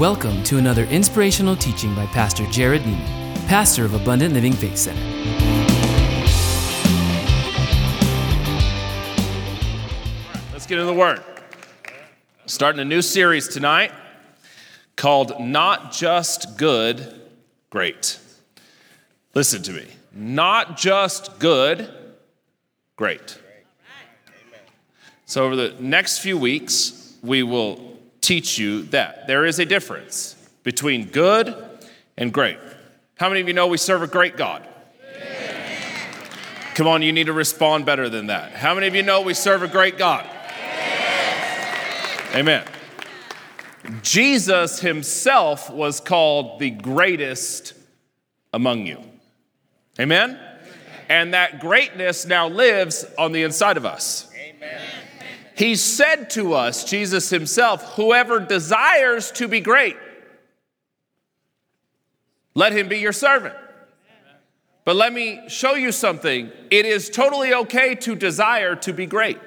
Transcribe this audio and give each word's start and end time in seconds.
Welcome 0.00 0.42
to 0.42 0.58
another 0.58 0.82
inspirational 0.86 1.54
teaching 1.54 1.94
by 1.94 2.06
Pastor 2.06 2.44
Jared 2.46 2.82
Nieman, 2.82 3.46
pastor 3.46 3.84
of 3.84 3.94
Abundant 3.94 4.34
Living 4.34 4.52
Faith 4.52 4.76
Center. 4.76 5.00
Let's 10.52 10.66
get 10.66 10.80
into 10.80 10.86
the 10.86 10.98
Word. 10.98 11.22
Starting 12.46 12.80
a 12.80 12.84
new 12.84 13.02
series 13.02 13.46
tonight 13.46 13.92
called 14.96 15.38
Not 15.38 15.92
Just 15.92 16.58
Good, 16.58 17.14
Great. 17.70 18.18
Listen 19.32 19.62
to 19.62 19.72
me. 19.74 19.86
Not 20.12 20.76
just 20.76 21.38
good, 21.38 21.88
great. 22.96 23.38
So, 25.24 25.44
over 25.44 25.54
the 25.54 25.76
next 25.78 26.18
few 26.18 26.36
weeks, 26.36 27.16
we 27.22 27.44
will 27.44 27.93
teach 28.24 28.58
you 28.58 28.82
that 28.84 29.26
there 29.26 29.44
is 29.44 29.58
a 29.58 29.66
difference 29.66 30.34
between 30.62 31.06
good 31.06 31.54
and 32.16 32.32
great. 32.32 32.58
How 33.16 33.28
many 33.28 33.40
of 33.40 33.48
you 33.48 33.54
know 33.54 33.66
we 33.66 33.76
serve 33.76 34.02
a 34.02 34.06
great 34.06 34.36
God? 34.36 34.66
Come 36.74 36.88
on, 36.88 37.02
you 37.02 37.12
need 37.12 37.26
to 37.26 37.32
respond 37.32 37.86
better 37.86 38.08
than 38.08 38.26
that. 38.28 38.52
How 38.52 38.74
many 38.74 38.88
of 38.88 38.94
you 38.94 39.02
know 39.02 39.20
we 39.20 39.34
serve 39.34 39.62
a 39.62 39.68
great 39.68 39.96
God? 39.96 40.28
Amen. 42.34 42.66
Jesus 44.02 44.80
himself 44.80 45.70
was 45.70 46.00
called 46.00 46.58
the 46.58 46.70
greatest 46.70 47.74
among 48.52 48.86
you. 48.86 48.98
Amen? 50.00 50.40
And 51.08 51.34
that 51.34 51.60
greatness 51.60 52.26
now 52.26 52.48
lives 52.48 53.04
on 53.18 53.32
the 53.32 53.42
inside 53.42 53.76
of 53.76 53.84
us. 53.84 54.28
He 55.54 55.76
said 55.76 56.30
to 56.30 56.54
us, 56.54 56.84
Jesus 56.84 57.30
himself, 57.30 57.94
whoever 57.94 58.40
desires 58.40 59.30
to 59.32 59.46
be 59.46 59.60
great, 59.60 59.96
let 62.54 62.72
him 62.72 62.88
be 62.88 62.98
your 62.98 63.12
servant. 63.12 63.54
But 64.84 64.96
let 64.96 65.12
me 65.12 65.42
show 65.48 65.74
you 65.74 65.92
something. 65.92 66.50
It 66.70 66.86
is 66.86 67.08
totally 67.08 67.54
okay 67.54 67.94
to 67.96 68.14
desire 68.14 68.74
to 68.76 68.92
be 68.92 69.06
great. 69.06 69.38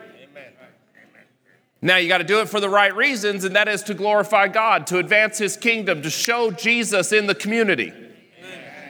Now, 1.79 1.97
you 1.97 2.07
got 2.07 2.17
to 2.19 2.23
do 2.23 2.39
it 2.39 2.49
for 2.49 2.59
the 2.59 2.69
right 2.69 2.95
reasons, 2.95 3.43
and 3.43 3.55
that 3.55 3.67
is 3.67 3.83
to 3.83 3.93
glorify 3.93 4.47
God, 4.47 4.87
to 4.87 4.97
advance 4.97 5.37
His 5.37 5.55
kingdom, 5.55 6.01
to 6.01 6.09
show 6.09 6.49
Jesus 6.49 7.11
in 7.11 7.27
the 7.27 7.35
community. 7.35 7.93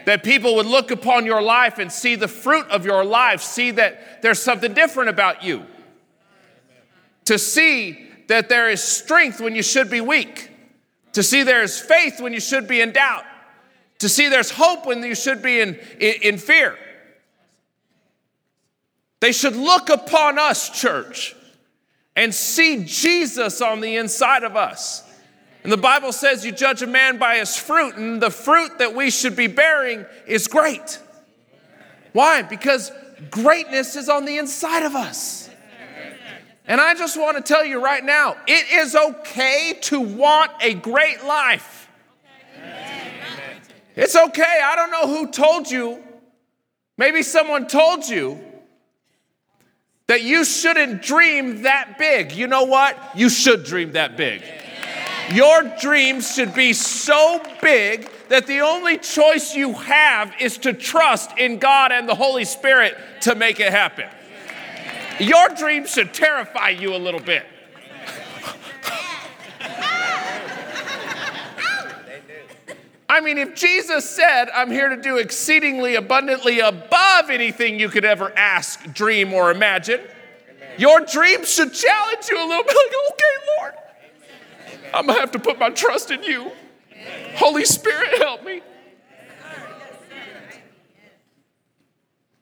That 0.05 0.23
people 0.23 0.55
would 0.55 0.67
look 0.67 0.89
upon 0.89 1.25
your 1.25 1.41
life 1.41 1.79
and 1.79 1.91
see 1.91 2.15
the 2.15 2.29
fruit 2.29 2.65
of 2.69 2.85
your 2.85 3.03
life, 3.03 3.41
see 3.41 3.71
that 3.71 4.21
there's 4.21 4.41
something 4.41 4.73
different 4.73 5.09
about 5.09 5.43
you 5.43 5.65
to 7.27 7.37
see 7.37 8.07
that 8.27 8.47
there 8.47 8.69
is 8.69 8.81
strength 8.81 9.41
when 9.41 9.53
you 9.53 9.61
should 9.61 9.89
be 9.89 9.99
weak, 9.99 10.49
to 11.11 11.21
see 11.21 11.43
there 11.43 11.61
is 11.61 11.77
faith 11.77 12.21
when 12.21 12.31
you 12.31 12.39
should 12.39 12.69
be 12.69 12.79
in 12.79 12.93
doubt, 12.93 13.25
to 13.99 14.07
see 14.07 14.29
there's 14.29 14.49
hope 14.49 14.85
when 14.85 15.03
you 15.03 15.13
should 15.13 15.41
be 15.41 15.59
in, 15.59 15.75
in, 15.99 16.13
in 16.21 16.37
fear. 16.37 16.77
They 19.19 19.33
should 19.33 19.57
look 19.57 19.89
upon 19.89 20.39
us, 20.39 20.69
church, 20.69 21.35
and 22.15 22.33
see 22.33 22.85
Jesus 22.85 23.61
on 23.61 23.81
the 23.81 23.97
inside 23.97 24.43
of 24.43 24.55
us. 24.55 25.03
And 25.63 25.71
the 25.71 25.75
Bible 25.77 26.13
says 26.13 26.45
you 26.45 26.53
judge 26.53 26.81
a 26.81 26.87
man 26.87 27.17
by 27.17 27.39
his 27.39 27.57
fruit, 27.57 27.95
and 27.95 28.21
the 28.21 28.31
fruit 28.31 28.77
that 28.77 28.95
we 28.95 29.09
should 29.09 29.35
be 29.35 29.47
bearing 29.47 30.05
is 30.27 30.47
great. 30.47 30.99
Why? 32.13 32.41
Because 32.41 32.89
greatness 33.29 33.97
is 33.97 34.07
on 34.07 34.23
the 34.23 34.37
inside 34.37 34.83
of 34.83 34.95
us. 34.95 35.49
And 36.67 36.81
I 36.81 36.93
just 36.95 37.17
want 37.17 37.37
to 37.37 37.43
tell 37.43 37.65
you 37.65 37.81
right 37.81 38.03
now 38.03 38.35
it 38.45 38.71
is 38.71 38.95
okay 38.95 39.79
to 39.83 40.01
want 40.01 40.51
a 40.61 40.73
great 40.73 41.23
life. 41.23 41.89
It's 43.95 44.15
okay. 44.15 44.61
I 44.63 44.75
don't 44.75 44.91
know 44.91 45.07
who 45.07 45.31
told 45.31 45.71
you. 45.71 46.03
Maybe 46.97 47.23
someone 47.23 47.67
told 47.67 48.07
you 48.07 48.39
that 50.07 50.21
you 50.21 50.45
shouldn't 50.45 51.01
dream 51.01 51.63
that 51.63 51.97
big. 51.97 52.31
You 52.31 52.47
know 52.47 52.63
what? 52.63 52.97
You 53.15 53.29
should 53.29 53.63
dream 53.63 53.93
that 53.93 54.17
big. 54.17 54.43
Your 55.31 55.63
dreams 55.81 56.33
should 56.33 56.53
be 56.53 56.73
so 56.73 57.41
big 57.61 58.09
that 58.29 58.45
the 58.45 58.61
only 58.61 58.97
choice 58.97 59.55
you 59.55 59.73
have 59.73 60.33
is 60.39 60.57
to 60.59 60.73
trust 60.73 61.37
in 61.37 61.59
God 61.59 61.91
and 61.91 62.07
the 62.07 62.15
Holy 62.15 62.45
Spirit 62.45 62.97
to 63.21 63.35
make 63.35 63.59
it 63.59 63.71
happen. 63.71 64.07
Your 65.19 65.49
dreams 65.49 65.91
should 65.91 66.13
terrify 66.13 66.69
you 66.69 66.95
a 66.95 66.97
little 66.97 67.19
bit. 67.19 67.45
I 73.09 73.21
mean, 73.21 73.37
if 73.37 73.55
Jesus 73.55 74.07
said, 74.09 74.49
I'm 74.53 74.69
here 74.69 74.89
to 74.89 75.01
do 75.01 75.17
exceedingly 75.17 75.95
abundantly 75.95 76.59
above 76.59 77.29
anything 77.29 77.79
you 77.79 77.89
could 77.89 78.03
ever 78.03 78.37
ask, 78.37 78.93
dream, 78.93 79.33
or 79.33 79.49
imagine, 79.49 80.01
your 80.77 80.99
dreams 80.99 81.49
should 81.51 81.73
challenge 81.73 82.27
you 82.29 82.37
a 82.37 82.45
little 82.45 82.63
bit 82.63 82.75
like, 82.75 82.93
okay, 83.11 83.23
Lord, 83.57 83.73
I'm 84.93 85.07
gonna 85.07 85.19
have 85.19 85.31
to 85.31 85.39
put 85.39 85.57
my 85.57 85.69
trust 85.69 86.11
in 86.11 86.21
you. 86.23 86.51
Holy 87.35 87.65
Spirit, 87.65 88.17
help 88.17 88.43
me. 88.43 88.61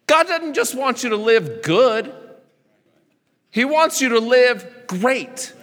God 0.08 0.28
doesn't 0.28 0.56
just 0.56 0.76
want 0.76 1.04
you 1.04 1.10
to 1.10 1.16
live 1.16 1.62
good. 1.62 2.14
He 3.56 3.64
wants 3.64 4.02
you 4.02 4.10
to 4.10 4.20
live 4.20 4.70
great. 4.86 5.54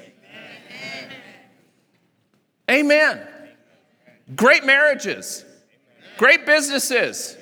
Amen. 2.70 3.20
Great 4.34 4.64
marriages, 4.64 5.44
great 6.16 6.46
businesses, 6.46 7.36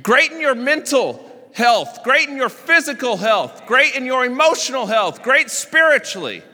great 0.00 0.30
in 0.30 0.40
your 0.40 0.54
mental 0.54 1.28
health, 1.54 2.04
great 2.04 2.28
in 2.28 2.36
your 2.36 2.50
physical 2.50 3.16
health, 3.16 3.66
great 3.66 3.96
in 3.96 4.04
your 4.04 4.24
emotional 4.24 4.86
health, 4.86 5.24
great 5.24 5.50
spiritually. 5.50 6.44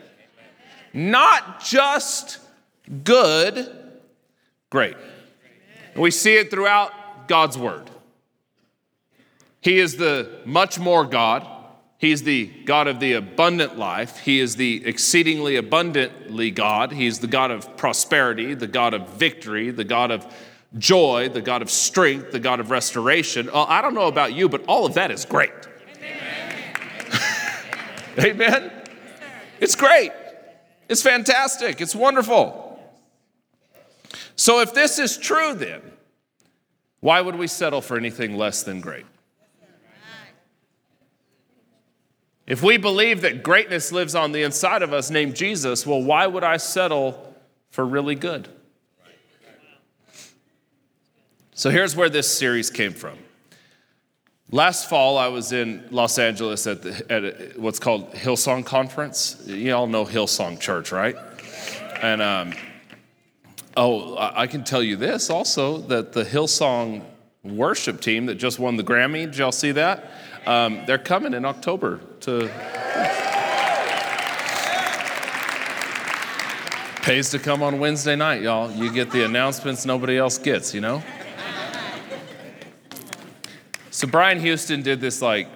Not 0.95 1.63
just 1.63 2.39
good, 3.05 3.71
great. 4.71 4.97
we 5.95 6.11
see 6.11 6.37
it 6.37 6.51
throughout 6.51 7.29
God's 7.29 7.59
Word. 7.59 7.91
He 9.61 9.79
is 9.79 9.99
the 9.99 10.41
much 10.47 10.79
more 10.79 11.05
God 11.05 11.54
He's 12.05 12.23
the 12.23 12.49
God 12.67 12.87
of 12.87 13.01
the 13.01 13.15
abundant 13.15 13.79
life. 13.79 14.19
He 14.19 14.39
is 14.39 14.57
the 14.57 14.85
exceedingly 14.85 15.57
abundantly 15.57 16.51
God. 16.51 16.93
He's 16.93 17.21
the 17.21 17.27
God 17.27 17.51
of 17.51 17.79
prosperity, 17.79 18.53
the 18.53 18.67
God 18.67 18.93
of 18.93 19.09
victory, 19.15 19.71
the 19.71 19.85
God 19.85 20.11
of 20.11 20.27
joy, 20.77 21.31
the 21.31 21.41
God 21.41 21.63
of 21.63 21.71
strength, 21.71 22.31
the 22.31 22.41
God 22.41 22.61
of 22.61 22.71
restoration. 22.71 23.47
Well, 23.47 23.65
I 23.71 23.81
don't 23.81 23.95
know 23.95 24.07
about 24.07 24.35
you, 24.35 24.51
but 24.51 24.67
all 24.67 24.85
of 24.85 24.93
that 24.93 25.11
is 25.11 25.25
great. 25.25 25.51
Amen. 25.97 26.57
Amen. 28.19 28.71
It's 29.59 29.75
great. 29.75 30.13
It's 30.91 31.01
fantastic. 31.01 31.81
It's 31.81 31.95
wonderful. 31.95 32.87
So, 34.37 34.61
if 34.61 34.75
this 34.75 34.99
is 34.99 35.17
true, 35.17 35.55
then 35.55 35.81
why 37.01 37.23
would 37.23 37.37
we 37.37 37.47
settle 37.47 37.81
for 37.81 37.97
anything 37.97 38.37
less 38.37 38.63
than 38.63 38.83
great? 38.83 39.07
If 42.47 42.63
we 42.63 42.77
believe 42.77 43.23
that 43.23 43.43
greatness 43.43 43.91
lives 43.91 44.15
on 44.15 44.33
the 44.33 44.43
inside 44.43 44.83
of 44.83 44.93
us, 44.93 45.11
named 45.11 45.35
Jesus, 45.35 45.87
well, 45.87 46.03
why 46.03 46.27
would 46.27 46.45
I 46.45 46.59
settle 46.59 47.35
for 47.71 47.87
really 47.87 48.15
good? 48.15 48.49
So 51.55 51.71
here's 51.71 51.97
where 51.97 52.11
this 52.11 52.37
series 52.37 52.71
came 52.71 52.93
from. 52.93 53.17
Last 54.51 54.91
fall, 54.91 55.17
I 55.17 55.29
was 55.29 55.53
in 55.53 55.87
Los 55.91 56.19
Angeles 56.19 56.67
at, 56.67 56.83
the, 56.83 57.13
at 57.13 57.59
what's 57.59 57.79
called 57.79 58.13
Hillsong 58.13 58.67
Conference. 58.67 59.43
You 59.47 59.73
all 59.73 59.87
know 59.87 60.05
Hillsong 60.05 60.61
Church, 60.61 60.93
right? 60.93 61.17
And 62.03 62.21
um, 62.21 62.53
oh, 63.77 64.17
I 64.19 64.47
can 64.47 64.65
tell 64.65 64.83
you 64.83 64.97
this 64.97 65.31
also 65.31 65.79
that 65.79 66.13
the 66.13 66.25
Hillsong 66.25 67.03
worship 67.43 68.01
team 68.01 68.27
that 68.27 68.35
just 68.35 68.59
won 68.59 68.77
the 68.77 68.85
Grammy, 68.85 69.25
did 69.25 69.39
y'all 69.39 69.53
see 69.53 69.73
that? 69.73 70.11
Um, 70.47 70.83
they're 70.87 70.99
coming 70.99 71.35
in 71.35 71.45
October 71.45 72.01
to. 72.21 72.51
Pays 77.03 77.31
to 77.31 77.39
come 77.39 77.63
on 77.63 77.79
Wednesday 77.79 78.17
night, 78.17 78.41
y'all. 78.41 78.71
You 78.71 78.91
get 78.91 79.11
the 79.11 79.25
announcements 79.25 79.85
nobody 79.85 80.17
else 80.17 80.39
gets, 80.39 80.75
you 80.75 80.81
know? 80.81 81.03
So 83.91 84.09
Brian 84.09 84.41
Houston 84.41 84.83
did 84.83 85.01
this 85.01 85.23
like 85.23 85.47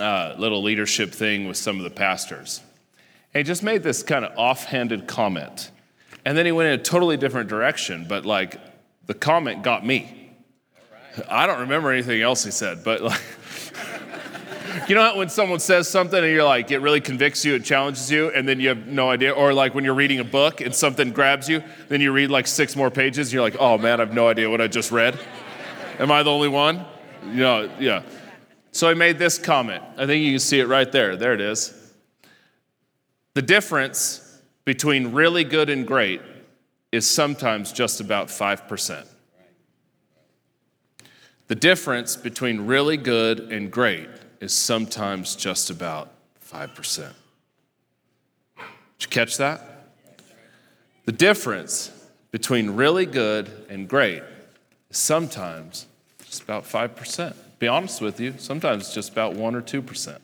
uh, 0.00 0.34
little 0.38 0.62
leadership 0.62 1.12
thing 1.12 1.46
with 1.46 1.56
some 1.56 1.78
of 1.78 1.84
the 1.84 1.90
pastors. 1.90 2.60
he 3.32 3.42
just 3.42 3.62
made 3.62 3.82
this 3.82 4.02
kind 4.02 4.24
of 4.24 4.32
offhanded 4.36 5.06
comment. 5.06 5.70
And 6.24 6.38
then 6.38 6.46
he 6.46 6.52
went 6.52 6.68
in 6.68 6.80
a 6.80 6.82
totally 6.82 7.16
different 7.16 7.48
direction, 7.48 8.06
but 8.08 8.24
like 8.24 8.58
the 9.06 9.14
comment 9.14 9.62
got 9.62 9.84
me. 9.84 10.32
I 11.28 11.46
don't 11.46 11.60
remember 11.60 11.92
anything 11.92 12.22
else 12.22 12.44
he 12.44 12.50
said, 12.50 12.82
but 12.82 13.02
like 13.02 13.20
You 14.88 14.94
know 14.94 15.02
how 15.02 15.16
when 15.16 15.28
someone 15.28 15.60
says 15.60 15.88
something 15.88 16.18
and 16.18 16.32
you're 16.32 16.44
like, 16.44 16.70
it 16.70 16.78
really 16.78 17.00
convicts 17.00 17.44
you, 17.44 17.54
it 17.54 17.64
challenges 17.64 18.10
you, 18.10 18.30
and 18.30 18.48
then 18.48 18.60
you 18.60 18.68
have 18.68 18.86
no 18.86 19.10
idea? 19.10 19.32
Or 19.32 19.52
like 19.52 19.74
when 19.74 19.84
you're 19.84 19.94
reading 19.94 20.20
a 20.20 20.24
book 20.24 20.60
and 20.60 20.74
something 20.74 21.12
grabs 21.12 21.48
you, 21.48 21.62
then 21.88 22.00
you 22.00 22.12
read 22.12 22.30
like 22.30 22.46
six 22.46 22.76
more 22.76 22.90
pages, 22.90 23.28
and 23.28 23.34
you're 23.34 23.42
like, 23.42 23.56
oh 23.58 23.78
man, 23.78 24.00
I 24.00 24.04
have 24.04 24.14
no 24.14 24.28
idea 24.28 24.50
what 24.50 24.60
I 24.60 24.66
just 24.66 24.90
read. 24.90 25.18
Am 25.98 26.10
I 26.10 26.22
the 26.22 26.30
only 26.30 26.48
one? 26.48 26.84
You 27.26 27.40
know, 27.40 27.70
yeah. 27.78 28.02
So 28.72 28.88
I 28.88 28.94
made 28.94 29.18
this 29.18 29.38
comment. 29.38 29.82
I 29.96 30.06
think 30.06 30.24
you 30.24 30.32
can 30.32 30.40
see 30.40 30.58
it 30.58 30.66
right 30.66 30.90
there. 30.90 31.16
There 31.16 31.32
it 31.32 31.40
is. 31.40 31.72
The 33.34 33.42
difference 33.42 34.40
between 34.64 35.12
really 35.12 35.44
good 35.44 35.70
and 35.70 35.86
great 35.86 36.20
is 36.90 37.08
sometimes 37.08 37.72
just 37.72 38.00
about 38.00 38.28
5%. 38.28 39.06
The 41.46 41.54
difference 41.54 42.16
between 42.16 42.62
really 42.62 42.96
good 42.96 43.40
and 43.52 43.70
great 43.70 44.08
is 44.40 44.52
sometimes 44.52 45.36
just 45.36 45.70
about 45.70 46.10
5%. 46.50 46.96
Did 46.96 47.12
you 49.00 49.08
catch 49.08 49.36
that? 49.38 49.92
The 51.04 51.12
difference 51.12 51.90
between 52.30 52.70
really 52.70 53.06
good 53.06 53.66
and 53.68 53.88
great 53.88 54.22
is 54.90 54.98
sometimes 54.98 55.86
just 56.24 56.42
about 56.42 56.64
5%. 56.64 57.36
Be 57.58 57.68
honest 57.68 58.00
with 58.00 58.20
you, 58.20 58.34
sometimes 58.38 58.92
just 58.92 59.10
about 59.10 59.34
1 59.34 59.54
or 59.54 59.62
2%. 59.62 60.18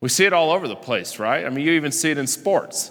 We 0.00 0.08
see 0.08 0.24
it 0.24 0.32
all 0.32 0.50
over 0.50 0.66
the 0.66 0.76
place, 0.76 1.18
right? 1.18 1.46
I 1.46 1.48
mean, 1.48 1.64
you 1.64 1.72
even 1.72 1.92
see 1.92 2.10
it 2.10 2.18
in 2.18 2.26
sports. 2.26 2.90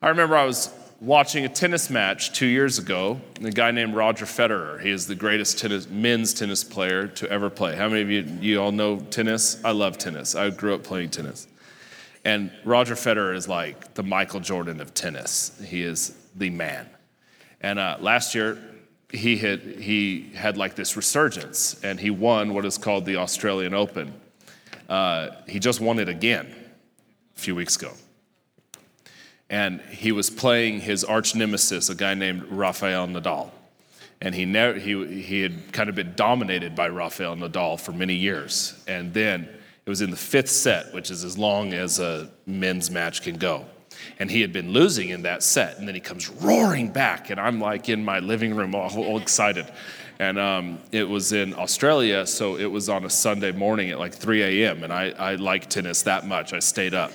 I 0.00 0.08
remember 0.08 0.36
I 0.36 0.44
was 0.44 0.70
watching 1.00 1.44
a 1.44 1.48
tennis 1.48 1.90
match 1.90 2.32
two 2.32 2.46
years 2.46 2.78
ago. 2.78 3.20
A 3.42 3.50
guy 3.50 3.70
named 3.70 3.94
Roger 3.94 4.24
Federer. 4.24 4.80
He 4.80 4.90
is 4.90 5.06
the 5.06 5.14
greatest 5.14 5.58
tennis, 5.58 5.88
men's 5.88 6.34
tennis 6.34 6.64
player 6.64 7.06
to 7.08 7.30
ever 7.30 7.50
play. 7.50 7.76
How 7.76 7.88
many 7.88 8.02
of 8.02 8.10
you, 8.10 8.38
you 8.40 8.60
all 8.60 8.72
know 8.72 8.98
tennis? 8.98 9.62
I 9.64 9.70
love 9.70 9.98
tennis. 9.98 10.34
I 10.34 10.50
grew 10.50 10.74
up 10.74 10.82
playing 10.82 11.10
tennis. 11.10 11.46
And 12.24 12.50
Roger 12.64 12.94
Federer 12.94 13.34
is 13.34 13.48
like 13.48 13.94
the 13.94 14.02
Michael 14.02 14.40
Jordan 14.40 14.80
of 14.80 14.92
tennis. 14.92 15.60
He 15.64 15.82
is 15.82 16.16
the 16.34 16.50
man. 16.50 16.88
And 17.60 17.78
uh, 17.78 17.96
last 18.00 18.34
year, 18.34 18.58
he 19.10 19.38
had, 19.38 19.60
he 19.60 20.30
had 20.34 20.56
like 20.58 20.74
this 20.74 20.96
resurgence, 20.96 21.82
and 21.82 21.98
he 21.98 22.10
won 22.10 22.52
what 22.52 22.66
is 22.66 22.76
called 22.76 23.06
the 23.06 23.16
Australian 23.16 23.72
Open. 23.72 24.12
Uh, 24.88 25.30
he 25.46 25.58
just 25.58 25.80
won 25.80 25.98
it 25.98 26.08
again 26.08 26.54
a 27.36 27.40
few 27.40 27.54
weeks 27.54 27.76
ago 27.76 27.92
and 29.50 29.80
he 29.82 30.12
was 30.12 30.28
playing 30.28 30.80
his 30.80 31.04
arch 31.04 31.34
nemesis, 31.34 31.88
a 31.88 31.94
guy 31.94 32.14
named 32.14 32.44
Rafael 32.50 33.06
Nadal. 33.06 33.50
And 34.20 34.34
he, 34.34 34.44
never, 34.44 34.78
he, 34.78 35.22
he 35.22 35.42
had 35.42 35.72
kind 35.72 35.88
of 35.88 35.94
been 35.94 36.14
dominated 36.16 36.74
by 36.74 36.88
Rafael 36.88 37.36
Nadal 37.36 37.80
for 37.80 37.92
many 37.92 38.14
years. 38.14 38.82
And 38.88 39.14
then 39.14 39.48
it 39.86 39.88
was 39.88 40.00
in 40.00 40.10
the 40.10 40.16
fifth 40.16 40.50
set, 40.50 40.92
which 40.92 41.10
is 41.10 41.24
as 41.24 41.38
long 41.38 41.72
as 41.72 41.98
a 41.98 42.28
men's 42.44 42.90
match 42.90 43.22
can 43.22 43.36
go. 43.36 43.64
And 44.18 44.30
he 44.30 44.40
had 44.40 44.52
been 44.52 44.72
losing 44.72 45.10
in 45.10 45.22
that 45.22 45.42
set. 45.42 45.78
And 45.78 45.86
then 45.86 45.94
he 45.94 46.00
comes 46.00 46.28
roaring 46.28 46.90
back. 46.90 47.30
And 47.30 47.40
I'm 47.40 47.60
like 47.60 47.88
in 47.88 48.04
my 48.04 48.18
living 48.18 48.54
room, 48.54 48.74
all, 48.74 48.90
all 48.98 49.18
excited. 49.18 49.66
And 50.18 50.36
um, 50.36 50.78
it 50.90 51.08
was 51.08 51.32
in 51.32 51.54
Australia, 51.54 52.26
so 52.26 52.56
it 52.56 52.66
was 52.66 52.88
on 52.88 53.04
a 53.04 53.10
Sunday 53.10 53.52
morning 53.52 53.90
at 53.90 54.00
like 54.00 54.12
3 54.12 54.64
a.m. 54.64 54.82
And 54.82 54.92
I, 54.92 55.10
I 55.10 55.34
like 55.36 55.70
tennis 55.70 56.02
that 56.02 56.26
much. 56.26 56.52
I 56.52 56.58
stayed 56.58 56.92
up. 56.92 57.12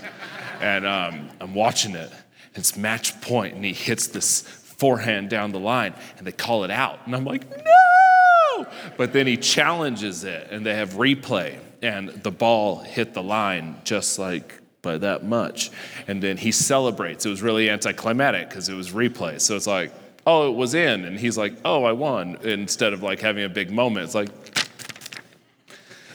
And 0.62 0.88
um, 0.88 1.30
I'm 1.42 1.54
watching 1.54 1.96
it. 1.96 2.10
It's 2.56 2.78
match 2.78 3.20
point, 3.22 3.56
and 3.56 3.66
he 3.66 3.74
hits 3.74 4.08
this 4.08 4.42
forehand 4.42 5.30
down 5.30 5.52
the 5.52 5.60
line, 5.60 5.94
and 6.18 6.28
they 6.28 6.32
call 6.32 6.64
it 6.64 6.72
out. 6.72 7.00
And 7.06 7.16
I'm 7.16 7.26
like, 7.26 7.50
no! 7.50 8.68
But 8.98 9.14
then 9.14 9.28
he 9.28 9.38
challenges 9.38 10.24
it, 10.24 10.50
and 10.52 10.66
they 10.66 10.76
have 10.76 10.94
replay, 10.94 11.58
and 11.82 12.10
the 12.10 12.32
ball 12.32 12.80
hit 12.80 13.14
the 13.14 13.24
line 13.24 13.78
just 13.84 14.20
like 14.20 14.62
by 14.82 14.98
that 14.98 15.24
much. 15.24 15.72
And 16.08 16.22
then 16.22 16.38
he 16.38 16.52
celebrates. 16.52 17.26
It 17.26 17.30
was 17.30 17.42
really 17.42 17.70
anticlimactic 17.70 18.50
because 18.50 18.70
it 18.70 18.76
was 18.76 18.92
replay. 18.92 19.40
So 19.42 19.56
it's 19.56 19.68
like, 19.68 19.92
oh, 20.28 20.50
it 20.52 20.56
was 20.56 20.74
in. 20.74 21.06
And 21.06 21.20
he's 21.20 21.38
like, 21.38 21.54
oh, 21.66 21.86
I 21.86 21.94
won. 21.94 22.38
Instead 22.44 22.94
of 22.94 23.02
like 23.02 23.22
having 23.22 23.44
a 23.44 23.50
big 23.50 23.72
moment, 23.72 24.06
it's 24.06 24.16
like, 24.16 24.30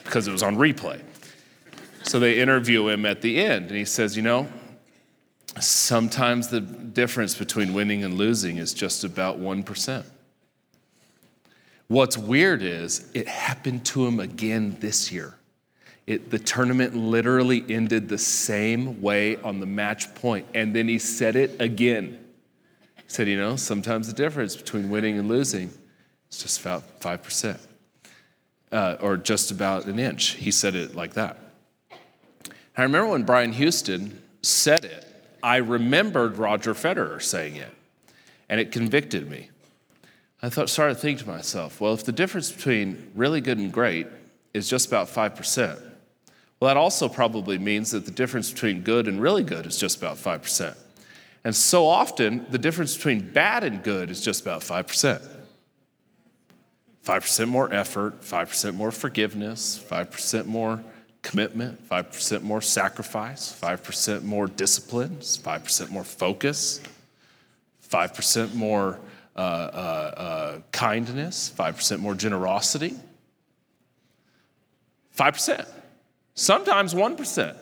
because 0.05 0.29
it 0.29 0.33
was 0.33 0.43
on 0.43 0.57
replay. 0.57 1.01
So 2.03 2.21
they 2.21 2.39
interview 2.41 2.89
him 2.89 3.05
at 3.05 3.21
the 3.23 3.39
end, 3.41 3.69
and 3.69 3.77
he 3.77 3.85
says, 3.85 4.17
you 4.17 4.23
know, 4.23 4.49
Sometimes 5.61 6.49
the 6.49 6.61
difference 6.61 7.35
between 7.35 7.75
winning 7.75 8.05
and 8.05 8.15
losing 8.15 8.59
is 8.59 8.75
just 8.75 9.05
about 9.05 9.41
1%. 9.41 10.05
What's 11.89 12.19
weird 12.19 12.63
is 12.63 13.11
it 13.15 13.27
happened 13.27 13.85
to 13.87 14.07
him 14.07 14.21
again 14.21 14.77
this 14.81 15.11
year. 15.11 15.35
It, 16.07 16.31
the 16.31 16.39
tournament 16.39 16.95
literally 16.95 17.65
ended 17.69 18.09
the 18.09 18.19
same 18.19 19.01
way 19.01 19.37
on 19.37 19.61
the 19.61 19.67
match 19.67 20.15
point, 20.15 20.47
and 20.55 20.75
then 20.75 20.89
he 20.89 20.99
said 20.99 21.37
it 21.37 21.61
again. 21.61 22.19
He 22.97 23.03
said, 23.09 23.29
You 23.29 23.39
know, 23.39 23.57
sometimes 23.57 24.07
the 24.07 24.13
difference 24.13 24.57
between 24.57 24.91
winning 24.91 25.19
and 25.19 25.29
losing 25.29 25.71
is 26.31 26.43
just 26.43 26.61
about 26.61 27.01
5%, 27.01 27.59
uh, 28.73 28.97
or 29.01 29.17
just 29.17 29.51
about 29.51 29.87
an 29.87 29.99
inch. 29.99 30.31
He 30.31 30.51
said 30.51 30.75
it 30.75 30.95
like 30.95 31.15
that. 31.15 31.39
I 32.77 32.83
remember 32.83 33.11
when 33.11 33.25
Brian 33.25 33.53
Houston 33.53 34.23
said 34.43 34.85
it, 34.85 35.08
I 35.49 35.57
remembered 35.57 36.37
Roger 36.37 36.75
Federer 36.75 37.23
saying 37.23 37.57
it, 37.57 37.75
and 38.51 38.61
it 38.61 38.71
convicted 38.71 39.31
me. 39.31 39.49
I 40.43 40.51
thought, 40.51 40.69
started 40.69 40.97
thinking 40.97 41.25
to 41.25 41.31
myself, 41.31 41.81
well, 41.81 41.95
if 41.95 42.05
the 42.05 42.13
difference 42.13 42.53
between 42.53 43.11
really 43.15 43.41
good 43.41 43.57
and 43.57 43.73
great 43.73 44.09
is 44.53 44.69
just 44.69 44.89
about 44.89 45.09
5%, 45.09 45.81
well, 46.61 46.69
that 46.69 46.77
also 46.77 47.09
probably 47.09 47.57
means 47.57 47.93
that 47.93 48.05
the 48.05 48.11
difference 48.11 48.53
between 48.53 48.83
good 48.83 49.09
and 49.09 49.23
really 49.23 49.43
good 49.43 49.65
is 49.65 49.79
just 49.79 49.97
about 49.97 50.19
5%. 50.19 50.77
And 51.45 51.57
so 51.57 51.87
often, 51.87 52.45
the 52.51 52.59
difference 52.59 52.95
between 52.95 53.33
bad 53.33 53.65
and 53.65 53.83
good 53.83 54.11
is 54.11 54.21
just 54.21 54.43
about 54.43 54.61
5%. 54.61 55.27
5% 57.07 57.49
more 57.49 57.73
effort, 57.73 58.21
5% 58.21 58.75
more 58.75 58.91
forgiveness, 58.91 59.83
5% 59.89 60.45
more 60.45 60.85
commitment, 61.23 61.89
5% 61.89 62.43
more 62.43 62.61
sacrifice, 62.61 63.59
5% 63.61 64.23
more 64.23 64.47
discipline, 64.47 65.17
5% 65.17 65.91
more 65.91 66.05
focus, 66.05 66.81
5% 67.91 68.55
more 68.55 68.99
uh, 69.37 69.41
uh, 69.41 69.43
uh, 70.17 70.59
kindness, 70.73 71.53
5% 71.57 72.01
more 72.01 72.15
generosity. 72.15 72.95
5%. 75.17 75.67
Sometimes 76.35 76.95
1%. 76.95 77.57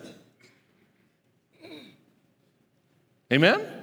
Amen? 3.31 3.59
Amen? 3.59 3.73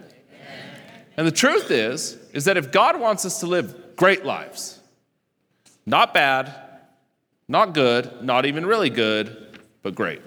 And 1.16 1.26
the 1.26 1.32
truth 1.32 1.70
is, 1.70 2.16
is 2.32 2.46
that 2.46 2.56
if 2.56 2.72
God 2.72 2.98
wants 2.98 3.24
us 3.24 3.40
to 3.40 3.46
live 3.46 3.96
great 3.96 4.24
lives, 4.24 4.80
not 5.86 6.14
bad, 6.14 6.54
not 7.46 7.74
good, 7.74 8.22
not 8.22 8.46
even 8.46 8.64
really 8.64 8.90
good, 8.90 9.53
but 9.84 9.94
great. 9.94 10.22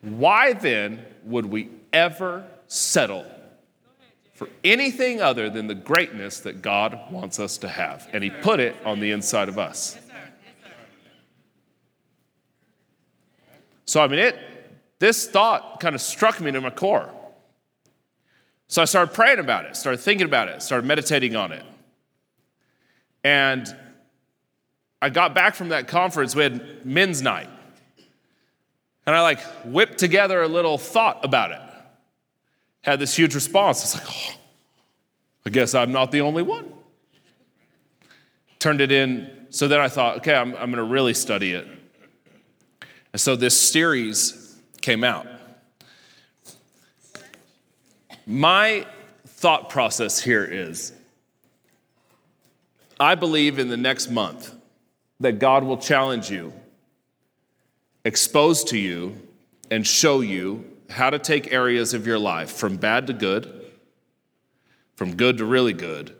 Why 0.00 0.54
then 0.54 1.04
would 1.24 1.46
we 1.46 1.68
ever 1.92 2.46
settle 2.68 3.26
for 4.34 4.48
anything 4.62 5.20
other 5.20 5.50
than 5.50 5.66
the 5.66 5.74
greatness 5.74 6.40
that 6.40 6.62
God 6.62 6.98
wants 7.10 7.40
us 7.40 7.58
to 7.58 7.68
have? 7.68 8.08
And 8.12 8.22
He 8.22 8.30
put 8.30 8.60
it 8.60 8.76
on 8.84 9.00
the 9.00 9.10
inside 9.10 9.48
of 9.48 9.58
us. 9.58 9.98
So, 13.84 14.00
I 14.00 14.06
mean, 14.06 14.20
it, 14.20 14.38
this 15.00 15.28
thought 15.28 15.80
kind 15.80 15.94
of 15.94 16.00
struck 16.00 16.40
me 16.40 16.52
to 16.52 16.60
my 16.60 16.70
core. 16.70 17.10
So 18.68 18.80
I 18.82 18.84
started 18.84 19.12
praying 19.12 19.38
about 19.40 19.64
it, 19.64 19.76
started 19.76 19.98
thinking 19.98 20.26
about 20.26 20.48
it, 20.48 20.62
started 20.62 20.86
meditating 20.86 21.34
on 21.34 21.52
it. 21.52 21.64
And 23.24 23.76
I 25.02 25.08
got 25.08 25.34
back 25.34 25.56
from 25.56 25.70
that 25.70 25.88
conference, 25.88 26.36
we 26.36 26.44
had 26.44 26.86
men's 26.86 27.22
night. 27.22 27.48
And 29.06 29.14
I 29.14 29.22
like 29.22 29.40
whipped 29.64 29.98
together 29.98 30.42
a 30.42 30.48
little 30.48 30.78
thought 30.78 31.24
about 31.24 31.52
it. 31.52 31.60
Had 32.82 32.98
this 32.98 33.14
huge 33.14 33.34
response. 33.34 33.82
It's 33.84 33.94
like, 33.94 34.06
oh, 34.08 34.34
I 35.44 35.50
guess 35.50 35.74
I'm 35.74 35.92
not 35.92 36.10
the 36.10 36.22
only 36.22 36.42
one. 36.42 36.72
Turned 38.58 38.80
it 38.80 38.90
in. 38.90 39.30
So 39.50 39.68
then 39.68 39.80
I 39.80 39.88
thought, 39.88 40.18
okay, 40.18 40.34
I'm, 40.34 40.54
I'm 40.54 40.72
going 40.72 40.76
to 40.76 40.82
really 40.82 41.14
study 41.14 41.52
it. 41.52 41.68
And 43.12 43.20
so 43.20 43.36
this 43.36 43.58
series 43.58 44.56
came 44.80 45.04
out. 45.04 45.26
My 48.26 48.86
thought 49.26 49.70
process 49.70 50.20
here 50.20 50.44
is 50.44 50.92
I 52.98 53.14
believe 53.14 53.58
in 53.58 53.68
the 53.68 53.76
next 53.76 54.10
month 54.10 54.52
that 55.20 55.38
God 55.38 55.62
will 55.62 55.76
challenge 55.76 56.30
you 56.30 56.52
expose 58.06 58.62
to 58.62 58.78
you 58.78 59.20
and 59.68 59.84
show 59.84 60.20
you 60.20 60.64
how 60.88 61.10
to 61.10 61.18
take 61.18 61.52
areas 61.52 61.92
of 61.92 62.06
your 62.06 62.20
life 62.20 62.52
from 62.52 62.76
bad 62.76 63.08
to 63.08 63.12
good, 63.12 63.66
from 64.94 65.16
good 65.16 65.38
to 65.38 65.44
really 65.44 65.72
good, 65.72 66.14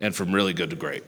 and 0.00 0.14
from 0.16 0.32
really 0.32 0.52
good 0.52 0.68
to 0.70 0.76
great. 0.76 1.04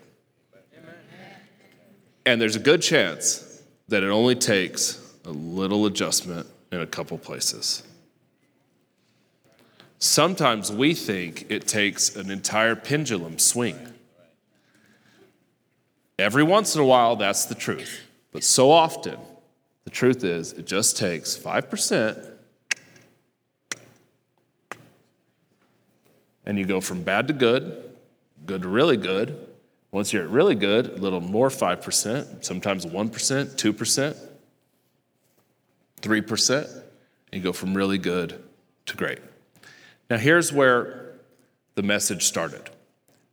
And 2.25 2.41
there's 2.41 2.55
a 2.55 2.61
good 2.61 2.81
chance 2.81 3.61
that 3.89 4.05
it 4.05 4.09
only 4.09 4.37
takes 4.37 5.05
a 5.25 5.31
little 5.31 5.85
adjustment 5.87 6.47
in 6.71 6.81
a 6.81 6.87
couple 6.87 7.19
places. 7.19 7.83
Sometimes 9.99 10.71
we 10.71 10.95
think 10.95 11.47
it 11.49 11.67
takes 11.67 12.15
an 12.15 12.31
entire 12.31 12.77
pendulum 12.77 13.41
swing. 13.41 13.95
Every 16.21 16.45
once 16.45 16.77
in 16.77 16.81
a 16.81 16.85
while, 16.85 17.17
that's 17.17 17.47
the 17.47 17.57
truth. 17.57 18.03
But 18.31 18.45
so 18.45 18.71
often, 18.71 19.19
the 19.89 19.95
truth 19.95 20.23
is, 20.23 20.53
it 20.53 20.67
just 20.67 20.99
takes 20.99 21.35
5%, 21.35 22.31
and 26.45 26.59
you 26.59 26.67
go 26.67 26.79
from 26.79 27.03
bad 27.03 27.27
to 27.29 27.33
good, 27.33 27.97
good 28.45 28.61
to 28.61 28.69
really 28.69 28.99
good. 28.99 29.49
Once 29.91 30.13
you're 30.13 30.25
at 30.25 30.29
really 30.29 30.55
good, 30.55 30.89
a 30.89 30.97
little 30.97 31.23
more 31.23 31.49
5%, 31.49 32.45
sometimes 32.45 32.85
1%, 32.85 33.11
2%, 33.11 34.17
3%, 36.03 36.73
and 36.75 36.83
you 37.33 37.41
go 37.41 37.55
from 37.55 37.73
really 37.73 37.97
good 37.97 38.45
to 38.85 38.95
great. 38.95 39.21
Now, 40.11 40.19
here's 40.19 40.53
where 40.53 41.15
the 41.77 41.83
message 41.83 42.25
started. 42.25 42.69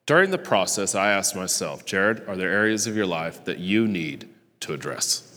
During 0.06 0.32
the 0.32 0.38
process, 0.38 0.96
I 0.96 1.12
asked 1.12 1.36
myself, 1.36 1.86
Jared, 1.86 2.26
are 2.30 2.38
there 2.38 2.50
areas 2.50 2.88
of 2.88 2.96
your 2.96 3.08
life 3.08 3.44
that 3.44 3.60
you 3.60 3.90
need 3.90 4.30
to 4.62 4.72
address? 4.72 5.35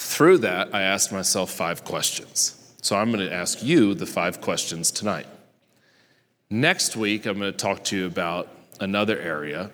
Through 0.00 0.38
that, 0.38 0.74
I 0.74 0.80
asked 0.80 1.12
myself 1.12 1.50
five 1.50 1.84
questions. 1.84 2.56
So 2.80 2.96
I'm 2.96 3.12
going 3.12 3.28
to 3.28 3.32
ask 3.32 3.62
you 3.62 3.92
the 3.92 4.06
five 4.06 4.40
questions 4.40 4.90
tonight. 4.90 5.26
Next 6.48 6.96
week, 6.96 7.26
I'm 7.26 7.38
going 7.38 7.52
to 7.52 7.56
talk 7.56 7.84
to 7.84 7.98
you 7.98 8.06
about 8.06 8.48
another 8.80 9.18
area. 9.18 9.70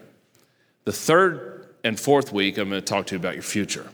The 0.85 0.91
third 0.91 1.69
and 1.85 1.99
fourth 1.99 2.33
week, 2.33 2.59
I'm 2.59 2.69
going 2.71 2.83
to 2.83 2.85
talk 2.85 3.07
to 3.07 3.15
you 3.15 3.21
about 3.21 3.35
your 3.35 3.45
future. 3.45 3.87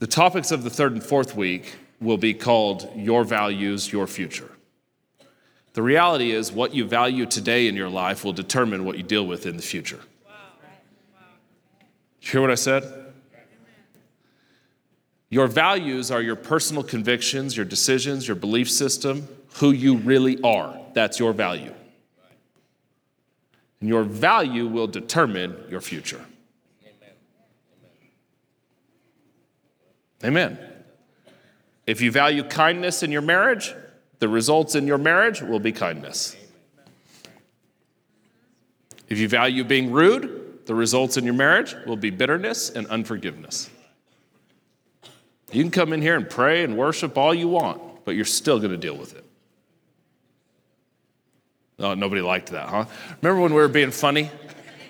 The 0.00 0.06
topics 0.06 0.50
of 0.50 0.64
the 0.64 0.70
third 0.70 0.92
and 0.92 1.02
fourth 1.02 1.34
week 1.34 1.76
will 1.98 2.18
be 2.18 2.34
called 2.34 2.90
Your 2.94 3.24
Values, 3.24 3.90
Your 3.90 4.06
Future. 4.06 4.50
The 5.72 5.82
reality 5.82 6.32
is, 6.32 6.52
what 6.52 6.74
you 6.74 6.84
value 6.84 7.24
today 7.24 7.68
in 7.68 7.74
your 7.74 7.88
life 7.88 8.22
will 8.22 8.34
determine 8.34 8.84
what 8.84 8.98
you 8.98 9.02
deal 9.02 9.26
with 9.26 9.46
in 9.46 9.56
the 9.56 9.62
future. 9.62 10.00
You 12.20 12.28
hear 12.32 12.40
what 12.42 12.50
I 12.50 12.56
said? 12.56 12.99
Your 15.30 15.46
values 15.46 16.10
are 16.10 16.20
your 16.20 16.34
personal 16.34 16.82
convictions, 16.82 17.56
your 17.56 17.64
decisions, 17.64 18.26
your 18.26 18.34
belief 18.34 18.68
system, 18.68 19.28
who 19.54 19.70
you 19.70 19.96
really 19.96 20.42
are. 20.42 20.76
That's 20.92 21.20
your 21.20 21.32
value. 21.32 21.72
And 23.80 23.88
your 23.88 24.02
value 24.02 24.66
will 24.66 24.88
determine 24.88 25.56
your 25.70 25.80
future. 25.80 26.24
Amen. 30.22 30.58
If 31.86 32.00
you 32.00 32.10
value 32.10 32.42
kindness 32.42 33.02
in 33.02 33.10
your 33.10 33.22
marriage, 33.22 33.72
the 34.18 34.28
results 34.28 34.74
in 34.74 34.86
your 34.86 34.98
marriage 34.98 35.40
will 35.40 35.60
be 35.60 35.72
kindness. 35.72 36.36
If 39.08 39.18
you 39.18 39.28
value 39.28 39.64
being 39.64 39.90
rude, 39.90 40.66
the 40.66 40.74
results 40.74 41.16
in 41.16 41.24
your 41.24 41.34
marriage 41.34 41.74
will 41.86 41.96
be 41.96 42.10
bitterness 42.10 42.70
and 42.70 42.86
unforgiveness. 42.88 43.70
You 45.52 45.62
can 45.62 45.70
come 45.70 45.92
in 45.92 46.00
here 46.00 46.16
and 46.16 46.28
pray 46.28 46.62
and 46.62 46.76
worship 46.76 47.18
all 47.18 47.34
you 47.34 47.48
want, 47.48 48.04
but 48.04 48.14
you're 48.14 48.24
still 48.24 48.58
going 48.58 48.70
to 48.70 48.76
deal 48.76 48.96
with 48.96 49.16
it. 49.16 49.24
Oh, 51.78 51.94
nobody 51.94 52.20
liked 52.20 52.50
that, 52.50 52.68
huh? 52.68 52.84
Remember 53.22 53.40
when 53.40 53.54
we 53.54 53.60
were 53.60 53.68
being 53.68 53.90
funny? 53.90 54.30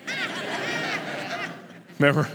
remember? 1.99 2.29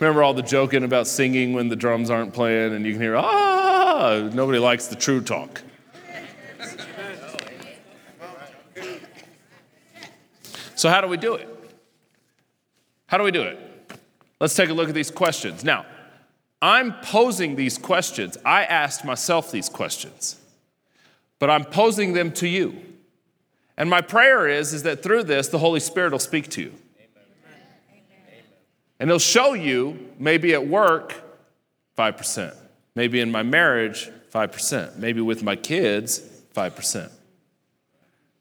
Remember 0.00 0.22
all 0.22 0.34
the 0.34 0.42
joking 0.42 0.84
about 0.84 1.06
singing 1.06 1.52
when 1.52 1.68
the 1.68 1.76
drums 1.76 2.10
aren't 2.10 2.32
playing 2.32 2.74
and 2.74 2.84
you 2.84 2.92
can 2.92 3.00
hear, 3.00 3.16
ah, 3.16 4.28
nobody 4.32 4.58
likes 4.58 4.88
the 4.88 4.96
true 4.96 5.20
talk. 5.20 5.62
So, 10.74 10.90
how 10.90 11.00
do 11.00 11.08
we 11.08 11.16
do 11.16 11.34
it? 11.34 11.48
How 13.06 13.16
do 13.16 13.24
we 13.24 13.30
do 13.30 13.42
it? 13.42 13.58
Let's 14.40 14.54
take 14.54 14.68
a 14.68 14.74
look 14.74 14.88
at 14.88 14.94
these 14.94 15.10
questions. 15.10 15.64
Now, 15.64 15.86
I'm 16.60 16.94
posing 17.00 17.56
these 17.56 17.78
questions. 17.78 18.38
I 18.44 18.64
asked 18.64 19.04
myself 19.04 19.50
these 19.50 19.68
questions, 19.68 20.36
but 21.38 21.50
I'm 21.50 21.64
posing 21.64 22.14
them 22.14 22.32
to 22.32 22.48
you. 22.48 22.80
And 23.76 23.90
my 23.90 24.00
prayer 24.00 24.48
is, 24.48 24.72
is 24.72 24.84
that 24.84 25.02
through 25.02 25.24
this, 25.24 25.48
the 25.48 25.58
Holy 25.58 25.80
Spirit 25.80 26.12
will 26.12 26.18
speak 26.18 26.48
to 26.50 26.62
you. 26.62 26.72
And 28.98 29.10
he'll 29.10 29.18
show 29.18 29.52
you, 29.52 30.10
maybe 30.18 30.54
at 30.54 30.66
work, 30.66 31.14
5%. 31.98 32.56
Maybe 32.94 33.20
in 33.20 33.30
my 33.30 33.42
marriage, 33.42 34.10
5%. 34.32 34.96
Maybe 34.96 35.20
with 35.20 35.42
my 35.42 35.56
kids, 35.56 36.20
5%. 36.54 37.10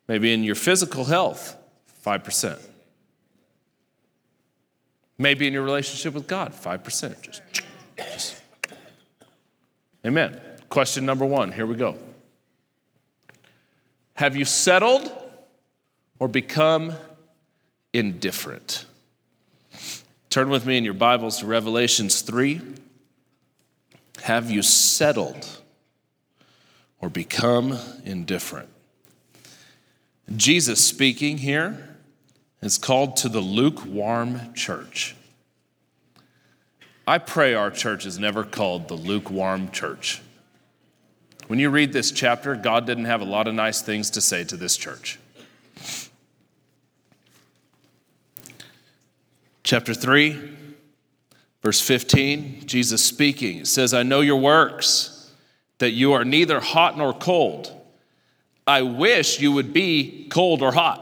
Maybe 0.08 0.34
in 0.34 0.44
your 0.44 0.56
physical 0.56 1.04
health, 1.04 1.58
5%. 2.06 2.58
Maybe 5.18 5.48
in 5.48 5.54
your 5.54 5.64
relationship 5.64 6.14
with 6.14 6.28
God, 6.28 6.54
5%. 6.54 7.22
Just, 7.22 7.42
Amen. 10.06 10.40
Question 10.70 11.06
number 11.06 11.26
one, 11.26 11.52
here 11.52 11.66
we 11.66 11.76
go. 11.76 11.98
Have 14.16 14.36
you 14.36 14.46
settled 14.46 15.12
or 16.20 16.28
become 16.28 16.94
indifferent? 17.94 18.86
Turn 20.30 20.50
with 20.50 20.66
me 20.66 20.78
in 20.78 20.84
your 20.84 20.94
Bibles 20.94 21.40
to 21.40 21.46
Revelations 21.46 22.22
3. 22.22 22.62
Have 24.24 24.52
you 24.52 24.62
settled 24.62 25.62
or 27.00 27.10
become 27.10 27.78
indifferent? 28.04 28.70
Jesus 30.36 30.86
speaking 30.86 31.38
here 31.38 31.98
is 32.62 32.78
called 32.78 33.18
to 33.18 33.30
the 33.30 33.40
lukewarm 33.40 34.54
church. 34.54 35.16
I 37.08 37.20
pray 37.20 37.54
our 37.54 37.70
church 37.70 38.06
is 38.06 38.18
never 38.18 38.44
called 38.44 38.88
the 38.88 38.96
lukewarm 38.96 39.70
church. 39.70 40.22
When 41.48 41.60
you 41.60 41.70
read 41.70 41.94
this 41.94 42.12
chapter, 42.12 42.56
God 42.56 42.88
didn't 42.88 43.06
have 43.06 43.22
a 43.22 43.26
lot 43.26 43.48
of 43.48 43.54
nice 43.54 43.82
things 43.82 44.10
to 44.12 44.22
say 44.22 44.44
to 44.46 44.58
this 44.58 44.76
church. 44.76 45.20
Chapter 49.64 49.94
3, 49.94 50.58
verse 51.62 51.80
15, 51.82 52.66
Jesus 52.66 53.06
speaking, 53.06 53.60
it 53.60 53.68
says, 53.68 53.94
I 53.94 54.02
know 54.04 54.22
your 54.22 54.40
works, 54.40 55.32
that 55.78 55.92
you 55.92 56.14
are 56.14 56.26
neither 56.26 56.60
hot 56.60 56.98
nor 56.98 57.14
cold. 57.14 57.72
I 58.66 58.82
wish 58.82 59.40
you 59.40 59.52
would 59.52 59.74
be 59.74 60.28
cold 60.32 60.64
or 60.64 60.72
hot. 60.72 61.02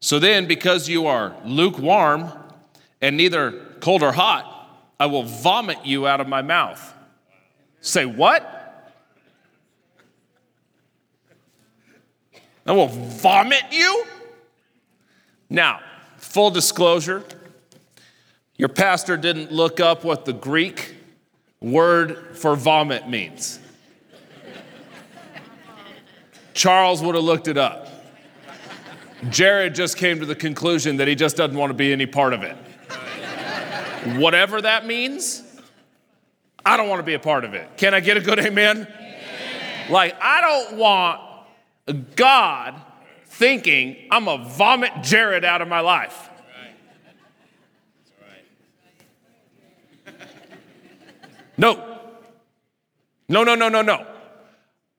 So 0.00 0.18
then, 0.18 0.46
because 0.46 0.88
you 0.88 1.06
are 1.06 1.34
lukewarm 1.44 2.30
and 3.00 3.16
neither 3.16 3.52
cold 3.80 4.02
or 4.02 4.12
hot, 4.12 4.57
I 5.00 5.06
will 5.06 5.22
vomit 5.22 5.84
you 5.84 6.06
out 6.06 6.20
of 6.20 6.28
my 6.28 6.42
mouth. 6.42 6.94
Say, 7.80 8.04
what? 8.04 8.54
I 12.66 12.72
will 12.72 12.88
vomit 12.88 13.62
you? 13.70 14.04
Now, 15.48 15.80
full 16.16 16.50
disclosure, 16.50 17.24
your 18.56 18.68
pastor 18.68 19.16
didn't 19.16 19.52
look 19.52 19.80
up 19.80 20.04
what 20.04 20.24
the 20.24 20.32
Greek 20.32 20.96
word 21.60 22.36
for 22.36 22.56
vomit 22.56 23.08
means. 23.08 23.60
Charles 26.52 27.02
would 27.02 27.14
have 27.14 27.24
looked 27.24 27.46
it 27.46 27.56
up. 27.56 27.88
Jared 29.30 29.74
just 29.74 29.96
came 29.96 30.18
to 30.20 30.26
the 30.26 30.34
conclusion 30.34 30.96
that 30.96 31.08
he 31.08 31.14
just 31.14 31.36
doesn't 31.36 31.56
want 31.56 31.70
to 31.70 31.74
be 31.74 31.92
any 31.92 32.06
part 32.06 32.32
of 32.32 32.42
it. 32.42 32.56
Whatever 34.18 34.62
that 34.62 34.86
means, 34.86 35.42
I 36.64 36.76
don't 36.76 36.88
want 36.88 37.00
to 37.00 37.04
be 37.04 37.14
a 37.14 37.18
part 37.18 37.44
of 37.44 37.54
it. 37.54 37.76
Can 37.76 37.94
I 37.94 38.00
get 38.00 38.16
a 38.16 38.20
good 38.20 38.38
amen? 38.38 38.86
amen. 38.86 39.90
Like, 39.90 40.16
I 40.20 40.40
don't 40.40 40.78
want 40.78 41.20
God 42.16 42.74
thinking 43.26 43.96
I'm 44.10 44.28
a 44.28 44.38
vomit 44.38 44.92
Jared 45.02 45.44
out 45.44 45.62
of 45.62 45.68
my 45.68 45.80
life. 45.80 46.28
No. 51.58 51.98
No, 53.28 53.44
no, 53.44 53.54
no, 53.56 53.68
no, 53.68 53.82
no. 53.82 54.06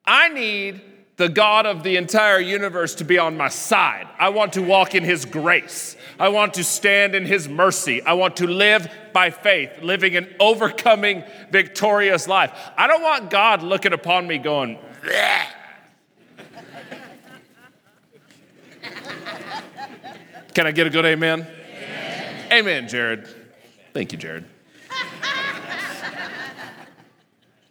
I 0.04 0.28
need 0.28 0.80
the 1.20 1.28
God 1.28 1.66
of 1.66 1.82
the 1.82 1.96
entire 1.96 2.40
universe 2.40 2.94
to 2.94 3.04
be 3.04 3.18
on 3.18 3.36
my 3.36 3.48
side. 3.48 4.08
I 4.18 4.30
want 4.30 4.54
to 4.54 4.62
walk 4.62 4.94
in 4.94 5.04
His 5.04 5.26
grace. 5.26 5.94
I 6.18 6.30
want 6.30 6.54
to 6.54 6.64
stand 6.64 7.14
in 7.14 7.26
His 7.26 7.46
mercy. 7.46 8.00
I 8.02 8.14
want 8.14 8.38
to 8.38 8.46
live 8.46 8.90
by 9.12 9.28
faith, 9.28 9.70
living 9.82 10.16
an 10.16 10.34
overcoming, 10.40 11.22
victorious 11.50 12.26
life. 12.26 12.52
I 12.74 12.86
don't 12.86 13.02
want 13.02 13.28
God 13.28 13.62
looking 13.62 13.92
upon 13.92 14.26
me 14.26 14.38
going, 14.38 14.78
Bleh. 15.02 15.44
Can 20.54 20.66
I 20.66 20.70
get 20.72 20.86
a 20.86 20.90
good 20.90 21.04
amen? 21.04 21.46
amen? 21.46 22.46
Amen, 22.50 22.88
Jared. 22.88 23.28
Thank 23.92 24.12
you, 24.12 24.18
Jared. 24.18 24.46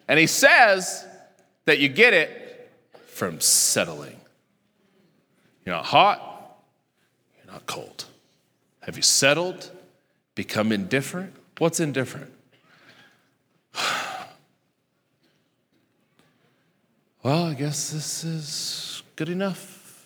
and 0.08 0.20
he 0.20 0.28
says 0.28 1.04
that 1.66 1.80
you 1.80 1.90
get 1.90 2.14
it 2.14 2.39
from 3.20 3.40
settling. 3.42 4.16
You're 5.66 5.76
not 5.76 5.84
hot, 5.88 6.58
you're 7.36 7.52
not 7.52 7.66
cold. 7.66 8.06
Have 8.80 8.96
you 8.96 9.02
settled? 9.02 9.72
Become 10.36 10.72
indifferent? 10.72 11.34
What's 11.58 11.82
indifferent? 11.82 12.32
well, 17.22 17.44
I 17.44 17.56
guess 17.56 17.92
this 17.92 18.24
is 18.24 19.04
good 19.18 19.28
enough. 19.28 20.06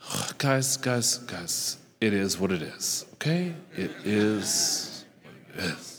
guys, 0.38 0.78
guys, 0.78 1.18
guys, 1.18 1.76
it 2.00 2.14
is 2.14 2.40
what 2.40 2.50
it 2.52 2.62
is, 2.62 3.04
okay? 3.16 3.52
It 3.76 3.90
is 4.02 5.04
what 5.22 5.34
it 5.58 5.72
is. 5.72 5.91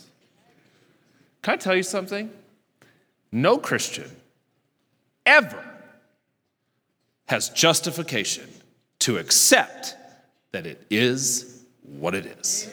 Can 1.44 1.52
I 1.52 1.56
tell 1.58 1.76
you 1.76 1.82
something? 1.82 2.30
No 3.30 3.58
Christian 3.58 4.10
ever 5.26 5.62
has 7.26 7.50
justification 7.50 8.48
to 9.00 9.18
accept 9.18 9.94
that 10.52 10.64
it 10.64 10.86
is 10.88 11.62
what 11.82 12.14
it 12.14 12.24
is. 12.24 12.70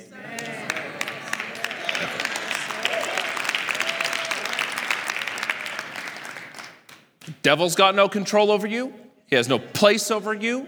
devil's 7.42 7.75
got 7.75 7.94
no 7.94 8.08
control 8.08 8.51
over 8.51 8.68
you. 8.68 8.94
He 9.28 9.36
has 9.36 9.50
no 9.50 9.60
place 9.60 10.12
over 10.12 10.34
you. 10.34 10.66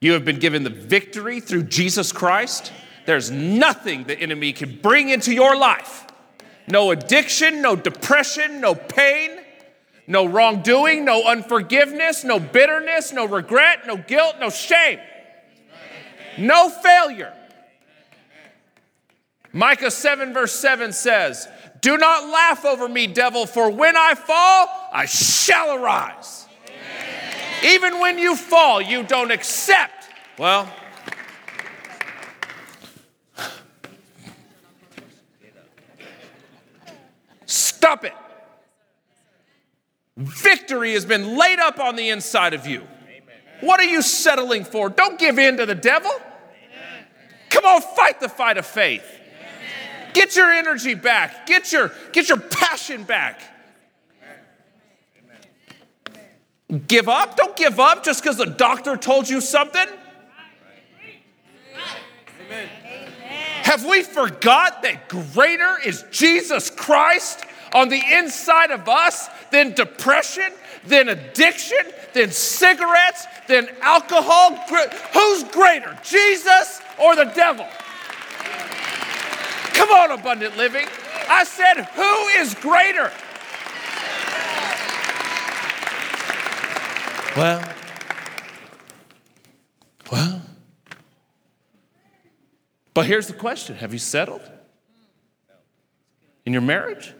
You 0.00 0.12
have 0.12 0.24
been 0.24 0.38
given 0.38 0.62
the 0.62 0.70
victory 0.70 1.40
through 1.40 1.64
Jesus 1.64 2.10
Christ. 2.10 2.72
There's 3.04 3.30
nothing 3.30 4.04
the 4.04 4.18
enemy 4.18 4.54
can 4.54 4.78
bring 4.80 5.10
into 5.10 5.34
your 5.34 5.54
life. 5.54 6.07
No 6.70 6.90
addiction, 6.90 7.62
no 7.62 7.76
depression, 7.76 8.60
no 8.60 8.74
pain, 8.74 9.30
no 10.06 10.26
wrongdoing, 10.26 11.04
no 11.04 11.24
unforgiveness, 11.24 12.24
no 12.24 12.38
bitterness, 12.38 13.12
no 13.12 13.26
regret, 13.26 13.86
no 13.86 13.96
guilt, 13.96 14.36
no 14.40 14.50
shame, 14.50 14.98
no 16.36 16.68
failure. 16.68 17.32
Micah 19.52 19.90
7, 19.90 20.34
verse 20.34 20.52
7 20.52 20.92
says, 20.92 21.48
Do 21.80 21.96
not 21.96 22.28
laugh 22.28 22.64
over 22.64 22.88
me, 22.88 23.06
devil, 23.06 23.46
for 23.46 23.70
when 23.70 23.96
I 23.96 24.14
fall, 24.14 24.68
I 24.92 25.06
shall 25.06 25.74
arise. 25.74 26.46
Even 27.64 27.98
when 27.98 28.18
you 28.18 28.36
fall, 28.36 28.80
you 28.80 29.02
don't 29.02 29.30
accept. 29.30 30.08
Well, 30.38 30.72
stop 37.78 38.04
it. 38.04 38.12
Victory 40.16 40.94
has 40.94 41.04
been 41.04 41.36
laid 41.38 41.60
up 41.60 41.78
on 41.78 41.94
the 41.94 42.08
inside 42.08 42.52
of 42.52 42.66
you. 42.66 42.82
What 43.60 43.78
are 43.78 43.84
you 43.84 44.02
settling 44.02 44.64
for? 44.64 44.88
Don't 44.88 45.16
give 45.16 45.38
in 45.38 45.58
to 45.58 45.66
the 45.66 45.76
devil. 45.76 46.10
Come 47.50 47.64
on, 47.64 47.80
fight 47.80 48.18
the 48.20 48.28
fight 48.28 48.58
of 48.58 48.66
faith. 48.66 49.04
Get 50.12 50.34
your 50.34 50.50
energy 50.50 50.94
back. 50.94 51.46
Get 51.46 51.70
your, 51.70 51.92
get 52.12 52.28
your 52.28 52.38
passion 52.38 53.04
back. 53.04 53.40
Give 56.88 57.08
up? 57.08 57.36
Don't 57.36 57.56
give 57.56 57.78
up 57.78 58.04
just 58.04 58.22
because 58.22 58.36
the 58.36 58.46
doctor 58.46 58.96
told 58.96 59.28
you 59.28 59.40
something. 59.40 59.86
Have 63.62 63.84
we 63.84 64.02
forgot 64.02 64.82
that 64.82 65.08
greater 65.08 65.76
is 65.84 66.04
Jesus 66.10 66.70
Christ 66.70 67.44
on 67.72 67.88
the 67.88 68.00
inside 68.12 68.70
of 68.70 68.88
us 68.88 69.28
than 69.50 69.72
depression, 69.72 70.52
than 70.86 71.08
addiction, 71.08 71.78
than 72.14 72.30
cigarettes, 72.30 73.26
than 73.46 73.68
alcohol? 73.80 74.56
Who's 75.12 75.44
greater, 75.44 75.98
Jesus 76.02 76.80
or 76.98 77.16
the 77.16 77.24
devil? 77.24 77.66
Come 79.74 79.90
on, 79.90 80.10
abundant 80.10 80.56
living. 80.56 80.86
I 81.28 81.44
said, 81.44 81.84
who 81.84 82.26
is 82.40 82.54
greater? 82.54 83.12
Well, 87.36 87.62
well. 90.10 90.42
But 92.94 93.06
here's 93.06 93.28
the 93.28 93.34
question 93.34 93.76
Have 93.76 93.92
you 93.92 94.00
settled 94.00 94.42
in 96.44 96.52
your 96.52 96.62
marriage? 96.62 97.14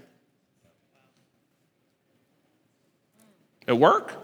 At 3.68 3.78
work? 3.78 4.16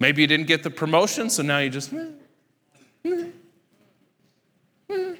Maybe 0.00 0.22
you 0.22 0.28
didn't 0.28 0.48
get 0.48 0.64
the 0.64 0.70
promotion, 0.70 1.30
so 1.30 1.42
now 1.42 1.58
you 1.58 1.70
just. 1.70 1.92
Meh, 1.92 2.08
meh, 3.04 3.24
meh. 4.88 5.14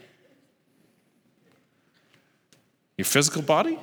Your 2.97 3.05
physical 3.05 3.43
body? 3.43 3.79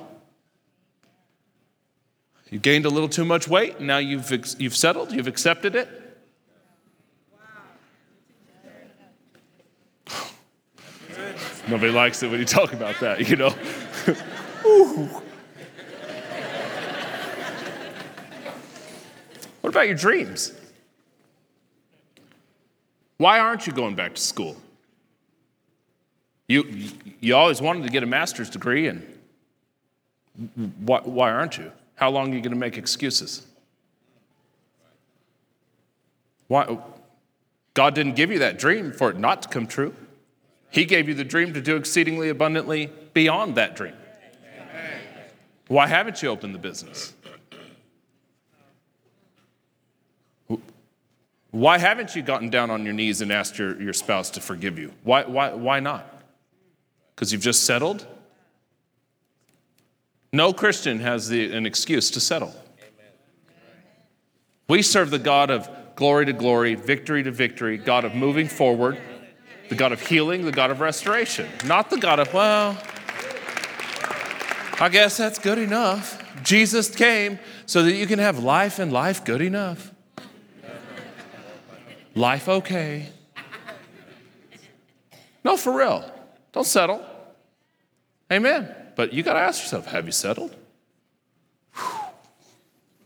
You 2.50 2.58
gained 2.58 2.84
a 2.84 2.90
little 2.90 3.08
too 3.08 3.24
much 3.24 3.48
weight, 3.48 3.78
and 3.78 3.86
now 3.86 3.98
you've, 3.98 4.30
you've 4.60 4.76
settled, 4.76 5.10
you've 5.12 5.26
accepted 5.26 5.74
it. 5.74 5.88
Nobody 11.68 11.90
likes 11.90 12.22
it 12.22 12.30
when 12.30 12.38
you 12.38 12.46
talk 12.46 12.72
about 12.72 13.00
that, 13.00 13.28
you 13.28 13.36
know. 13.36 13.52
what 19.66 19.74
about 19.74 19.88
your 19.88 19.96
dreams? 19.96 20.52
Why 23.16 23.40
aren't 23.40 23.66
you 23.66 23.72
going 23.72 23.96
back 23.96 24.14
to 24.14 24.20
school? 24.20 24.56
You, 26.46 26.92
you 27.18 27.34
always 27.34 27.60
wanted 27.60 27.82
to 27.82 27.88
get 27.88 28.04
a 28.04 28.06
master's 28.06 28.48
degree, 28.48 28.86
and 28.86 29.18
why, 30.78 31.00
why 31.00 31.32
aren't 31.32 31.58
you? 31.58 31.72
How 31.96 32.10
long 32.10 32.30
are 32.30 32.36
you 32.36 32.40
going 32.40 32.52
to 32.52 32.58
make 32.58 32.78
excuses? 32.78 33.44
Why? 36.46 36.78
God 37.74 37.96
didn't 37.96 38.14
give 38.14 38.30
you 38.30 38.38
that 38.38 38.60
dream 38.60 38.92
for 38.92 39.10
it 39.10 39.18
not 39.18 39.42
to 39.42 39.48
come 39.48 39.66
true. 39.66 39.92
He 40.70 40.84
gave 40.84 41.08
you 41.08 41.14
the 41.14 41.24
dream 41.24 41.52
to 41.54 41.60
do 41.60 41.74
exceedingly 41.74 42.28
abundantly 42.28 42.92
beyond 43.14 43.56
that 43.56 43.74
dream. 43.74 43.94
Why 45.66 45.88
haven't 45.88 46.22
you 46.22 46.28
opened 46.28 46.54
the 46.54 46.60
business? 46.60 47.14
Why 51.56 51.78
haven't 51.78 52.14
you 52.14 52.20
gotten 52.20 52.50
down 52.50 52.70
on 52.70 52.84
your 52.84 52.92
knees 52.92 53.22
and 53.22 53.32
asked 53.32 53.58
your, 53.58 53.80
your 53.80 53.94
spouse 53.94 54.28
to 54.32 54.42
forgive 54.42 54.78
you? 54.78 54.92
Why, 55.04 55.24
why, 55.24 55.54
why 55.54 55.80
not? 55.80 56.06
Because 57.14 57.32
you've 57.32 57.40
just 57.40 57.62
settled? 57.62 58.06
No 60.34 60.52
Christian 60.52 61.00
has 61.00 61.30
the, 61.30 61.50
an 61.56 61.64
excuse 61.64 62.10
to 62.10 62.20
settle. 62.20 62.54
We 64.68 64.82
serve 64.82 65.08
the 65.08 65.18
God 65.18 65.50
of 65.50 65.66
glory 65.94 66.26
to 66.26 66.34
glory, 66.34 66.74
victory 66.74 67.22
to 67.22 67.30
victory, 67.30 67.78
God 67.78 68.04
of 68.04 68.14
moving 68.14 68.48
forward, 68.48 69.00
the 69.70 69.76
God 69.76 69.92
of 69.92 70.06
healing, 70.06 70.44
the 70.44 70.52
God 70.52 70.70
of 70.70 70.80
restoration, 70.80 71.48
not 71.64 71.88
the 71.88 71.96
God 71.96 72.20
of, 72.20 72.34
well, 72.34 72.76
I 74.78 74.90
guess 74.90 75.16
that's 75.16 75.38
good 75.38 75.56
enough. 75.56 76.22
Jesus 76.42 76.94
came 76.94 77.38
so 77.64 77.82
that 77.82 77.94
you 77.94 78.06
can 78.06 78.18
have 78.18 78.40
life 78.40 78.78
and 78.78 78.92
life 78.92 79.24
good 79.24 79.40
enough. 79.40 79.94
Life 82.16 82.48
okay. 82.48 83.10
No, 85.44 85.58
for 85.58 85.76
real. 85.76 86.10
Don't 86.52 86.66
settle. 86.66 87.04
Amen. 88.32 88.74
But 88.96 89.12
you 89.12 89.22
got 89.22 89.34
to 89.34 89.40
ask 89.40 89.62
yourself 89.62 89.86
have 89.86 90.06
you 90.06 90.12
settled? 90.12 90.56
I'm 91.76 91.84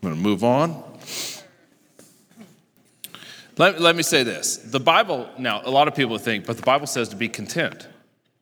going 0.00 0.14
to 0.14 0.20
move 0.20 0.44
on. 0.44 0.82
Let, 3.58 3.80
let 3.80 3.96
me 3.96 4.04
say 4.04 4.22
this. 4.22 4.56
The 4.56 4.80
Bible, 4.80 5.28
now, 5.36 5.60
a 5.64 5.70
lot 5.70 5.88
of 5.88 5.94
people 5.94 6.16
think, 6.16 6.46
but 6.46 6.56
the 6.56 6.62
Bible 6.62 6.86
says 6.86 7.08
to 7.10 7.16
be 7.16 7.28
content. 7.28 7.88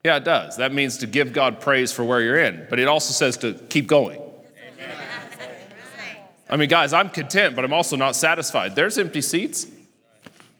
Yeah, 0.05 0.19
it 0.19 0.25
does. 0.25 0.59
That 0.59 0.73
means 0.73 0.99
to 0.99 1.07
give 1.07 1.33
God 1.33 1.61
praise 1.61 1.91
for 1.93 2.05
where 2.05 2.21
you're 2.21 2.39
in, 2.39 2.67
but 2.69 2.79
it 2.79 2.87
also 2.87 3.13
says 3.13 3.39
to 3.39 3.55
keep 3.55 3.87
going. 3.87 4.21
I 6.51 6.57
mean, 6.57 6.69
guys, 6.69 6.93
I'm 6.93 7.09
content, 7.09 7.57
but 7.57 7.65
I'm 7.65 7.73
also 7.73 7.97
not 7.97 8.17
satisfied. 8.17 8.77
There's 8.77 8.97
empty 8.99 9.23
seats. 9.23 9.67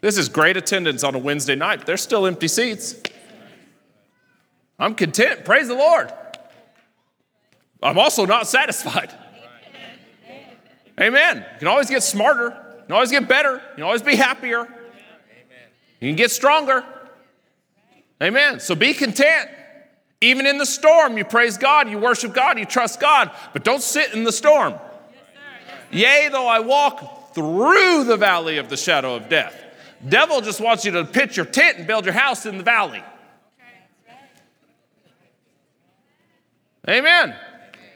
This 0.01 0.17
is 0.17 0.29
great 0.29 0.57
attendance 0.57 1.03
on 1.03 1.15
a 1.15 1.19
Wednesday 1.19 1.57
night. 1.57 1.87
There's 1.87 2.01
still 2.01 2.27
empty 2.27 2.49
seats. 2.49 2.95
I'm 4.79 4.95
content. 4.95 5.45
Praise 5.45 5.69
the 5.69 5.75
Lord. 5.75 6.13
I'm 7.83 7.99
also 7.99 8.25
not 8.27 8.47
satisfied. 8.47 9.13
Amen. 11.01 11.39
You 11.39 11.59
can 11.59 11.69
always 11.69 11.91
get 11.91 12.03
smarter. 12.03 12.49
You 12.49 12.85
can 12.87 12.93
always 12.93 13.11
get 13.11 13.29
better. 13.29 13.55
You 13.55 13.75
can 13.75 13.85
always 13.85 14.03
be 14.03 14.17
happier. 14.17 14.67
You 16.01 16.09
can 16.09 16.17
get 16.17 16.31
stronger. 16.31 16.85
Amen. 18.23 18.61
So 18.61 18.75
be 18.75 18.95
content. 18.95 19.51
Even 20.21 20.47
in 20.47 20.59
the 20.59 20.67
storm, 20.67 21.17
you 21.17 21.25
praise 21.25 21.57
God, 21.57 21.89
you 21.89 21.99
worship 21.99 22.35
God, 22.35 22.59
you 22.59 22.65
trust 22.65 22.99
God, 22.99 23.31
but 23.53 23.63
don't 23.63 23.83
sit 23.83 24.15
in 24.15 24.25
the 24.25 24.33
storm. 24.33 24.75
Yea, 25.93 26.29
though 26.31 26.49
I 26.49 26.59
walk 26.59 27.35
through 27.35 28.05
the 28.05 28.17
valley 28.17 28.59
of 28.59 28.69
the 28.69 28.77
shadow 28.77 29.15
of 29.15 29.29
death. 29.29 29.55
Devil 30.07 30.41
just 30.43 30.61
wants 30.61 30.85
you 30.85 30.93
to 30.93 31.05
pitch 31.05 31.37
your 31.37 31.47
tent 31.47 31.79
and 31.79 31.87
build 31.87 32.05
your 32.05 32.15
house 32.15 32.47
in 32.47 32.59
the 32.59 32.65
valley. 32.65 33.03
Amen. 36.89 37.35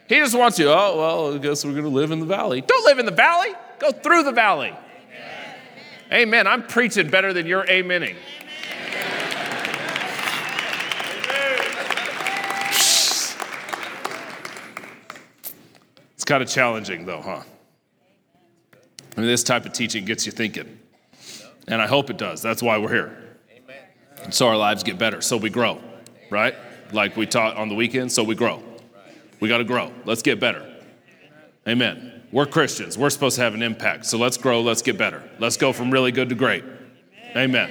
He 0.09 0.17
just 0.17 0.37
wants 0.37 0.59
you, 0.59 0.69
oh, 0.69 0.99
well, 0.99 1.35
I 1.35 1.39
guess 1.39 1.65
we're 1.65 1.73
going 1.73 1.85
to 1.85 1.89
live 1.89 2.11
in 2.11 2.21
the 2.21 2.27
valley. 2.27 2.61
Don't 2.61 2.85
live 2.85 2.99
in 2.99 3.07
the 3.07 3.13
valley, 3.13 3.55
go 3.79 3.93
through 3.93 4.25
the 4.25 4.33
valley. 4.33 4.75
Amen. 6.13 6.47
I'm 6.47 6.67
preaching 6.67 7.09
better 7.09 7.33
than 7.33 7.47
you're 7.47 7.65
amening. 7.65 8.17
It's 16.15 16.25
kind 16.25 16.43
of 16.43 16.49
challenging, 16.49 17.07
though, 17.07 17.23
huh? 17.23 17.43
I 19.17 19.21
mean, 19.21 19.29
this 19.29 19.43
type 19.43 19.65
of 19.65 19.73
teaching 19.73 20.05
gets 20.05 20.27
you 20.27 20.33
thinking. 20.33 20.79
And 21.69 21.81
I 21.81 21.87
hope 21.87 22.11
it 22.11 22.19
does. 22.19 22.43
That's 22.43 22.63
why 22.63 22.79
we're 22.79 22.93
here. 22.93 23.19
And 24.23 24.33
so 24.33 24.47
our 24.47 24.57
lives 24.57 24.83
get 24.83 24.99
better, 24.99 25.21
so 25.21 25.37
we 25.37 25.51
grow, 25.51 25.81
right? 26.31 26.55
Like 26.93 27.17
we 27.17 27.27
taught 27.27 27.57
on 27.57 27.69
the 27.69 27.75
weekend, 27.75 28.13
so 28.13 28.23
we 28.23 28.35
grow. 28.35 28.63
We 29.41 29.49
got 29.49 29.59
to 29.59 29.65
grow. 29.65 29.93
Let's 30.05 30.23
get 30.23 30.39
better. 30.39 30.65
Amen. 31.67 32.23
We're 32.31 32.47
Christians. 32.47 32.97
We're 32.97 33.11
supposed 33.11 33.37
to 33.37 33.43
have 33.43 33.55
an 33.55 33.63
impact. 33.63 34.07
So 34.07 34.19
let's 34.19 34.37
grow. 34.37 34.61
Let's 34.61 34.83
get 34.83 34.97
better. 34.97 35.29
Let's 35.39 35.57
go 35.57 35.73
from 35.73 35.91
really 35.91 36.13
good 36.13 36.29
to 36.29 36.35
great. 36.35 36.65
Amen. 37.37 37.71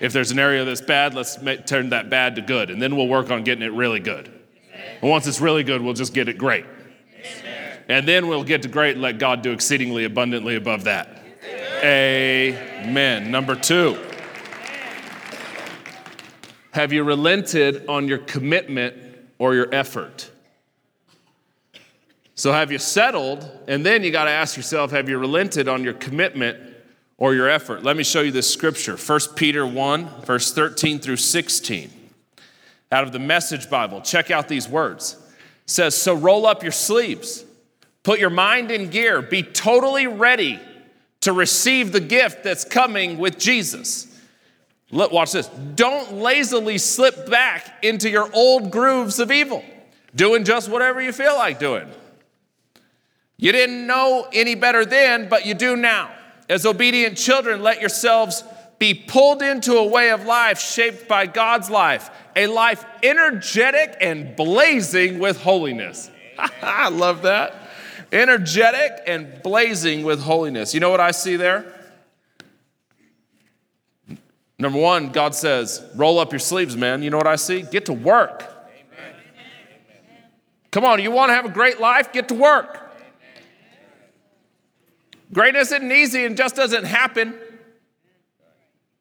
If 0.00 0.12
there's 0.12 0.30
an 0.30 0.38
area 0.38 0.64
that's 0.64 0.80
bad, 0.80 1.14
let's 1.14 1.40
make, 1.40 1.66
turn 1.66 1.90
that 1.90 2.08
bad 2.10 2.36
to 2.36 2.42
good. 2.42 2.70
And 2.70 2.80
then 2.80 2.96
we'll 2.96 3.08
work 3.08 3.30
on 3.30 3.42
getting 3.42 3.64
it 3.64 3.72
really 3.72 4.00
good. 4.00 4.30
And 5.00 5.10
once 5.10 5.26
it's 5.26 5.40
really 5.40 5.64
good, 5.64 5.82
we'll 5.82 5.94
just 5.94 6.14
get 6.14 6.28
it 6.28 6.38
great. 6.38 6.64
And 7.88 8.06
then 8.06 8.28
we'll 8.28 8.44
get 8.44 8.62
to 8.62 8.68
great 8.68 8.92
and 8.92 9.02
let 9.02 9.18
God 9.18 9.42
do 9.42 9.50
exceedingly 9.52 10.04
abundantly 10.04 10.56
above 10.56 10.84
that. 10.84 11.17
Amen. 11.84 13.30
Number 13.30 13.54
two. 13.54 13.98
Have 16.72 16.92
you 16.92 17.02
relented 17.02 17.86
on 17.88 18.08
your 18.08 18.18
commitment 18.18 18.96
or 19.38 19.54
your 19.54 19.72
effort? 19.74 20.30
So, 22.34 22.52
have 22.52 22.70
you 22.70 22.78
settled? 22.78 23.50
And 23.66 23.84
then 23.84 24.04
you 24.04 24.10
got 24.10 24.24
to 24.24 24.30
ask 24.30 24.56
yourself 24.56 24.90
have 24.92 25.08
you 25.08 25.18
relented 25.18 25.66
on 25.66 25.82
your 25.82 25.94
commitment 25.94 26.58
or 27.16 27.34
your 27.34 27.48
effort? 27.48 27.82
Let 27.82 27.96
me 27.96 28.04
show 28.04 28.20
you 28.20 28.30
this 28.30 28.52
scripture 28.52 28.96
1 28.96 29.20
Peter 29.34 29.66
1, 29.66 30.22
verse 30.22 30.52
13 30.52 31.00
through 31.00 31.16
16. 31.16 31.90
Out 32.90 33.04
of 33.04 33.12
the 33.12 33.18
Message 33.18 33.68
Bible, 33.68 34.00
check 34.00 34.30
out 34.30 34.48
these 34.48 34.68
words. 34.68 35.16
It 35.64 35.70
says, 35.70 36.00
So 36.00 36.14
roll 36.14 36.46
up 36.46 36.62
your 36.62 36.72
sleeves, 36.72 37.44
put 38.02 38.20
your 38.20 38.30
mind 38.30 38.70
in 38.70 38.88
gear, 38.88 39.20
be 39.20 39.42
totally 39.42 40.06
ready 40.06 40.60
to 41.22 41.32
receive 41.32 41.92
the 41.92 42.00
gift 42.00 42.44
that's 42.44 42.64
coming 42.64 43.18
with 43.18 43.38
Jesus. 43.38 44.06
Look, 44.90 45.12
watch 45.12 45.32
this. 45.32 45.48
Don't 45.74 46.14
lazily 46.14 46.78
slip 46.78 47.28
back 47.28 47.84
into 47.84 48.08
your 48.08 48.30
old 48.34 48.70
grooves 48.70 49.18
of 49.18 49.30
evil, 49.30 49.62
doing 50.14 50.44
just 50.44 50.68
whatever 50.68 51.00
you 51.00 51.12
feel 51.12 51.34
like 51.36 51.58
doing. 51.58 51.88
You 53.36 53.52
didn't 53.52 53.86
know 53.86 54.26
any 54.32 54.54
better 54.54 54.84
then, 54.84 55.28
but 55.28 55.46
you 55.46 55.54
do 55.54 55.76
now. 55.76 56.10
As 56.48 56.64
obedient 56.64 57.18
children, 57.18 57.62
let 57.62 57.80
yourselves 57.80 58.42
be 58.78 58.94
pulled 58.94 59.42
into 59.42 59.74
a 59.74 59.86
way 59.86 60.10
of 60.10 60.24
life 60.24 60.58
shaped 60.60 61.08
by 61.08 61.26
God's 61.26 61.68
life, 61.68 62.10
a 62.34 62.46
life 62.46 62.84
energetic 63.02 63.96
and 64.00 64.34
blazing 64.34 65.18
with 65.18 65.40
holiness. 65.40 66.10
I 66.62 66.88
love 66.88 67.22
that. 67.22 67.67
Energetic 68.10 69.02
and 69.06 69.42
blazing 69.42 70.02
with 70.02 70.20
holiness. 70.20 70.72
You 70.72 70.80
know 70.80 70.90
what 70.90 71.00
I 71.00 71.10
see 71.10 71.36
there? 71.36 71.74
Number 74.58 74.78
one, 74.78 75.10
God 75.10 75.34
says, 75.34 75.84
roll 75.94 76.18
up 76.18 76.32
your 76.32 76.40
sleeves, 76.40 76.76
man. 76.76 77.02
You 77.02 77.10
know 77.10 77.16
what 77.16 77.26
I 77.26 77.36
see? 77.36 77.62
Get 77.62 77.86
to 77.86 77.92
work. 77.92 78.42
Amen. 78.42 79.14
Come 80.72 80.84
on, 80.84 81.00
you 81.00 81.10
want 81.10 81.30
to 81.30 81.34
have 81.34 81.44
a 81.44 81.50
great 81.50 81.78
life? 81.78 82.12
Get 82.12 82.28
to 82.28 82.34
work. 82.34 82.90
Greatness 85.32 85.70
isn't 85.70 85.92
easy 85.92 86.24
and 86.24 86.36
just 86.36 86.56
doesn't 86.56 86.84
happen. 86.84 87.38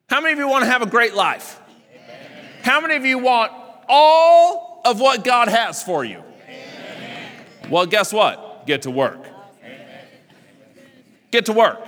How 0.10 0.22
many 0.22 0.34
of 0.34 0.40
you 0.40 0.48
want 0.48 0.64
to 0.64 0.70
have 0.70 0.82
a 0.82 0.88
great 0.88 1.16
life? 1.16 1.60
How 2.62 2.82
many 2.82 2.96
of 2.96 3.06
you 3.06 3.18
want 3.18 3.52
all 3.88 4.82
of 4.86 5.00
what 5.00 5.24
God 5.24 5.48
has 5.48 5.82
for 5.82 6.04
you? 6.06 6.22
Well, 7.70 7.86
guess 7.86 8.14
what? 8.14 8.47
Get 8.68 8.84
to 8.84 8.92
work. 8.92 9.26
Get 11.32 11.46
to 11.46 11.54
work. 11.54 11.80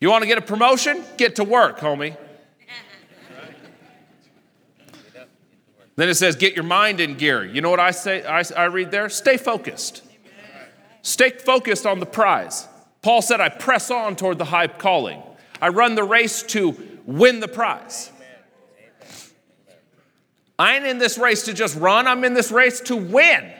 You 0.00 0.08
want 0.08 0.22
to 0.22 0.28
get 0.28 0.38
a 0.38 0.42
promotion? 0.42 1.04
Get 1.18 1.36
to 1.36 1.44
work, 1.44 1.80
homie. 1.80 2.16
Then 5.96 6.08
it 6.08 6.14
says, 6.14 6.36
get 6.36 6.54
your 6.54 6.64
mind 6.64 7.00
in 7.00 7.16
gear. 7.16 7.44
You 7.44 7.60
know 7.60 7.68
what 7.68 7.80
I 7.80 7.90
say? 7.90 8.24
I, 8.24 8.42
I 8.56 8.64
read 8.66 8.90
there? 8.90 9.10
Stay 9.10 9.36
focused. 9.36 10.02
Stay 11.02 11.30
focused 11.30 11.84
on 11.84 11.98
the 11.98 12.06
prize. 12.06 12.66
Paul 13.02 13.20
said, 13.20 13.40
I 13.40 13.48
press 13.48 13.90
on 13.90 14.16
toward 14.16 14.38
the 14.38 14.46
high 14.46 14.68
calling. 14.68 15.22
I 15.60 15.68
run 15.68 15.96
the 15.96 16.04
race 16.04 16.42
to 16.44 16.76
win 17.04 17.40
the 17.40 17.48
prize. 17.48 18.12
I 20.58 20.76
ain't 20.76 20.86
in 20.86 20.98
this 20.98 21.18
race 21.18 21.44
to 21.46 21.54
just 21.54 21.76
run, 21.76 22.06
I'm 22.06 22.22
in 22.24 22.34
this 22.34 22.52
race 22.52 22.80
to 22.82 22.96
win. 22.96 23.52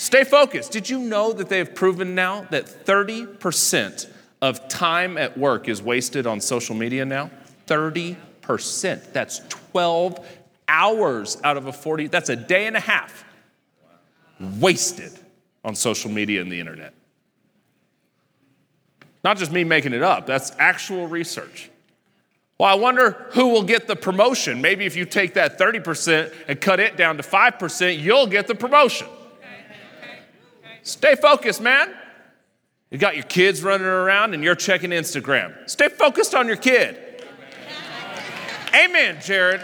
Stay 0.00 0.24
focused. 0.24 0.72
Did 0.72 0.88
you 0.88 0.98
know 0.98 1.30
that 1.34 1.50
they 1.50 1.58
have 1.58 1.74
proven 1.74 2.14
now 2.14 2.46
that 2.48 2.64
30% 2.64 4.06
of 4.40 4.66
time 4.66 5.18
at 5.18 5.36
work 5.36 5.68
is 5.68 5.82
wasted 5.82 6.26
on 6.26 6.40
social 6.40 6.74
media 6.74 7.04
now? 7.04 7.30
30%. 7.66 8.16
That's 9.12 9.40
12 9.50 10.26
hours 10.66 11.36
out 11.44 11.58
of 11.58 11.66
a 11.66 11.72
40, 11.74 12.06
that's 12.06 12.30
a 12.30 12.34
day 12.34 12.66
and 12.66 12.78
a 12.78 12.80
half 12.80 13.26
wasted 14.58 15.12
on 15.66 15.74
social 15.74 16.10
media 16.10 16.40
and 16.40 16.50
the 16.50 16.58
internet. 16.58 16.94
Not 19.22 19.36
just 19.36 19.52
me 19.52 19.64
making 19.64 19.92
it 19.92 20.02
up, 20.02 20.24
that's 20.24 20.50
actual 20.58 21.08
research. 21.08 21.68
Well, 22.58 22.70
I 22.70 22.74
wonder 22.80 23.26
who 23.32 23.48
will 23.48 23.64
get 23.64 23.86
the 23.86 23.96
promotion. 23.96 24.62
Maybe 24.62 24.86
if 24.86 24.96
you 24.96 25.04
take 25.04 25.34
that 25.34 25.58
30% 25.58 26.32
and 26.48 26.58
cut 26.58 26.80
it 26.80 26.96
down 26.96 27.18
to 27.18 27.22
5%, 27.22 28.00
you'll 28.00 28.28
get 28.28 28.46
the 28.46 28.54
promotion. 28.54 29.06
Stay 30.82 31.14
focused, 31.14 31.60
man. 31.60 31.94
You 32.90 32.98
got 32.98 33.14
your 33.14 33.24
kids 33.24 33.62
running 33.62 33.86
around 33.86 34.34
and 34.34 34.42
you're 34.42 34.54
checking 34.54 34.90
Instagram. 34.90 35.68
Stay 35.70 35.88
focused 35.88 36.34
on 36.34 36.46
your 36.46 36.56
kid. 36.56 36.96
Amen, 38.74 39.18
Jared. 39.22 39.60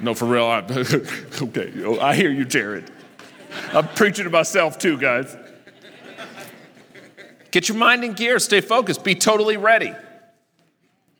No, 0.00 0.14
for 0.14 0.24
real. 0.24 0.46
I, 0.46 0.58
okay, 1.42 1.98
I 2.00 2.14
hear 2.16 2.30
you, 2.30 2.44
Jared. 2.44 2.90
I'm 3.72 3.88
preaching 3.88 4.24
to 4.24 4.30
myself 4.30 4.78
too, 4.78 4.98
guys. 4.98 5.36
Get 7.50 7.68
your 7.68 7.76
mind 7.76 8.02
in 8.02 8.14
gear, 8.14 8.38
stay 8.38 8.62
focused, 8.62 9.04
be 9.04 9.14
totally 9.14 9.58
ready. 9.58 9.92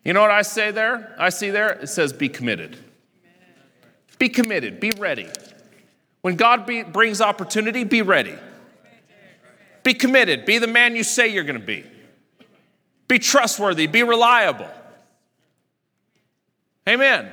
You 0.05 0.15
know 0.15 0.23
what 0.23 0.31
I 0.31 0.43
say 0.43 0.71
there? 0.71 1.15
I 1.19 1.29
see 1.29 1.51
there? 1.51 1.71
It 1.71 1.89
says 1.89 2.13
be 2.13 2.29
committed. 2.29 2.77
Be 4.23 4.29
committed, 4.29 4.79
be 4.79 4.93
ready. 4.99 5.27
When 6.21 6.37
God 6.37 6.65
be, 6.65 6.85
brings 6.85 7.21
opportunity, 7.21 7.83
be 7.83 8.03
ready. 8.03 8.37
Be 9.83 9.95
committed, 9.95 10.45
be 10.45 10.59
the 10.59 10.69
man 10.69 10.95
you 10.95 11.03
say 11.03 11.27
you're 11.27 11.43
going 11.43 11.59
to 11.59 11.67
be. 11.67 11.85
Be 13.09 13.19
trustworthy, 13.19 13.89
be 13.89 14.05
reliable. 14.05 14.69
Amen. 16.89 17.33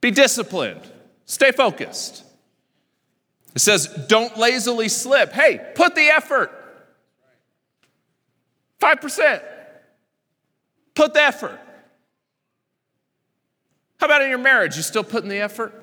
Be 0.00 0.12
disciplined, 0.12 0.80
stay 1.26 1.52
focused. 1.52 2.24
It 3.54 3.58
says, 3.58 3.86
don't 4.08 4.34
lazily 4.38 4.88
slip. 4.88 5.32
Hey, 5.32 5.60
put 5.74 5.94
the 5.94 6.06
effort. 6.06 6.50
5%. 8.80 9.42
Put 10.94 11.12
the 11.12 11.20
effort. 11.20 11.60
How 13.98 14.06
about 14.06 14.22
in 14.22 14.28
your 14.28 14.38
marriage? 14.38 14.76
You 14.76 14.82
still 14.82 15.04
putting 15.04 15.28
the 15.28 15.40
effort? 15.40 15.74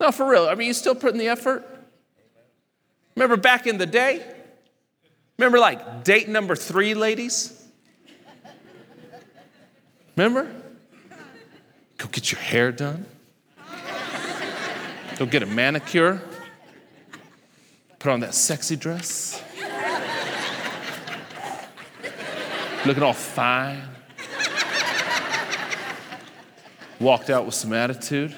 No, 0.00 0.12
for 0.12 0.28
real. 0.28 0.46
I 0.46 0.54
mean, 0.54 0.68
you 0.68 0.74
still 0.74 0.94
putting 0.94 1.18
the 1.18 1.28
effort? 1.28 1.64
Remember 3.16 3.36
back 3.36 3.66
in 3.66 3.78
the 3.78 3.86
day? 3.86 4.24
Remember 5.38 5.58
like 5.58 6.04
date 6.04 6.28
number 6.28 6.54
three, 6.54 6.94
ladies? 6.94 7.60
Remember? 10.16 10.50
Go 11.98 12.06
get 12.08 12.30
your 12.30 12.40
hair 12.40 12.70
done. 12.70 13.06
Go 15.16 15.26
get 15.26 15.42
a 15.42 15.46
manicure. 15.46 16.20
Put 17.98 18.12
on 18.12 18.20
that 18.20 18.34
sexy 18.34 18.76
dress. 18.76 19.42
Looking 22.84 23.02
all 23.02 23.12
fine. 23.12 23.93
Walked 27.04 27.28
out 27.28 27.44
with 27.44 27.54
some 27.54 27.74
attitude. 27.74 28.34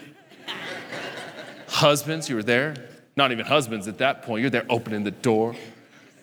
Husbands, 1.68 2.28
you 2.28 2.34
were 2.34 2.42
there. 2.42 2.74
Not 3.14 3.30
even 3.30 3.46
husbands 3.46 3.86
at 3.86 3.98
that 3.98 4.22
point. 4.22 4.40
You're 4.40 4.50
there 4.50 4.66
opening 4.68 5.04
the 5.04 5.12
door. 5.12 5.54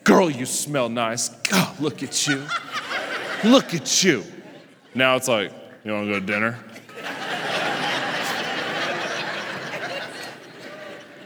Girl, 0.04 0.30
you 0.30 0.46
smell 0.46 0.90
nice. 0.90 1.30
God, 1.30 1.80
look 1.80 2.04
at 2.04 2.28
you. 2.28 2.46
Look 3.46 3.74
at 3.74 4.04
you. 4.04 4.26
Now 4.94 5.16
it's 5.16 5.30
like, 5.30 5.54
you 5.86 5.94
wanna 5.94 6.08
go 6.08 6.20
to 6.20 6.26
dinner? 6.26 6.60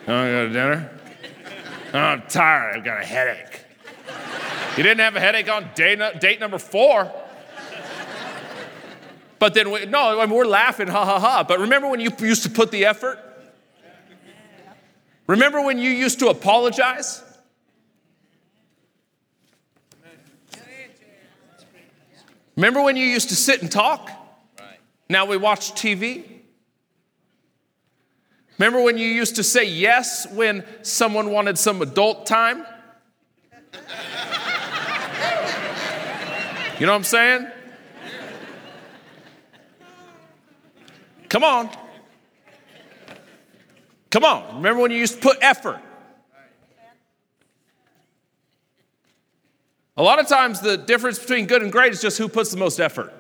You 0.06 0.14
wanna 0.14 0.32
go 0.32 0.48
to 0.48 0.54
dinner? 0.54 0.92
Oh, 1.96 1.98
I'm 1.98 2.22
tired. 2.28 2.76
I've 2.76 2.84
got 2.84 3.02
a 3.02 3.06
headache. 3.06 3.64
You 4.78 4.84
didn't 4.84 5.00
have 5.00 5.16
a 5.16 5.20
headache 5.20 5.50
on 5.50 5.68
day, 5.74 5.96
date 6.20 6.40
number 6.40 6.60
four. 6.60 7.12
But 9.40 9.54
then, 9.54 9.72
we, 9.72 9.86
no, 9.86 10.20
I 10.20 10.26
mean, 10.26 10.36
we're 10.36 10.46
laughing, 10.46 10.88
ha 10.88 11.06
ha 11.06 11.20
ha. 11.20 11.44
But 11.44 11.60
remember 11.60 11.90
when 11.90 12.00
you 12.00 12.12
used 12.20 12.44
to 12.44 12.50
put 12.50 12.72
the 12.72 12.86
effort? 12.86 13.20
Remember 15.28 15.62
when 15.62 15.78
you 15.78 15.90
used 15.90 16.20
to 16.20 16.30
apologize? 16.30 17.24
Remember 22.56 22.82
when 22.82 22.98
you 22.98 23.06
used 23.06 23.30
to 23.30 23.36
sit 23.36 23.62
and 23.62 23.72
talk? 23.72 24.10
Now 25.10 25.26
we 25.26 25.38
watch 25.38 25.74
TV? 25.74 26.24
Remember 28.58 28.82
when 28.82 28.98
you 28.98 29.08
used 29.08 29.36
to 29.36 29.44
say 29.44 29.66
yes 29.66 30.26
when 30.32 30.66
someone 30.82 31.30
wanted 31.30 31.60
some 31.60 31.82
adult 31.84 32.26
time? 32.26 32.66
You 36.80 36.86
know 36.86 36.92
what 36.92 36.98
I'm 36.98 37.04
saying? 37.04 37.48
Come 41.30 41.44
on. 41.44 41.70
Come 44.10 44.24
on. 44.24 44.56
Remember 44.58 44.82
when 44.82 44.92
you 44.92 44.98
used 44.98 45.16
to 45.16 45.20
put 45.20 45.38
effort? 45.42 45.82
A 49.98 50.04
lot 50.04 50.20
of 50.20 50.28
times, 50.28 50.62
the 50.62 50.78
difference 50.78 51.18
between 51.18 51.48
good 51.48 51.64
and 51.64 51.72
great 51.72 51.92
is 51.92 52.02
just 52.02 52.20
who 52.20 52.30
puts 52.30 52.52
the 52.52 52.58
most 52.58 52.80
effort, 52.80 53.12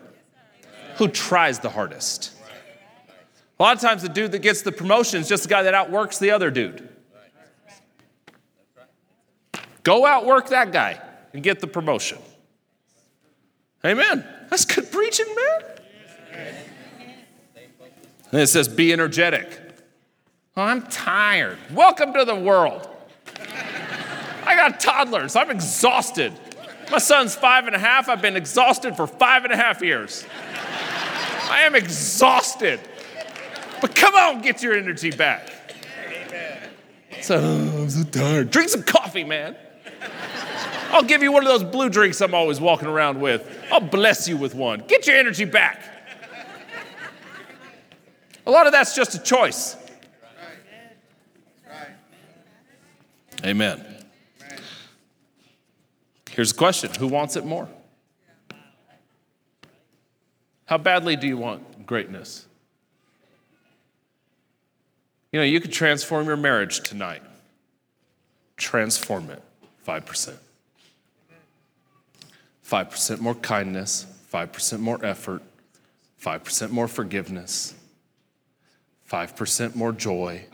who 0.98 1.08
tries 1.08 1.60
the 1.60 1.70
hardest. 1.70 2.34
A 3.60 3.64
lot 3.64 3.76
of 3.76 3.82
times, 3.82 4.04
the 4.04 4.10
dude 4.10 4.32
that 4.34 4.44
gets 4.44 4.62
the 4.62 4.72
promotion 4.72 5.20
is 5.20 5.28
just 5.28 5.44
the 5.44 5.50
guy 5.50 5.64
that 5.64 5.74
outworks 5.74 6.20
the 6.20 6.30
other 6.30 6.52
dude. 6.52 6.88
Go 9.82 10.06
outwork 10.06 10.50
that 10.50 10.72
guy 10.72 11.02
and 11.34 11.42
get 11.42 11.62
the 11.62 11.68
promotion. 11.68 12.20
Amen. 13.84 14.24
That's 14.50 14.66
good 14.66 14.92
preaching, 14.92 15.26
man. 15.36 16.58
And 18.38 18.44
it 18.44 18.48
says, 18.50 18.68
be 18.68 18.94
energetic. 18.94 19.60
Oh, 20.56 20.62
I'm 20.62 20.84
tired. 20.84 21.58
Welcome 21.74 22.14
to 22.14 22.24
the 22.24 22.36
world. 22.36 22.88
I 24.46 24.56
got 24.56 24.80
toddlers. 24.80 25.36
I'm 25.36 25.50
exhausted. 25.50 26.34
My 26.92 27.00
son's 27.00 27.34
five 27.34 27.66
and 27.66 27.76
a 27.76 27.80
half. 27.80 28.08
I've 28.10 28.22
been 28.22 28.36
exhausted 28.36 28.96
for 28.96 29.08
five 29.08 29.44
and 29.44 29.52
a 29.52 29.58
half 29.58 29.82
years. 29.82 30.24
I 31.50 31.62
am 31.62 31.74
exhausted. 31.74 32.80
But 33.82 33.96
come 33.96 34.14
on, 34.14 34.44
get 34.44 34.62
your 34.62 34.76
energy 34.76 35.10
back. 35.10 35.50
So, 37.22 37.40
oh, 37.42 37.82
I'm 37.82 37.90
so 37.90 38.04
tired. 38.04 38.52
Drink 38.52 38.70
some 38.70 38.84
coffee, 38.84 39.24
man. 39.24 39.56
I'll 40.92 41.02
give 41.02 41.24
you 41.24 41.32
one 41.32 41.42
of 41.42 41.50
those 41.50 41.64
blue 41.64 41.90
drinks 41.90 42.22
I'm 42.22 42.36
always 42.36 42.62
walking 42.62 42.88
around 42.88 43.20
with. 43.20 43.66
I'll 43.72 43.80
bless 43.80 44.30
you 44.30 44.38
with 44.38 44.54
one. 44.54 44.84
Get 44.88 45.08
your 45.08 45.16
energy 45.16 45.46
back. 45.46 45.97
A 48.48 48.52
lot 48.52 48.66
of 48.66 48.72
that's 48.72 48.96
just 48.96 49.14
a 49.14 49.20
choice. 49.20 49.76
Amen. 53.44 53.86
Here's 56.30 56.52
a 56.52 56.56
question 56.56 56.90
Who 56.98 57.08
wants 57.08 57.36
it 57.36 57.46
more? 57.46 57.68
How 60.66 60.78
badly 60.78 61.18
do 61.18 61.28
you 61.28 61.38
want 61.38 61.86
greatness? 61.86 62.46
You 65.34 65.40
know, 65.40 65.46
you 65.46 65.60
could 65.60 65.74
transform 65.74 66.26
your 66.28 66.38
marriage 66.38 66.80
tonight. 66.80 67.22
Transform 68.56 69.30
it 69.30 69.44
5%. 69.86 70.38
5% 72.66 73.20
more 73.20 73.36
kindness, 73.36 74.06
5% 74.32 74.80
more 74.80 75.06
effort, 75.06 75.42
5% 76.22 76.72
more 76.72 76.88
forgiveness, 76.88 77.74
5% 79.10 79.76
more 79.76 79.92
joy, 79.92 80.46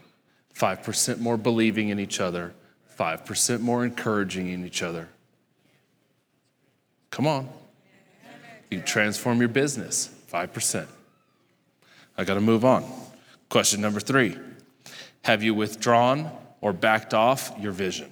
5% 0.55 1.19
more 1.19 1.37
believing 1.37 1.89
in 1.89 1.99
each 1.99 2.19
other, 2.19 2.53
5% 2.97 3.59
more 3.61 3.83
encouraging 3.83 4.49
in 4.49 4.65
each 4.65 4.83
other. 4.83 5.09
Come 7.09 7.27
on. 7.27 7.49
You 8.69 8.81
transform 8.81 9.39
your 9.39 9.49
business, 9.49 10.09
5%. 10.31 10.87
I 12.17 12.23
got 12.23 12.35
to 12.35 12.41
move 12.41 12.65
on. 12.65 12.83
Question 13.49 13.81
number 13.81 13.99
three 13.99 14.37
Have 15.23 15.43
you 15.43 15.53
withdrawn 15.53 16.31
or 16.61 16.73
backed 16.73 17.13
off 17.13 17.53
your 17.59 17.71
vision? 17.71 18.11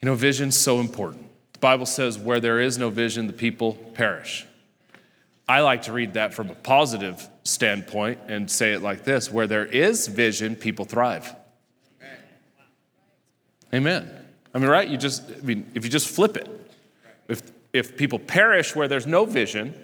You 0.00 0.06
know, 0.06 0.14
vision's 0.16 0.58
so 0.58 0.80
important. 0.80 1.28
The 1.52 1.60
Bible 1.60 1.86
says, 1.86 2.18
where 2.18 2.40
there 2.40 2.60
is 2.60 2.76
no 2.76 2.90
vision, 2.90 3.28
the 3.28 3.32
people 3.32 3.74
perish. 3.94 4.44
I 5.52 5.60
like 5.60 5.82
to 5.82 5.92
read 5.92 6.14
that 6.14 6.32
from 6.32 6.48
a 6.48 6.54
positive 6.54 7.28
standpoint 7.44 8.20
and 8.26 8.50
say 8.50 8.72
it 8.72 8.80
like 8.80 9.04
this 9.04 9.30
where 9.30 9.46
there 9.46 9.66
is 9.66 10.06
vision, 10.06 10.56
people 10.56 10.86
thrive. 10.86 11.36
Amen. 13.74 14.10
I 14.54 14.58
mean, 14.58 14.70
right? 14.70 14.88
You 14.88 14.96
just, 14.96 15.30
I 15.30 15.42
mean, 15.42 15.70
if 15.74 15.84
you 15.84 15.90
just 15.90 16.08
flip 16.08 16.38
it, 16.38 16.48
if, 17.28 17.42
if 17.74 17.98
people 17.98 18.18
perish 18.18 18.74
where 18.74 18.88
there's 18.88 19.06
no 19.06 19.26
vision, 19.26 19.74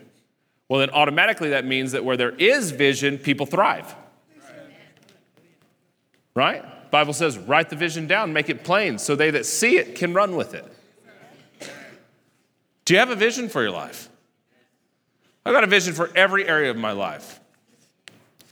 well, 0.71 0.81
then 0.81 0.89
automatically 0.89 1.51
that 1.51 1.67
means 1.67 1.93
that 1.93 2.03
where 2.03 2.17
there 2.17 2.31
is 2.31 2.71
vision, 2.71 3.19
people 3.19 3.45
thrive. 3.45 3.95
Right? 6.35 6.65
Bible 6.91 7.13
says, 7.13 7.37
write 7.37 7.69
the 7.69 7.77
vision 7.77 8.07
down, 8.07 8.33
make 8.33 8.49
it 8.49 8.65
plain, 8.65 8.97
so 8.97 9.15
they 9.15 9.31
that 9.33 9.45
see 9.45 9.77
it 9.77 9.97
can 9.97 10.15
run 10.15 10.35
with 10.35 10.55
it. 10.55 10.65
Do 12.87 12.95
you 12.95 13.01
have 13.01 13.11
a 13.11 13.17
vision 13.17 13.51
for 13.51 13.61
your 13.61 13.73
life? 13.73 14.09
I've 15.45 15.55
got 15.55 15.65
a 15.65 15.69
vision 15.69 15.95
for 15.95 16.11
every 16.15 16.47
area 16.47 16.71
of 16.71 16.77
my 16.77 16.93
life. 16.93 17.41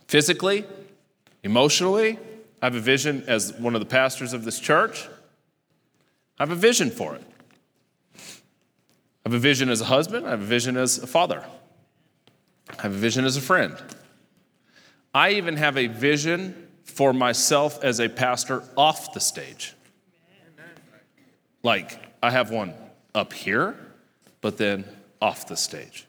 Physically, 0.09 0.65
emotionally, 1.43 2.19
I 2.63 2.67
have 2.67 2.75
a 2.75 2.81
vision 2.81 3.25
as 3.27 3.53
one 3.55 3.75
of 3.75 3.81
the 3.81 3.87
pastors 3.87 4.33
of 4.33 4.45
this 4.45 4.59
church. 4.59 5.09
I 6.39 6.43
have 6.43 6.51
a 6.51 6.55
vision 6.55 6.91
for 6.91 7.15
it. 7.15 7.23
I 8.17 9.29
have 9.31 9.35
a 9.35 9.39
vision 9.39 9.69
as 9.69 9.81
a 9.81 9.87
husband, 9.87 10.27
I 10.27 10.31
have 10.31 10.43
a 10.43 10.47
vision 10.47 10.77
as 10.77 10.99
a 10.99 11.07
father. 11.07 11.45
I 12.79 12.83
have 12.83 12.93
a 12.93 12.99
vision 12.99 13.25
as 13.25 13.37
a 13.37 13.41
friend. 13.41 13.77
I 15.13 15.31
even 15.33 15.57
have 15.57 15.77
a 15.77 15.87
vision 15.87 16.69
for 16.85 17.13
myself 17.13 17.83
as 17.83 18.01
a 18.01 18.09
pastor 18.09 18.63
off 18.77 19.13
the 19.13 19.21
stage. 19.21 19.75
Like, 21.63 21.99
I 22.23 22.31
have 22.31 22.51
one 22.51 22.75
up 23.15 23.33
here, 23.33 23.77
but 24.41 24.59
then 24.59 24.85
off 25.21 25.49
the 25.49 25.57
stage. 25.57 26.07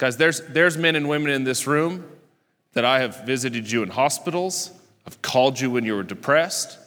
Guys, 0.00 0.16
there's, 0.16 0.40
there's 0.48 0.78
men 0.78 0.96
and 0.96 1.10
women 1.10 1.30
in 1.30 1.44
this 1.44 1.66
room 1.66 2.06
that 2.72 2.86
I 2.86 3.00
have 3.00 3.26
visited 3.26 3.70
you 3.70 3.82
in 3.82 3.90
hospitals. 3.90 4.70
I've 5.06 5.20
called 5.20 5.60
you 5.60 5.70
when 5.70 5.84
you 5.84 5.94
were 5.94 6.02
depressed. 6.02 6.78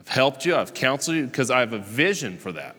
I've 0.00 0.08
helped 0.08 0.46
you. 0.46 0.56
I've 0.56 0.72
counseled 0.72 1.18
you 1.18 1.26
because 1.26 1.50
I 1.50 1.60
have 1.60 1.74
a 1.74 1.78
vision 1.78 2.38
for 2.38 2.52
that. 2.52 2.74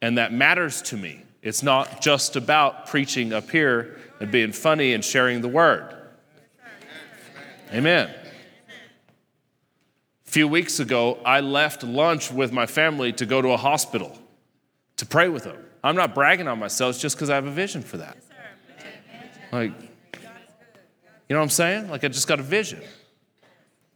And 0.00 0.16
that 0.16 0.32
matters 0.32 0.80
to 0.82 0.96
me. 0.96 1.24
It's 1.42 1.60
not 1.60 2.02
just 2.02 2.36
about 2.36 2.86
preaching 2.86 3.32
up 3.32 3.50
here 3.50 3.98
and 4.20 4.30
being 4.30 4.52
funny 4.52 4.92
and 4.92 5.04
sharing 5.04 5.40
the 5.40 5.48
word. 5.48 5.92
Amen. 7.72 8.14
A 10.24 10.30
few 10.30 10.46
weeks 10.46 10.78
ago, 10.78 11.18
I 11.24 11.40
left 11.40 11.82
lunch 11.82 12.30
with 12.30 12.52
my 12.52 12.66
family 12.66 13.12
to 13.14 13.26
go 13.26 13.42
to 13.42 13.48
a 13.48 13.56
hospital 13.56 14.16
to 14.98 15.04
pray 15.04 15.28
with 15.28 15.42
them. 15.42 15.56
I'm 15.82 15.96
not 15.96 16.14
bragging 16.14 16.46
on 16.46 16.60
myself, 16.60 16.90
it's 16.90 17.02
just 17.02 17.16
because 17.16 17.28
I 17.28 17.34
have 17.34 17.46
a 17.46 17.50
vision 17.50 17.82
for 17.82 17.96
that. 17.96 18.18
Like, 19.54 19.70
you 19.80 21.30
know 21.30 21.36
what 21.36 21.44
I'm 21.44 21.48
saying? 21.48 21.88
Like, 21.88 22.02
I 22.02 22.08
just 22.08 22.26
got 22.26 22.40
a 22.40 22.42
vision. 22.42 22.82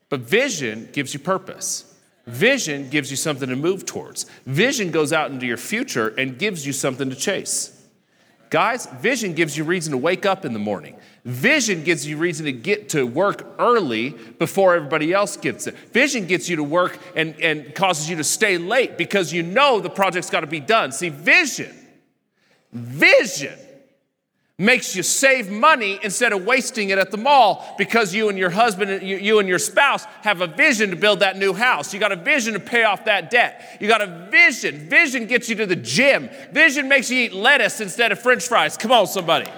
But 0.08 0.20
vision 0.20 0.88
gives 0.92 1.12
you 1.12 1.18
purpose. 1.18 1.96
Vision 2.28 2.88
gives 2.90 3.10
you 3.10 3.16
something 3.16 3.48
to 3.48 3.56
move 3.56 3.84
towards. 3.84 4.26
Vision 4.46 4.92
goes 4.92 5.12
out 5.12 5.32
into 5.32 5.46
your 5.46 5.56
future 5.56 6.08
and 6.16 6.38
gives 6.38 6.64
you 6.64 6.72
something 6.72 7.10
to 7.10 7.16
chase. 7.16 7.74
Guys, 8.50 8.86
vision 9.00 9.34
gives 9.34 9.58
you 9.58 9.64
reason 9.64 9.90
to 9.90 9.98
wake 9.98 10.24
up 10.24 10.44
in 10.44 10.52
the 10.52 10.60
morning. 10.60 10.96
Vision 11.24 11.82
gives 11.82 12.06
you 12.06 12.18
reason 12.18 12.46
to 12.46 12.52
get 12.52 12.90
to 12.90 13.04
work 13.04 13.44
early 13.58 14.10
before 14.38 14.76
everybody 14.76 15.12
else 15.12 15.36
gets 15.36 15.66
it. 15.66 15.76
Vision 15.92 16.26
gets 16.28 16.48
you 16.48 16.54
to 16.54 16.64
work 16.64 16.98
and, 17.16 17.34
and 17.40 17.74
causes 17.74 18.08
you 18.08 18.14
to 18.16 18.24
stay 18.24 18.58
late 18.58 18.96
because 18.96 19.32
you 19.32 19.42
know 19.42 19.80
the 19.80 19.90
project's 19.90 20.30
got 20.30 20.40
to 20.40 20.46
be 20.46 20.60
done. 20.60 20.92
See, 20.92 21.08
vision, 21.08 21.74
vision 22.72 23.58
makes 24.60 24.96
you 24.96 25.04
save 25.04 25.48
money 25.48 26.00
instead 26.02 26.32
of 26.32 26.44
wasting 26.44 26.90
it 26.90 26.98
at 26.98 27.12
the 27.12 27.16
mall 27.16 27.76
because 27.78 28.12
you 28.12 28.28
and 28.28 28.36
your 28.36 28.50
husband, 28.50 29.02
you, 29.02 29.16
you 29.16 29.38
and 29.38 29.48
your 29.48 29.58
spouse 29.58 30.04
have 30.22 30.40
a 30.40 30.48
vision 30.48 30.90
to 30.90 30.96
build 30.96 31.20
that 31.20 31.36
new 31.36 31.52
house. 31.52 31.94
You 31.94 32.00
got 32.00 32.10
a 32.10 32.16
vision 32.16 32.54
to 32.54 32.60
pay 32.60 32.82
off 32.82 33.04
that 33.04 33.30
debt. 33.30 33.78
You 33.80 33.86
got 33.86 34.02
a 34.02 34.28
vision. 34.30 34.88
Vision 34.88 35.26
gets 35.26 35.48
you 35.48 35.54
to 35.56 35.66
the 35.66 35.76
gym. 35.76 36.28
Vision 36.50 36.88
makes 36.88 37.08
you 37.08 37.20
eat 37.20 37.32
lettuce 37.32 37.80
instead 37.80 38.10
of 38.10 38.18
french 38.18 38.48
fries. 38.48 38.76
Come 38.76 38.90
on, 38.90 39.06
somebody. 39.06 39.48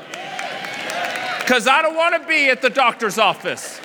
Because 1.38 1.66
I 1.66 1.80
don't 1.80 1.96
want 1.96 2.20
to 2.20 2.28
be 2.28 2.50
at 2.50 2.60
the 2.60 2.70
doctor's 2.70 3.16
office 3.16 3.80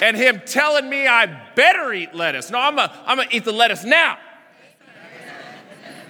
and 0.00 0.16
him 0.16 0.42
telling 0.44 0.90
me 0.90 1.06
I 1.06 1.26
better 1.54 1.92
eat 1.92 2.12
lettuce. 2.12 2.50
No, 2.50 2.58
I'm 2.58 2.74
going 2.74 3.28
to 3.28 3.36
eat 3.36 3.44
the 3.44 3.52
lettuce 3.52 3.84
now. 3.84 4.18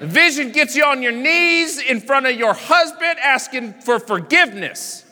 Vision 0.02 0.50
gets 0.50 0.74
you 0.74 0.84
on 0.84 1.00
your 1.00 1.12
knees 1.12 1.80
in 1.80 2.00
front 2.00 2.26
of 2.26 2.34
your 2.34 2.54
husband 2.54 3.18
asking 3.20 3.72
for 3.74 4.00
forgiveness. 4.00 5.04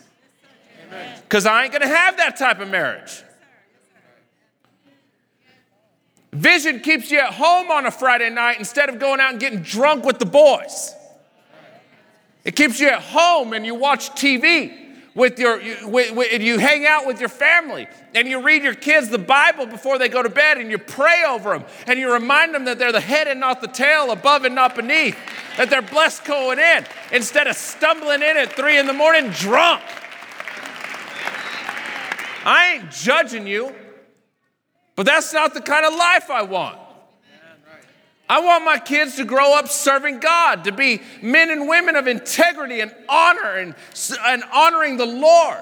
Because 1.23 1.45
I 1.45 1.63
ain't 1.63 1.71
going 1.71 1.81
to 1.81 1.87
have 1.87 2.17
that 2.17 2.37
type 2.37 2.59
of 2.59 2.69
marriage. 2.69 3.23
Vision 6.33 6.79
keeps 6.81 7.09
you 7.09 7.19
at 7.19 7.33
home 7.33 7.71
on 7.71 7.85
a 7.85 7.91
Friday 7.91 8.29
night 8.29 8.59
instead 8.59 8.89
of 8.89 8.99
going 8.99 9.19
out 9.19 9.31
and 9.31 9.39
getting 9.39 9.61
drunk 9.61 10.03
with 10.03 10.19
the 10.19 10.25
boys. 10.25 10.93
It 12.43 12.55
keeps 12.55 12.79
you 12.79 12.87
at 12.87 13.01
home 13.01 13.53
and 13.53 13.65
you 13.65 13.75
watch 13.75 14.09
TV 14.11 14.90
with 15.13 15.39
your, 15.39 15.61
you, 15.61 15.87
with, 15.87 16.15
with, 16.15 16.41
you 16.41 16.57
hang 16.57 16.85
out 16.85 17.05
with 17.05 17.19
your 17.19 17.29
family 17.29 17.87
and 18.15 18.27
you 18.27 18.41
read 18.41 18.63
your 18.63 18.73
kids 18.73 19.09
the 19.09 19.17
Bible 19.17 19.65
before 19.65 19.97
they 19.97 20.07
go 20.07 20.23
to 20.23 20.29
bed 20.29 20.57
and 20.57 20.71
you 20.71 20.77
pray 20.77 21.23
over 21.27 21.57
them 21.57 21.65
and 21.87 21.99
you 21.99 22.11
remind 22.11 22.55
them 22.55 22.65
that 22.65 22.79
they're 22.79 22.91
the 22.91 23.01
head 23.01 23.27
and 23.27 23.39
not 23.39 23.61
the 23.61 23.67
tail, 23.67 24.11
above 24.11 24.45
and 24.45 24.55
not 24.55 24.75
beneath, 24.75 25.17
that 25.57 25.69
they're 25.69 25.81
blessed 25.81 26.23
going 26.25 26.59
in 26.59 26.85
instead 27.11 27.47
of 27.47 27.55
stumbling 27.55 28.21
in 28.21 28.37
at 28.37 28.53
three 28.53 28.77
in 28.77 28.87
the 28.87 28.93
morning 28.93 29.29
drunk. 29.31 29.81
I 32.43 32.75
ain't 32.75 32.91
judging 32.91 33.45
you, 33.45 33.75
but 34.95 35.05
that's 35.05 35.33
not 35.33 35.53
the 35.53 35.61
kind 35.61 35.85
of 35.85 35.93
life 35.93 36.29
I 36.31 36.43
want. 36.43 36.80
I 38.31 38.39
want 38.39 38.63
my 38.63 38.79
kids 38.79 39.17
to 39.17 39.25
grow 39.25 39.57
up 39.57 39.67
serving 39.67 40.19
God, 40.19 40.63
to 40.63 40.71
be 40.71 41.01
men 41.21 41.49
and 41.49 41.67
women 41.67 41.97
of 41.97 42.07
integrity 42.07 42.79
and 42.79 42.95
honor 43.09 43.57
and, 43.57 43.75
and 44.21 44.43
honoring 44.53 44.95
the 44.95 45.05
Lord. 45.05 45.57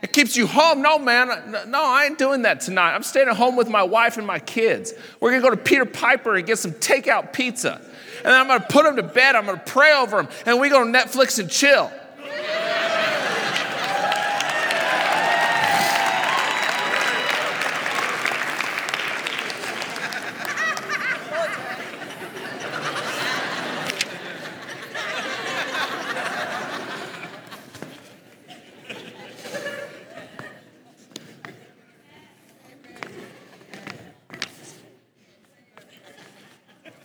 It 0.00 0.14
keeps 0.14 0.38
you 0.38 0.46
home. 0.46 0.80
No, 0.80 0.98
man, 0.98 1.54
no, 1.68 1.84
I 1.84 2.06
ain't 2.06 2.16
doing 2.16 2.40
that 2.42 2.62
tonight. 2.62 2.94
I'm 2.94 3.02
staying 3.02 3.28
at 3.28 3.36
home 3.36 3.56
with 3.56 3.68
my 3.68 3.82
wife 3.82 4.16
and 4.16 4.26
my 4.26 4.38
kids. 4.38 4.94
We're 5.20 5.32
gonna 5.32 5.42
go 5.42 5.50
to 5.50 5.58
Peter 5.58 5.84
Piper 5.84 6.36
and 6.36 6.46
get 6.46 6.58
some 6.58 6.72
takeout 6.72 7.34
pizza. 7.34 7.74
And 7.74 8.24
then 8.24 8.40
I'm 8.40 8.46
gonna 8.46 8.64
put 8.66 8.84
them 8.84 8.96
to 8.96 9.02
bed. 9.02 9.36
I'm 9.36 9.44
gonna 9.44 9.62
pray 9.66 9.92
over 9.92 10.16
them. 10.16 10.28
And 10.46 10.58
we 10.58 10.70
go 10.70 10.82
to 10.82 10.90
Netflix 10.90 11.38
and 11.38 11.50
chill. 11.50 11.92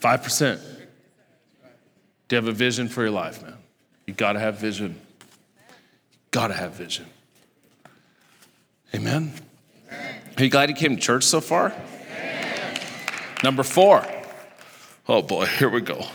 5%. 0.05 0.61
Do 2.27 2.35
you 2.35 2.41
have 2.43 2.47
a 2.47 2.51
vision 2.51 2.87
for 2.87 3.01
your 3.01 3.09
life, 3.09 3.41
man? 3.41 3.57
You 4.05 4.13
gotta 4.13 4.39
have 4.39 4.59
vision. 4.59 5.01
Gotta 6.29 6.53
have 6.53 6.73
vision. 6.73 7.07
Amen. 8.93 9.33
Are 10.37 10.43
you 10.43 10.51
glad 10.51 10.69
you 10.69 10.75
came 10.75 10.95
to 10.95 11.01
church 11.01 11.23
so 11.23 11.41
far? 11.41 11.73
Number 13.43 13.63
four. 13.63 14.05
Oh 15.07 15.23
boy, 15.23 15.45
here 15.45 15.69
we 15.69 15.81
go. 15.81 16.05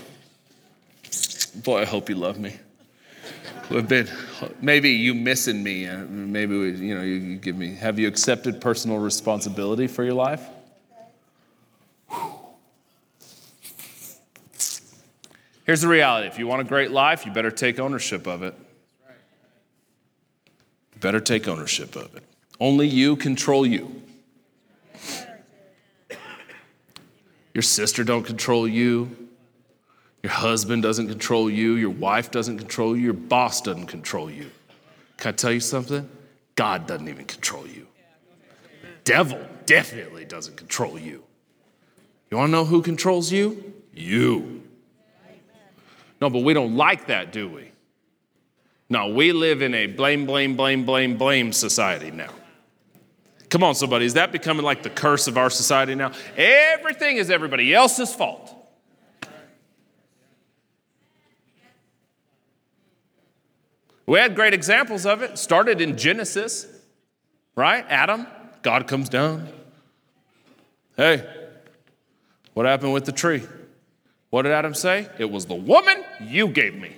Boy, 1.57 1.81
I 1.81 1.85
hope 1.85 2.09
you 2.09 2.14
love 2.14 2.38
me. 2.38 2.55
We've 3.70 3.88
been, 3.88 4.09
maybe 4.61 4.90
you 4.90 5.14
missing 5.14 5.64
me. 5.64 5.88
Uh, 5.88 6.05
maybe 6.05 6.57
we, 6.57 6.70
you 6.76 6.94
know 6.94 7.03
you 7.03 7.37
give 7.38 7.57
me. 7.57 7.74
Have 7.74 7.98
you 7.98 8.07
accepted 8.07 8.61
personal 8.61 8.98
responsibility 8.98 9.88
for 9.88 10.05
your 10.05 10.14
life? 10.14 10.46
Here's 15.70 15.83
the 15.83 15.87
reality 15.87 16.26
if 16.26 16.37
you 16.37 16.48
want 16.48 16.62
a 16.62 16.64
great 16.64 16.90
life, 16.90 17.24
you 17.24 17.30
better 17.30 17.52
take 17.52 17.78
ownership 17.78 18.26
of 18.26 18.42
it. 18.42 18.56
You 20.48 20.98
better 20.98 21.20
take 21.20 21.46
ownership 21.46 21.94
of 21.94 22.12
it. 22.16 22.24
Only 22.59 22.88
you 22.88 23.14
control 23.14 23.64
you. 23.64 24.02
Your 27.54 27.62
sister 27.62 28.02
don't 28.02 28.24
control 28.24 28.66
you. 28.66 29.28
Your 30.24 30.33
husband 30.33 30.83
doesn't 30.83 31.06
control 31.06 31.48
you. 31.48 31.74
Your 31.76 31.90
wife 31.90 32.33
doesn't 32.33 32.59
control 32.59 32.96
you. 32.96 33.04
Your 33.04 33.12
boss 33.12 33.61
doesn't 33.61 33.87
control 33.87 34.28
you. 34.28 34.50
Can 35.18 35.28
I 35.28 35.33
tell 35.37 35.52
you 35.52 35.61
something? 35.61 36.11
God 36.56 36.88
doesn't 36.88 37.09
even 37.09 37.26
control 37.26 37.64
you. 37.68 37.87
The 38.83 38.88
Devil 39.04 39.38
definitely 39.66 40.24
doesn't 40.24 40.56
control 40.56 40.98
you. 40.98 41.22
You 42.28 42.38
want 42.38 42.48
to 42.48 42.50
know 42.50 42.64
who 42.64 42.83
controls 42.83 43.30
you? 43.30 43.72
You. 43.94 44.60
No, 46.20 46.28
but 46.28 46.42
we 46.42 46.52
don't 46.52 46.76
like 46.76 47.06
that, 47.06 47.33
do 47.33 47.48
we? 47.48 47.70
No, 48.88 49.09
we 49.09 49.33
live 49.33 49.62
in 49.62 49.72
a 49.74 49.87
blame, 49.87 50.26
blame, 50.26 50.56
blame, 50.56 50.85
blame, 50.85 51.16
blame 51.16 51.52
society 51.52 52.11
now. 52.11 52.30
Come 53.48 53.62
on, 53.64 53.74
somebody, 53.74 54.04
is 54.04 54.14
that 54.14 54.33
becoming 54.33 54.64
like 54.64 54.83
the 54.83 54.90
curse 54.90 55.26
of 55.26 55.38
our 55.38 55.50
society 55.50 55.94
now? 55.94 56.12
Everything 56.37 57.16
is 57.16 57.30
everybody 57.30 57.74
else's 57.74 58.14
fault. 58.14 58.56
We 64.06 64.18
had 64.18 64.35
great 64.35 64.54
examples 64.54 65.06
of 65.06 65.22
it. 65.22 65.38
Started 65.38 65.80
in 65.80 65.96
Genesis, 65.96 66.66
right? 67.54 67.85
Adam, 67.88 68.26
God 68.62 68.88
comes 68.88 69.09
down. 69.09 69.48
Hey, 70.96 71.24
what 72.54 72.66
happened 72.66 72.92
with 72.92 73.04
the 73.04 73.12
tree? 73.12 73.42
What 74.31 74.43
did 74.43 74.53
Adam 74.53 74.75
say? 74.75 75.09
It 75.19 75.31
was 75.31 75.47
the 75.47 75.55
woman 75.55 76.05
you 76.21 76.49
gave 76.49 76.75
me. 76.75 76.97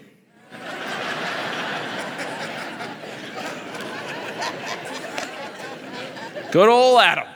Good 6.50 6.68
old 6.68 7.00
Adam. 7.00 7.26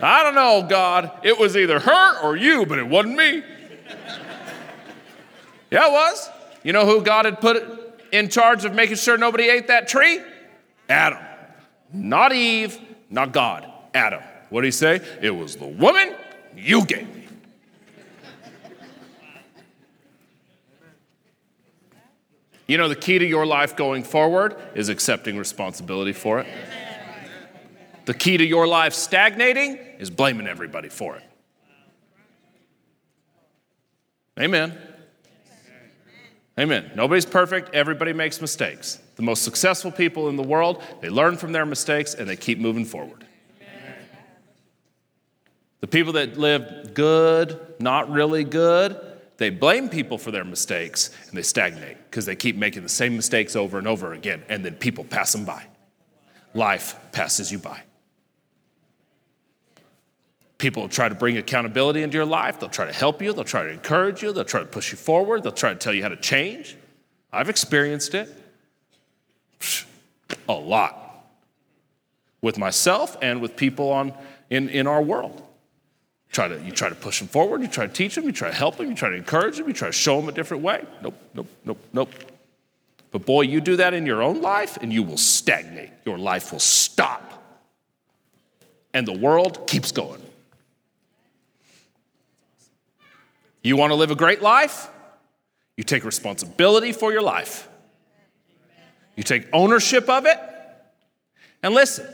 I 0.00 0.24
don't 0.24 0.34
know, 0.34 0.66
God. 0.68 1.12
It 1.22 1.38
was 1.38 1.56
either 1.56 1.78
her 1.78 2.20
or 2.20 2.34
you, 2.36 2.66
but 2.66 2.80
it 2.80 2.88
wasn't 2.88 3.16
me. 3.16 3.44
Yeah, 5.70 5.86
it 5.86 5.92
was. 5.92 6.28
You 6.64 6.72
know 6.72 6.84
who 6.84 7.02
God 7.02 7.24
had 7.24 7.40
put 7.40 7.62
in 8.10 8.28
charge 8.28 8.64
of 8.64 8.74
making 8.74 8.96
sure 8.96 9.16
nobody 9.16 9.44
ate 9.48 9.68
that 9.68 9.86
tree? 9.86 10.20
Adam. 10.88 11.20
Not 11.92 12.32
Eve, 12.32 12.80
not 13.08 13.32
God. 13.32 13.70
Adam. 13.94 14.22
What 14.50 14.62
did 14.62 14.66
he 14.66 14.72
say? 14.72 15.00
It 15.20 15.30
was 15.30 15.54
the 15.54 15.68
woman 15.68 16.16
you 16.56 16.84
gave 16.84 17.08
me. 17.14 17.21
You 22.66 22.78
know, 22.78 22.88
the 22.88 22.96
key 22.96 23.18
to 23.18 23.26
your 23.26 23.44
life 23.44 23.76
going 23.76 24.04
forward 24.04 24.56
is 24.74 24.88
accepting 24.88 25.36
responsibility 25.36 26.12
for 26.12 26.40
it. 26.40 26.46
The 28.04 28.14
key 28.14 28.36
to 28.36 28.44
your 28.44 28.66
life 28.66 28.94
stagnating 28.94 29.76
is 29.98 30.10
blaming 30.10 30.46
everybody 30.46 30.88
for 30.88 31.16
it. 31.16 31.22
Amen. 34.40 34.76
Amen. 36.58 36.90
Nobody's 36.94 37.26
perfect, 37.26 37.74
everybody 37.74 38.12
makes 38.12 38.40
mistakes. 38.40 38.98
The 39.16 39.22
most 39.22 39.42
successful 39.42 39.90
people 39.90 40.28
in 40.28 40.36
the 40.36 40.42
world, 40.42 40.82
they 41.00 41.08
learn 41.08 41.36
from 41.36 41.52
their 41.52 41.64
mistakes 41.64 42.14
and 42.14 42.28
they 42.28 42.36
keep 42.36 42.58
moving 42.58 42.84
forward. 42.84 43.26
The 45.80 45.86
people 45.86 46.12
that 46.14 46.38
live 46.38 46.94
good, 46.94 47.58
not 47.80 48.10
really 48.10 48.44
good, 48.44 49.00
they 49.42 49.50
blame 49.50 49.88
people 49.88 50.18
for 50.18 50.30
their 50.30 50.44
mistakes 50.44 51.10
and 51.28 51.36
they 51.36 51.42
stagnate 51.42 51.96
because 52.04 52.26
they 52.26 52.36
keep 52.36 52.56
making 52.56 52.82
the 52.82 52.88
same 52.88 53.16
mistakes 53.16 53.56
over 53.56 53.76
and 53.76 53.88
over 53.88 54.12
again, 54.12 54.42
and 54.48 54.64
then 54.64 54.74
people 54.74 55.02
pass 55.02 55.32
them 55.32 55.44
by. 55.44 55.66
Life 56.54 56.94
passes 57.10 57.50
you 57.50 57.58
by. 57.58 57.82
People 60.58 60.82
will 60.82 60.88
try 60.88 61.08
to 61.08 61.14
bring 61.16 61.38
accountability 61.38 62.04
into 62.04 62.16
your 62.16 62.24
life. 62.24 62.60
They'll 62.60 62.68
try 62.68 62.86
to 62.86 62.92
help 62.92 63.20
you. 63.20 63.32
They'll 63.32 63.42
try 63.42 63.64
to 63.64 63.70
encourage 63.70 64.22
you. 64.22 64.32
They'll 64.32 64.44
try 64.44 64.60
to 64.60 64.66
push 64.66 64.92
you 64.92 64.96
forward. 64.96 65.42
They'll 65.42 65.50
try 65.50 65.72
to 65.72 65.78
tell 65.78 65.92
you 65.92 66.04
how 66.04 66.10
to 66.10 66.16
change. 66.16 66.76
I've 67.32 67.48
experienced 67.48 68.14
it 68.14 68.28
a 70.48 70.52
lot 70.52 71.26
with 72.42 72.58
myself 72.58 73.16
and 73.20 73.40
with 73.40 73.56
people 73.56 73.90
on, 73.90 74.12
in, 74.50 74.68
in 74.68 74.86
our 74.86 75.02
world. 75.02 75.42
Try 76.32 76.48
to, 76.48 76.60
you 76.62 76.72
try 76.72 76.88
to 76.88 76.94
push 76.94 77.18
them 77.18 77.28
forward, 77.28 77.60
you 77.60 77.68
try 77.68 77.86
to 77.86 77.92
teach 77.92 78.14
them, 78.14 78.24
you 78.24 78.32
try 78.32 78.48
to 78.48 78.54
help 78.54 78.78
them, 78.78 78.88
you 78.88 78.94
try 78.94 79.10
to 79.10 79.16
encourage 79.16 79.58
them, 79.58 79.68
you 79.68 79.74
try 79.74 79.88
to 79.88 79.92
show 79.92 80.18
them 80.18 80.30
a 80.30 80.32
different 80.32 80.62
way. 80.62 80.84
Nope, 81.02 81.14
nope, 81.34 81.46
nope, 81.64 81.78
nope. 81.92 82.10
But 83.10 83.26
boy, 83.26 83.42
you 83.42 83.60
do 83.60 83.76
that 83.76 83.92
in 83.92 84.06
your 84.06 84.22
own 84.22 84.40
life 84.40 84.78
and 84.80 84.90
you 84.90 85.02
will 85.02 85.18
stagnate. 85.18 85.90
Your 86.06 86.16
life 86.16 86.50
will 86.50 86.58
stop. 86.58 87.28
And 88.94 89.06
the 89.06 89.12
world 89.12 89.66
keeps 89.66 89.92
going. 89.92 90.22
You 93.62 93.76
want 93.76 93.90
to 93.90 93.94
live 93.94 94.10
a 94.10 94.16
great 94.16 94.40
life? 94.40 94.88
You 95.76 95.84
take 95.84 96.04
responsibility 96.04 96.92
for 96.92 97.12
your 97.12 97.22
life. 97.22 97.68
You 99.16 99.22
take 99.22 99.46
ownership 99.52 100.08
of 100.08 100.24
it. 100.24 100.38
And 101.62 101.74
listen, 101.74 102.06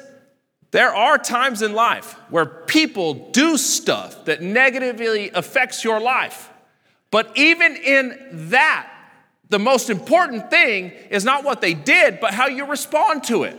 there 0.71 0.95
are 0.95 1.17
times 1.17 1.63
in 1.63 1.73
life 1.73 2.13
where 2.29 2.45
people 2.45 3.31
do 3.31 3.57
stuff 3.57 4.27
that 4.27 4.43
negatively 4.43 5.31
affects 5.31 5.83
your 5.83 6.01
life. 6.01 6.51
But 7.11 7.37
even 7.37 7.77
in 7.77 8.49
that, 8.51 8.91
the 9.49 9.59
most 9.59 9.89
important 9.89 10.51
thing 10.51 10.93
is 11.11 11.25
not 11.25 11.43
what 11.43 11.63
they 11.63 11.73
did, 11.73 12.21
but 12.21 12.35
how 12.35 12.49
you 12.49 12.67
respond 12.67 13.25
to 13.25 13.45
it. 13.45 13.59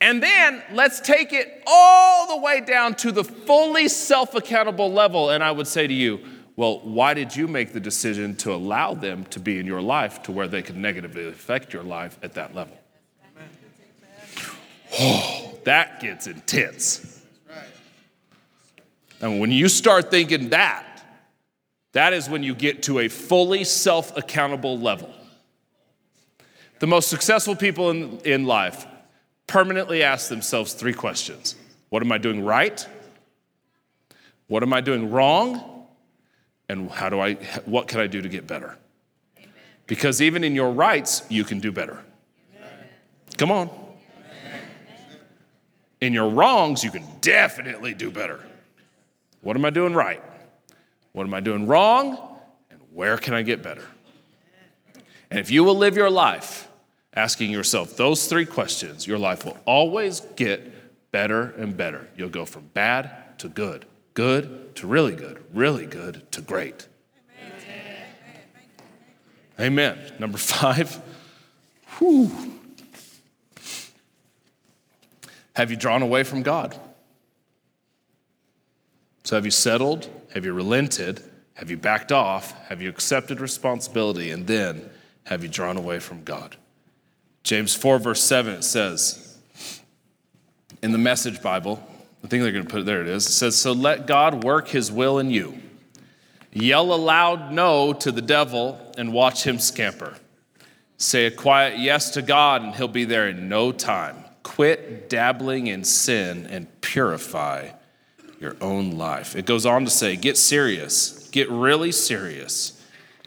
And 0.00 0.22
then 0.22 0.62
let's 0.72 1.00
take 1.00 1.32
it 1.32 1.62
all 1.66 2.36
the 2.36 2.42
way 2.42 2.60
down 2.60 2.94
to 2.96 3.10
the 3.10 3.24
fully 3.24 3.88
self 3.88 4.34
accountable 4.34 4.92
level. 4.92 5.30
And 5.30 5.42
I 5.42 5.50
would 5.50 5.66
say 5.66 5.86
to 5.86 5.94
you, 5.94 6.20
well, 6.56 6.80
why 6.80 7.14
did 7.14 7.34
you 7.34 7.48
make 7.48 7.72
the 7.72 7.80
decision 7.80 8.36
to 8.36 8.52
allow 8.52 8.92
them 8.92 9.24
to 9.26 9.40
be 9.40 9.58
in 9.58 9.64
your 9.64 9.80
life 9.80 10.22
to 10.24 10.32
where 10.32 10.46
they 10.46 10.60
could 10.60 10.76
negatively 10.76 11.26
affect 11.26 11.72
your 11.72 11.82
life 11.82 12.18
at 12.22 12.34
that 12.34 12.54
level? 12.54 12.76
Oh, 14.98 15.58
that 15.64 16.00
gets 16.00 16.26
intense. 16.26 17.22
And 19.20 19.40
when 19.40 19.50
you 19.50 19.68
start 19.68 20.10
thinking 20.10 20.50
that, 20.50 21.02
that 21.92 22.12
is 22.12 22.28
when 22.28 22.42
you 22.42 22.54
get 22.54 22.82
to 22.84 22.98
a 22.98 23.08
fully 23.08 23.64
self 23.64 24.16
accountable 24.16 24.78
level. 24.78 25.12
The 26.80 26.86
most 26.86 27.08
successful 27.08 27.56
people 27.56 27.90
in, 27.90 28.18
in 28.24 28.44
life 28.44 28.86
permanently 29.46 30.02
ask 30.02 30.28
themselves 30.28 30.74
three 30.74 30.92
questions 30.92 31.56
What 31.88 32.02
am 32.02 32.12
I 32.12 32.18
doing 32.18 32.44
right? 32.44 32.86
What 34.48 34.62
am 34.62 34.72
I 34.72 34.80
doing 34.80 35.10
wrong? 35.10 35.86
And 36.68 36.90
how 36.90 37.08
do 37.08 37.20
I, 37.20 37.34
what 37.64 37.88
can 37.88 38.00
I 38.00 38.06
do 38.06 38.20
to 38.20 38.28
get 38.28 38.46
better? 38.46 38.76
Because 39.86 40.20
even 40.20 40.44
in 40.44 40.54
your 40.54 40.70
rights, 40.70 41.22
you 41.28 41.44
can 41.44 41.60
do 41.60 41.70
better. 41.70 42.02
Come 43.36 43.50
on. 43.50 43.83
In 46.04 46.12
your 46.12 46.28
wrongs, 46.28 46.84
you 46.84 46.90
can 46.90 47.06
definitely 47.22 47.94
do 47.94 48.10
better. 48.10 48.38
What 49.40 49.56
am 49.56 49.64
I 49.64 49.70
doing 49.70 49.94
right? 49.94 50.22
What 51.12 51.26
am 51.26 51.32
I 51.32 51.40
doing 51.40 51.66
wrong? 51.66 52.18
And 52.70 52.78
where 52.92 53.16
can 53.16 53.32
I 53.32 53.40
get 53.40 53.62
better? 53.62 53.86
And 55.30 55.40
if 55.40 55.50
you 55.50 55.64
will 55.64 55.76
live 55.76 55.96
your 55.96 56.10
life 56.10 56.68
asking 57.14 57.50
yourself 57.50 57.96
those 57.96 58.26
three 58.26 58.44
questions, 58.44 59.06
your 59.06 59.16
life 59.16 59.46
will 59.46 59.56
always 59.64 60.20
get 60.36 61.10
better 61.10 61.54
and 61.56 61.74
better. 61.74 62.06
You'll 62.18 62.28
go 62.28 62.44
from 62.44 62.66
bad 62.74 63.38
to 63.38 63.48
good, 63.48 63.86
good 64.12 64.76
to 64.76 64.86
really 64.86 65.16
good, 65.16 65.42
really 65.54 65.86
good 65.86 66.30
to 66.32 66.42
great. 66.42 66.86
Amen. 69.58 69.94
Amen. 69.94 70.12
Number 70.18 70.36
five. 70.36 71.00
Whew. 71.96 72.60
Have 75.54 75.70
you 75.70 75.76
drawn 75.76 76.02
away 76.02 76.22
from 76.22 76.42
God? 76.42 76.76
So 79.24 79.36
have 79.36 79.44
you 79.44 79.50
settled? 79.50 80.08
Have 80.34 80.44
you 80.44 80.52
relented? 80.52 81.22
Have 81.54 81.70
you 81.70 81.76
backed 81.76 82.12
off? 82.12 82.52
Have 82.68 82.82
you 82.82 82.90
accepted 82.90 83.40
responsibility? 83.40 84.30
And 84.30 84.46
then 84.46 84.90
have 85.24 85.42
you 85.42 85.48
drawn 85.48 85.76
away 85.76 86.00
from 86.00 86.24
God? 86.24 86.56
James 87.42 87.74
4, 87.74 87.98
verse 87.98 88.22
7, 88.22 88.54
it 88.54 88.64
says, 88.64 89.38
in 90.82 90.92
the 90.92 90.98
Message 90.98 91.40
Bible, 91.40 91.82
I 92.22 92.26
think 92.26 92.42
they're 92.42 92.52
going 92.52 92.64
to 92.64 92.70
put 92.70 92.80
it 92.80 92.86
there, 92.86 93.00
it 93.00 93.06
is. 93.06 93.26
It 93.26 93.32
says, 93.32 93.56
So 93.56 93.72
let 93.72 94.06
God 94.06 94.44
work 94.44 94.68
his 94.68 94.90
will 94.90 95.18
in 95.18 95.30
you. 95.30 95.58
Yell 96.52 96.92
a 96.92 96.96
loud 96.96 97.52
no 97.52 97.92
to 97.92 98.12
the 98.12 98.22
devil 98.22 98.92
and 98.96 99.12
watch 99.12 99.46
him 99.46 99.58
scamper. 99.58 100.14
Say 100.96 101.26
a 101.26 101.30
quiet 101.30 101.78
yes 101.78 102.10
to 102.10 102.22
God, 102.22 102.62
and 102.62 102.74
he'll 102.74 102.88
be 102.88 103.04
there 103.04 103.28
in 103.28 103.48
no 103.48 103.72
time. 103.72 104.23
Quit 104.54 105.08
dabbling 105.08 105.66
in 105.66 105.82
sin 105.82 106.46
and 106.46 106.68
purify 106.80 107.70
your 108.38 108.56
own 108.60 108.92
life. 108.92 109.34
It 109.34 109.46
goes 109.46 109.66
on 109.66 109.84
to 109.84 109.90
say, 109.90 110.14
Get 110.14 110.36
serious, 110.36 111.28
get 111.30 111.50
really 111.50 111.90
serious. 111.90 112.80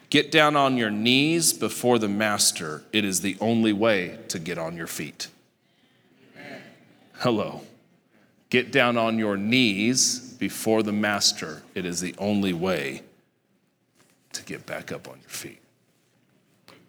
Get 0.10 0.32
down 0.32 0.56
on 0.56 0.78
your 0.78 0.90
knees 0.90 1.52
before 1.52 2.00
the 2.00 2.08
master. 2.08 2.84
It 2.94 3.04
is 3.04 3.20
the 3.20 3.36
only 3.42 3.74
way 3.74 4.20
to 4.30 4.40
get 4.40 4.58
on 4.58 4.78
your 4.78 4.88
feet. 4.88 5.28
Hello. 7.16 7.64
Get 8.50 8.72
down 8.72 8.96
on 8.96 9.20
your 9.20 9.36
knees 9.36 10.34
before 10.40 10.82
the 10.82 10.94
master. 10.94 11.62
It 11.76 11.86
is 11.86 12.00
the 12.00 12.16
only 12.20 12.54
way 12.54 13.02
to 14.32 14.44
get 14.44 14.66
back 14.66 14.94
up 14.94 15.10
on 15.10 15.20
your 15.20 15.30
feet. 15.30 15.60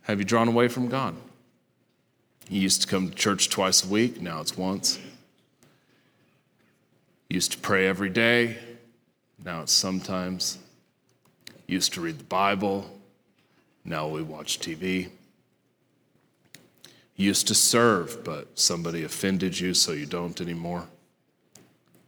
Have 0.02 0.20
you 0.20 0.24
drawn 0.24 0.46
away 0.46 0.68
from 0.68 0.88
God? 0.88 1.16
You 2.48 2.60
used 2.60 2.80
to 2.82 2.88
come 2.88 3.10
to 3.10 3.14
church 3.14 3.50
twice 3.50 3.84
a 3.84 3.88
week, 3.88 4.22
now 4.22 4.40
it's 4.40 4.56
once. 4.56 4.98
You 7.28 7.34
used 7.34 7.52
to 7.52 7.58
pray 7.58 7.86
every 7.86 8.08
day, 8.08 8.56
now 9.44 9.62
it's 9.62 9.72
sometimes. 9.72 10.58
You 11.66 11.74
used 11.74 11.92
to 11.94 12.00
read 12.00 12.18
the 12.18 12.24
Bible, 12.24 12.90
now 13.84 14.08
we 14.08 14.22
watch 14.22 14.60
TV. 14.60 15.10
You 17.16 17.26
used 17.26 17.48
to 17.48 17.54
serve, 17.54 18.24
but 18.24 18.58
somebody 18.58 19.04
offended 19.04 19.58
you, 19.58 19.74
so 19.74 19.92
you 19.92 20.06
don't 20.06 20.40
anymore. 20.40 20.86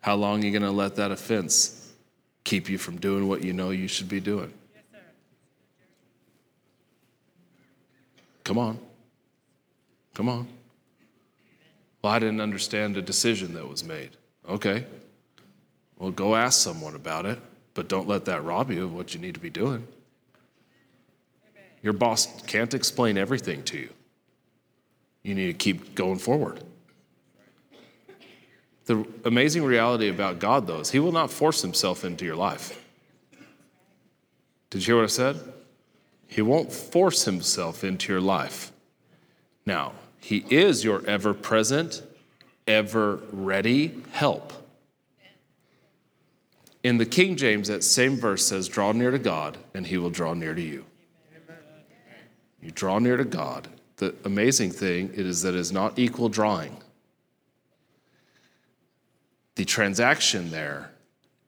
How 0.01 0.15
long 0.15 0.43
are 0.43 0.47
you 0.47 0.53
going 0.53 0.63
to 0.63 0.71
let 0.71 0.97
that 0.97 1.11
offense 1.11 1.93
keep 2.45 2.71
you 2.71 2.79
from 2.79 2.97
doing 2.97 3.29
what 3.29 3.45
you 3.45 3.53
know 3.53 3.71
you 3.71 3.89
should 3.89 4.09
be 4.09 4.21
doing? 4.21 4.55
Yes, 4.75 5.03
Come 8.45 8.57
on. 8.57 8.79
Come 10.21 10.29
on. 10.29 10.47
Well, 12.03 12.13
I 12.13 12.19
didn't 12.19 12.43
understand 12.43 12.99
a 12.99 13.01
decision 13.01 13.55
that 13.55 13.67
was 13.67 13.83
made. 13.83 14.11
Okay. 14.47 14.85
Well, 15.99 16.11
go 16.11 16.37
ask 16.37 16.61
someone 16.61 16.95
about 16.95 17.25
it, 17.25 17.39
but 17.73 17.89
don't 17.89 18.07
let 18.07 18.27
that 18.27 18.45
rob 18.45 18.71
you 18.71 18.85
of 18.85 18.95
what 18.95 19.15
you 19.15 19.21
need 19.21 19.33
to 19.33 19.41
be 19.41 19.49
doing. 19.49 19.89
Your 21.83 21.95
boss 21.95 22.43
can't 22.43 22.75
explain 22.75 23.17
everything 23.17 23.63
to 23.63 23.79
you. 23.79 23.89
You 25.23 25.35
need 25.35 25.47
to 25.47 25.55
keep 25.55 25.95
going 25.95 26.19
forward. 26.19 26.63
The 28.85 29.07
amazing 29.25 29.65
reality 29.65 30.11
about 30.11 30.39
God, 30.39 30.67
though, 30.67 30.81
is 30.81 30.91
He 30.91 30.99
will 30.99 31.13
not 31.13 31.31
force 31.31 31.63
Himself 31.63 32.05
into 32.05 32.27
your 32.27 32.37
life. 32.37 32.79
Did 34.69 34.83
you 34.83 34.87
hear 34.93 34.97
what 34.97 35.05
I 35.05 35.15
said? 35.15 35.41
He 36.27 36.43
won't 36.43 36.71
force 36.71 37.25
Himself 37.25 37.83
into 37.85 38.13
your 38.13 38.21
life. 38.21 38.71
Now, 39.65 39.93
He 40.21 40.45
is 40.51 40.85
your 40.85 41.05
ever 41.07 41.35
present, 41.35 42.03
ever 42.67 43.21
ready 43.33 44.03
help. 44.13 44.53
In 46.83 46.99
the 46.99 47.07
King 47.07 47.37
James, 47.37 47.69
that 47.69 47.85
same 47.85 48.17
verse 48.17 48.47
says, 48.47 48.69
Draw 48.69 48.93
near 48.93 49.11
to 49.11 49.19
God, 49.19 49.59
and 49.75 49.87
He 49.87 49.99
will 49.99 50.11
draw 50.11 50.35
near 50.35 50.55
to 50.55 50.63
you. 50.63 50.85
You 52.63 52.71
draw 52.71 52.99
near 52.99 53.17
to 53.17 53.25
God. 53.25 53.69
The 53.97 54.15
amazing 54.25 54.71
thing 54.71 55.11
is 55.13 55.43
that 55.43 55.55
it 55.55 55.61
is 55.61 55.73
not 55.73 55.99
equal 55.99 56.29
drawing. 56.29 56.77
The 59.57 59.65
transaction 59.65 60.51
there 60.51 60.91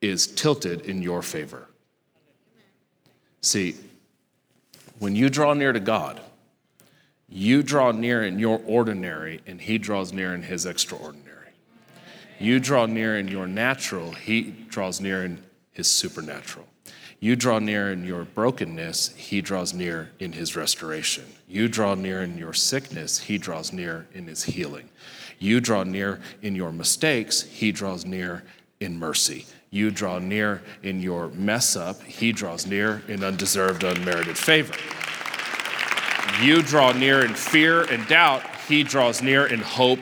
is 0.00 0.26
tilted 0.26 0.82
in 0.82 1.00
your 1.00 1.22
favor. 1.22 1.68
See, 3.40 3.76
when 4.98 5.16
you 5.16 5.30
draw 5.30 5.54
near 5.54 5.72
to 5.72 5.80
God, 5.80 6.20
you 7.32 7.62
draw 7.62 7.92
near 7.92 8.22
in 8.22 8.38
your 8.38 8.60
ordinary, 8.66 9.40
and 9.46 9.60
He 9.60 9.78
draws 9.78 10.12
near 10.12 10.34
in 10.34 10.42
His 10.42 10.66
extraordinary. 10.66 11.30
You 12.38 12.60
draw 12.60 12.86
near 12.86 13.18
in 13.18 13.28
your 13.28 13.46
natural, 13.46 14.12
He 14.12 14.42
draws 14.68 15.00
near 15.00 15.24
in 15.24 15.42
His 15.72 15.88
supernatural. 15.88 16.66
You 17.22 17.36
draw 17.36 17.60
near 17.60 17.92
in 17.92 18.04
your 18.04 18.24
brokenness, 18.24 19.14
he 19.14 19.40
draws 19.40 19.72
near 19.72 20.10
in 20.18 20.32
his 20.32 20.56
restoration. 20.56 21.22
You 21.46 21.68
draw 21.68 21.94
near 21.94 22.20
in 22.20 22.36
your 22.36 22.52
sickness, 22.52 23.20
he 23.20 23.38
draws 23.38 23.72
near 23.72 24.08
in 24.12 24.26
his 24.26 24.42
healing. 24.42 24.88
You 25.42 25.60
draw 25.60 25.82
near 25.82 26.20
in 26.40 26.54
your 26.54 26.70
mistakes, 26.70 27.42
He 27.42 27.72
draws 27.72 28.04
near 28.04 28.44
in 28.78 28.96
mercy. 28.96 29.46
You 29.70 29.90
draw 29.90 30.20
near 30.20 30.62
in 30.84 31.00
your 31.00 31.28
mess 31.28 31.74
up, 31.74 32.00
He 32.02 32.30
draws 32.30 32.64
near 32.64 33.02
in 33.08 33.24
undeserved, 33.24 33.82
unmerited 33.82 34.38
favor. 34.38 34.74
You 36.40 36.62
draw 36.62 36.92
near 36.92 37.24
in 37.24 37.34
fear 37.34 37.82
and 37.84 38.06
doubt, 38.08 38.42
He 38.68 38.82
draws 38.82 39.22
near 39.22 39.46
in 39.46 39.60
hope 39.60 40.00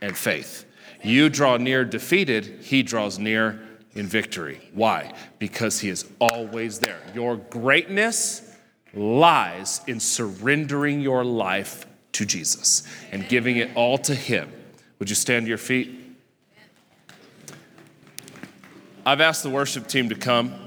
and 0.00 0.16
faith. 0.16 0.64
You 1.02 1.28
draw 1.28 1.56
near 1.56 1.84
defeated, 1.84 2.60
He 2.62 2.82
draws 2.82 3.18
near 3.18 3.60
in 3.94 4.06
victory. 4.06 4.60
Why? 4.74 5.12
Because 5.38 5.80
He 5.80 5.88
is 5.88 6.04
always 6.20 6.78
there. 6.78 7.00
Your 7.14 7.36
greatness 7.36 8.42
lies 8.94 9.80
in 9.86 10.00
surrendering 10.00 11.00
your 11.00 11.24
life 11.24 11.86
to 12.12 12.24
Jesus 12.24 12.82
and 13.12 13.28
giving 13.28 13.56
it 13.56 13.70
all 13.74 13.98
to 13.98 14.14
Him. 14.14 14.50
Would 14.98 15.10
you 15.10 15.16
stand 15.16 15.46
to 15.46 15.48
your 15.48 15.58
feet? 15.58 16.00
I've 19.04 19.20
asked 19.20 19.42
the 19.42 19.50
worship 19.50 19.86
team 19.86 20.08
to 20.08 20.16
come. 20.16 20.65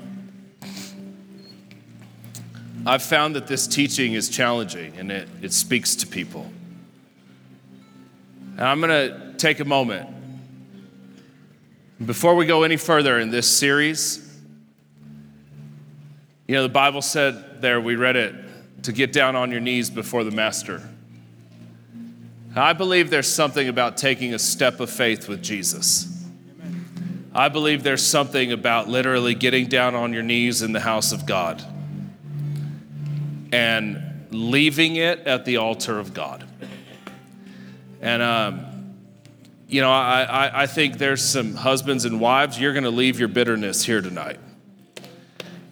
I've 2.86 3.04
found 3.04 3.36
that 3.36 3.48
this 3.48 3.68
teaching 3.68 4.14
is 4.14 4.30
challenging 4.30 4.98
and 4.98 5.12
it, 5.12 5.28
it 5.42 5.54
speaks 5.54 5.96
to 5.98 6.08
people. 6.08 6.50
And 8.58 8.62
I'm 8.62 8.80
going 8.80 8.90
to 8.90 9.34
take 9.38 9.60
a 9.60 9.66
moment. 9.66 10.10
Before 12.06 12.36
we 12.36 12.46
go 12.46 12.64
any 12.64 12.78
further 12.78 13.20
in 13.20 13.30
this 13.30 13.50
series, 13.50 14.26
you 16.48 16.56
know, 16.56 16.64
the 16.64 16.70
Bible 16.70 17.02
said 17.02 17.62
there, 17.62 17.82
we 17.82 17.96
read 17.96 18.16
it, 18.16 18.36
to 18.84 18.94
get 18.94 19.12
down 19.12 19.36
on 19.36 19.52
your 19.52 19.60
knees 19.60 19.90
before 19.90 20.24
the 20.24 20.32
Master. 20.32 20.82
I 22.56 22.74
believe 22.74 23.10
there's 23.10 23.32
something 23.32 23.68
about 23.68 23.98
taking 23.98 24.34
a 24.34 24.40
step 24.40 24.80
of 24.80 24.90
faith 24.90 25.28
with 25.28 25.44
Jesus. 25.44 26.08
I 27.34 27.50
believe 27.50 27.84
there's 27.84 28.06
something 28.06 28.52
about 28.52 28.88
literally 28.88 29.36
getting 29.36 29.68
down 29.68 29.96
on 29.96 30.14
your 30.14 30.24
knees 30.24 30.62
in 30.62 30.72
the 30.72 30.80
house 30.80 31.12
of 31.12 31.26
God 31.26 31.64
and 33.52 34.28
leaving 34.32 34.96
it 34.96 35.20
at 35.20 35.46
the 35.46 35.58
altar 35.58 36.00
of 36.00 36.14
God. 36.14 36.46
And, 38.02 38.22
um, 38.22 38.96
you 39.68 39.82
know, 39.82 39.92
I, 39.92 40.24
I, 40.24 40.64
I 40.64 40.68
think 40.68 40.98
there's 40.98 41.24
some 41.24 41.56
husbands 41.56 42.06
and 42.06 42.20
wives, 42.20 42.60
you're 42.60 42.74
going 42.74 42.84
to 42.84 42.90
leave 42.90 43.20
your 43.20 43.28
bitterness 43.28 43.84
here 43.84 44.02
tonight. 44.02 44.40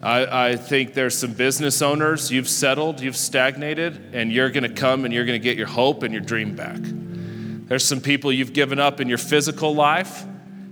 I, 0.00 0.50
I, 0.50 0.56
think 0.56 0.94
there's 0.94 1.18
some 1.18 1.32
business 1.32 1.82
owners, 1.82 2.30
you've 2.30 2.48
settled, 2.48 3.00
you've 3.00 3.16
stagnated, 3.16 4.14
and 4.14 4.32
you're 4.32 4.50
going 4.50 4.62
to 4.62 4.68
come 4.68 5.04
and 5.04 5.12
you're 5.12 5.24
going 5.24 5.40
to 5.40 5.42
get 5.42 5.56
your 5.56 5.66
hope 5.66 6.04
and 6.04 6.14
your 6.14 6.22
dream 6.22 6.54
back. 6.54 6.78
There's 6.80 7.84
some 7.84 8.00
people 8.00 8.30
you've 8.30 8.52
given 8.52 8.78
up 8.78 9.00
in 9.00 9.08
your 9.08 9.18
physical 9.18 9.74
life, 9.74 10.24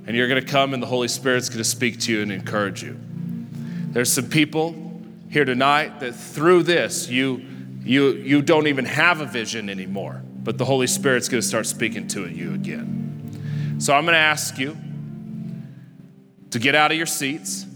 and 0.07 0.15
you're 0.15 0.29
going 0.29 0.41
to 0.41 0.49
come 0.49 0.75
and 0.75 0.83
the 0.83 0.87
Holy 0.87 1.09
Spirit's 1.09 1.49
going 1.49 1.59
to 1.59 1.65
speak 1.65 1.99
to 2.01 2.13
you 2.13 2.23
and 2.23 2.31
encourage 2.31 2.85
you. 2.85 2.97
There's 3.89 4.13
some 4.13 4.29
people 4.29 4.86
here 5.37 5.45
tonight 5.45 6.01
that 6.01 6.15
through 6.15 6.63
this, 6.63 7.11
you, 7.11 7.43
you, 7.85 8.13
you 8.13 8.41
don't 8.41 8.69
even 8.69 8.87
have 8.87 9.21
a 9.21 9.27
vision 9.27 9.69
anymore, 9.69 10.23
but 10.25 10.57
the 10.57 10.65
Holy 10.65 10.87
Spirit's 10.87 11.29
going 11.29 11.43
to 11.43 11.47
start 11.47 11.67
speaking 11.67 12.09
to 12.09 12.27
you 12.27 12.55
again. 12.55 13.77
So 13.79 13.93
I'm 13.93 14.07
going 14.07 14.15
to 14.15 14.19
ask 14.19 14.59
you 14.59 14.75
to 16.53 16.59
get 16.59 16.75
out 16.75 16.91
of 16.91 16.97
your 16.97 17.05
seats 17.05 17.67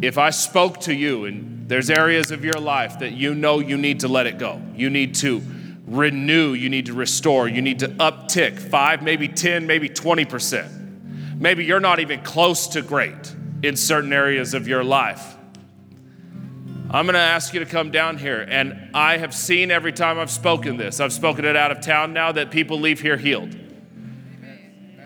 if 0.00 0.16
I 0.16 0.30
spoke 0.30 0.80
to 0.80 0.94
you 0.94 1.26
and 1.26 1.68
there's 1.68 1.90
areas 1.90 2.30
of 2.30 2.46
your 2.46 2.58
life 2.58 3.00
that 3.00 3.12
you 3.12 3.34
know 3.34 3.58
you 3.58 3.76
need 3.76 4.00
to 4.00 4.08
let 4.08 4.26
it 4.26 4.38
go, 4.38 4.62
you 4.74 4.88
need 4.88 5.14
to 5.16 5.42
renew, 5.86 6.54
you 6.54 6.70
need 6.70 6.86
to 6.86 6.94
restore, 6.94 7.46
you 7.46 7.60
need 7.60 7.80
to 7.80 7.88
uptick 7.88 8.58
five, 8.58 9.02
maybe 9.02 9.28
10, 9.28 9.66
maybe 9.66 9.90
20%. 9.90 11.36
Maybe 11.38 11.66
you're 11.66 11.78
not 11.78 12.00
even 12.00 12.22
close 12.22 12.68
to 12.68 12.80
great 12.80 13.34
in 13.62 13.76
certain 13.76 14.14
areas 14.14 14.54
of 14.54 14.66
your 14.66 14.82
life. 14.82 15.33
I'm 16.94 17.06
going 17.06 17.14
to 17.14 17.18
ask 17.18 17.52
you 17.52 17.58
to 17.58 17.66
come 17.66 17.90
down 17.90 18.18
here. 18.18 18.40
And 18.40 18.90
I 18.94 19.16
have 19.16 19.34
seen 19.34 19.72
every 19.72 19.92
time 19.92 20.16
I've 20.16 20.30
spoken 20.30 20.76
this, 20.76 21.00
I've 21.00 21.12
spoken 21.12 21.44
it 21.44 21.56
out 21.56 21.72
of 21.72 21.80
town 21.80 22.12
now, 22.12 22.30
that 22.30 22.52
people 22.52 22.78
leave 22.78 23.00
here 23.00 23.16
healed. 23.16 23.52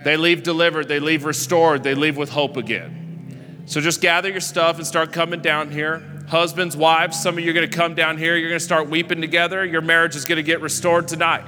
They 0.04 0.18
leave 0.18 0.42
delivered, 0.42 0.86
they 0.86 1.00
leave 1.00 1.24
restored, 1.24 1.82
they 1.82 1.94
leave 1.94 2.18
with 2.18 2.28
hope 2.28 2.58
again. 2.58 3.62
So 3.64 3.80
just 3.80 4.02
gather 4.02 4.28
your 4.28 4.42
stuff 4.42 4.76
and 4.76 4.86
start 4.86 5.14
coming 5.14 5.40
down 5.40 5.70
here. 5.70 6.02
Husbands, 6.28 6.76
wives, 6.76 7.18
some 7.18 7.38
of 7.38 7.44
you 7.44 7.52
are 7.52 7.54
going 7.54 7.68
to 7.68 7.74
come 7.74 7.94
down 7.94 8.18
here. 8.18 8.36
You're 8.36 8.50
going 8.50 8.60
to 8.60 8.64
start 8.64 8.90
weeping 8.90 9.22
together. 9.22 9.64
Your 9.64 9.80
marriage 9.80 10.14
is 10.14 10.26
going 10.26 10.36
to 10.36 10.42
get 10.42 10.60
restored 10.60 11.08
tonight. 11.08 11.46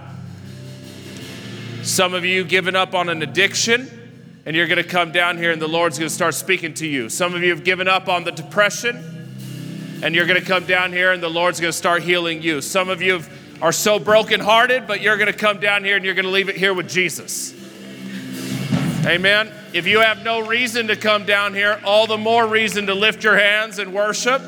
Some 1.82 2.14
of 2.14 2.24
you 2.24 2.44
giving 2.44 2.76
up 2.76 2.94
on 2.94 3.10
an 3.10 3.22
addiction 3.22 3.90
and 4.46 4.56
you're 4.56 4.68
going 4.68 4.82
to 4.82 4.88
come 4.88 5.12
down 5.12 5.36
here 5.36 5.52
and 5.52 5.60
the 5.60 5.68
Lord's 5.68 5.98
going 5.98 6.08
to 6.08 6.14
start 6.14 6.32
speaking 6.32 6.72
to 6.74 6.86
you. 6.86 7.10
Some 7.10 7.34
of 7.34 7.42
you 7.42 7.50
have 7.50 7.62
given 7.62 7.88
up 7.88 8.08
on 8.08 8.24
the 8.24 8.32
depression 8.32 9.19
and 10.02 10.14
you're 10.14 10.26
going 10.26 10.40
to 10.40 10.46
come 10.46 10.64
down 10.64 10.92
here 10.92 11.12
and 11.12 11.22
the 11.22 11.28
Lord's 11.28 11.60
going 11.60 11.72
to 11.72 11.76
start 11.76 12.02
healing 12.02 12.42
you. 12.42 12.60
Some 12.60 12.88
of 12.88 13.02
you 13.02 13.22
are 13.60 13.72
so 13.72 13.98
brokenhearted, 13.98 14.86
but 14.86 15.00
you're 15.00 15.16
going 15.16 15.32
to 15.32 15.38
come 15.38 15.60
down 15.60 15.84
here 15.84 15.96
and 15.96 16.04
you're 16.04 16.14
going 16.14 16.24
to 16.24 16.30
leave 16.30 16.48
it 16.48 16.56
here 16.56 16.72
with 16.72 16.88
Jesus. 16.88 17.54
Amen. 19.06 19.52
If 19.72 19.86
you 19.86 20.00
have 20.00 20.24
no 20.24 20.46
reason 20.46 20.88
to 20.88 20.96
come 20.96 21.24
down 21.24 21.54
here, 21.54 21.80
all 21.84 22.06
the 22.06 22.18
more 22.18 22.46
reason 22.46 22.86
to 22.86 22.94
lift 22.94 23.24
your 23.24 23.38
hands 23.38 23.78
and 23.78 23.94
worship. 23.94 24.42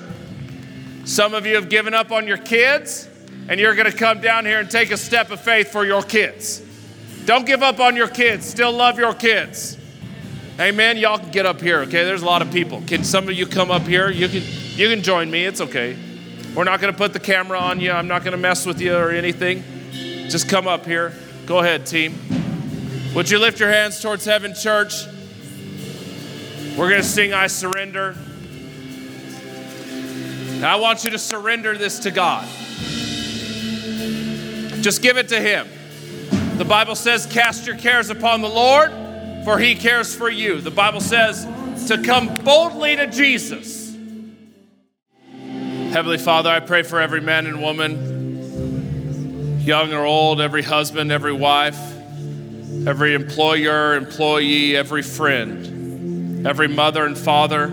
Some 1.05 1.35
of 1.35 1.47
you 1.47 1.55
have 1.55 1.69
given 1.69 1.95
up 1.95 2.13
on 2.13 2.27
your 2.27 2.37
kids, 2.37 3.09
and 3.49 3.59
you're 3.59 3.75
going 3.75 3.91
to 3.91 3.97
come 3.97 4.21
down 4.21 4.45
here 4.45 4.61
and 4.61 4.71
take 4.71 4.91
a 4.91 4.97
step 4.97 5.31
of 5.31 5.41
faith 5.41 5.73
for 5.73 5.85
your 5.85 6.03
kids. 6.03 6.63
Don't 7.25 7.47
give 7.47 7.63
up 7.63 7.81
on 7.81 7.97
your 7.97 8.09
kids. 8.09 8.47
Still 8.47 8.73
love 8.73 8.99
your 8.99 9.15
kids. 9.15 9.79
Amen. 10.61 10.97
Y'all 10.97 11.19
can 11.19 11.31
get 11.31 11.47
up 11.47 11.61
here, 11.61 11.81
okay? 11.81 12.05
There's 12.05 12.23
a 12.23 12.27
lot 12.27 12.43
of 12.43 12.53
people. 12.53 12.83
Can 12.87 13.05
some 13.05 13.29
of 13.29 13.35
you 13.35 13.47
come 13.47 13.71
up 13.71 13.83
here? 13.83 14.11
You 14.11 14.29
can 14.29 14.43
you 14.75 14.89
can 14.89 15.03
join 15.03 15.31
me. 15.31 15.45
It's 15.45 15.61
okay. 15.61 15.97
We're 16.55 16.65
not 16.65 16.81
going 16.81 16.93
to 16.93 16.99
put 16.99 17.13
the 17.13 17.21
camera 17.21 17.59
on 17.59 17.81
you. 17.81 17.93
I'm 17.93 18.09
not 18.09 18.25
going 18.25 18.33
to 18.33 18.39
mess 18.39 18.67
with 18.67 18.81
you 18.81 18.95
or 18.95 19.11
anything. 19.11 19.65
Just 20.29 20.49
come 20.49 20.67
up 20.67 20.87
here. 20.87 21.15
Go 21.47 21.59
ahead, 21.59 21.87
team. 21.87 22.15
Would 23.15 23.31
you 23.31 23.39
lift 23.39 23.61
your 23.61 23.71
hands 23.71 24.01
towards 24.01 24.25
heaven, 24.25 24.55
church? 24.55 25.07
We're 26.77 26.89
going 26.89 27.03
to 27.03 27.09
sing 27.09 27.35
I 27.35 27.47
Surrender. 27.49 28.17
I 30.65 30.77
want 30.77 31.05
you 31.05 31.11
to 31.11 31.19
surrender 31.19 31.77
this 31.77 31.99
to 32.01 32.11
God. 32.11 32.47
Just 34.83 35.03
give 35.03 35.17
it 35.17 35.29
to 35.29 35.41
Him. 35.41 35.69
The 36.57 36.65
Bible 36.65 36.95
says, 36.95 37.27
Cast 37.27 37.67
your 37.67 37.77
cares 37.77 38.11
upon 38.11 38.41
the 38.41 38.49
Lord, 38.49 38.93
for 39.45 39.59
He 39.59 39.75
cares 39.75 40.15
for 40.15 40.31
you. 40.31 40.61
The 40.61 40.71
Bible 40.71 41.01
says 41.01 41.47
to 41.89 42.03
come 42.03 42.33
boldly 42.45 42.97
to 42.97 43.09
Jesus. 43.09 43.82
Heavenly 45.93 46.19
Father, 46.19 46.51
I 46.51 46.61
pray 46.61 46.83
for 46.83 47.01
every 47.01 47.21
man 47.21 47.47
and 47.47 47.63
woman, 47.63 49.61
young 49.61 49.93
or 49.93 50.05
old, 50.05 50.41
every 50.41 50.63
husband, 50.63 51.13
every 51.13 51.33
wife, 51.33 51.79
every 52.87 53.15
employer, 53.15 53.95
employee, 53.95 54.77
every 54.77 55.03
friend 55.03 55.73
every 56.47 56.69
mother 56.69 57.05
and 57.05 57.17
father, 57.17 57.65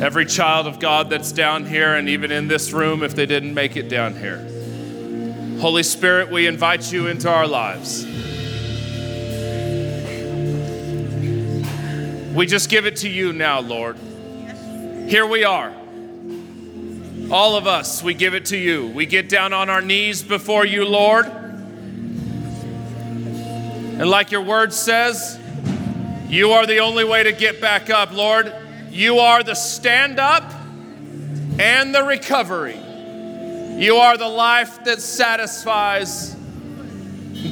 every 0.00 0.24
child 0.24 0.66
of 0.66 0.78
God 0.78 1.10
that's 1.10 1.32
down 1.32 1.66
here, 1.66 1.94
and 1.94 2.08
even 2.08 2.32
in 2.32 2.48
this 2.48 2.72
room 2.72 3.02
if 3.02 3.14
they 3.14 3.26
didn't 3.26 3.54
make 3.54 3.76
it 3.76 3.88
down 3.88 4.14
here. 4.14 4.38
Holy 5.60 5.82
Spirit, 5.82 6.30
we 6.30 6.46
invite 6.46 6.90
you 6.92 7.08
into 7.08 7.28
our 7.28 7.46
lives. 7.46 8.04
We 12.34 12.46
just 12.46 12.70
give 12.70 12.86
it 12.86 12.96
to 12.96 13.08
you 13.08 13.32
now, 13.32 13.60
Lord. 13.60 13.96
Here 15.08 15.26
we 15.26 15.44
are. 15.44 15.74
All 17.30 17.56
of 17.56 17.66
us, 17.66 18.02
we 18.02 18.14
give 18.14 18.32
it 18.34 18.46
to 18.46 18.56
you. 18.56 18.86
We 18.86 19.04
get 19.04 19.28
down 19.28 19.52
on 19.52 19.68
our 19.68 19.82
knees 19.82 20.22
before 20.22 20.64
you, 20.64 20.86
Lord. 20.86 21.26
And 23.98 24.08
like 24.08 24.30
your 24.30 24.40
word 24.42 24.72
says, 24.72 25.38
you 26.28 26.52
are 26.52 26.66
the 26.66 26.78
only 26.78 27.04
way 27.04 27.24
to 27.24 27.32
get 27.32 27.60
back 27.60 27.90
up, 27.90 28.12
Lord. 28.12 28.54
You 28.90 29.18
are 29.18 29.42
the 29.42 29.54
stand 29.54 30.18
up 30.18 30.50
and 31.58 31.94
the 31.94 32.02
recovery. 32.02 32.78
You 33.78 33.96
are 33.96 34.16
the 34.16 34.28
life 34.28 34.84
that 34.84 35.00
satisfies. 35.00 36.34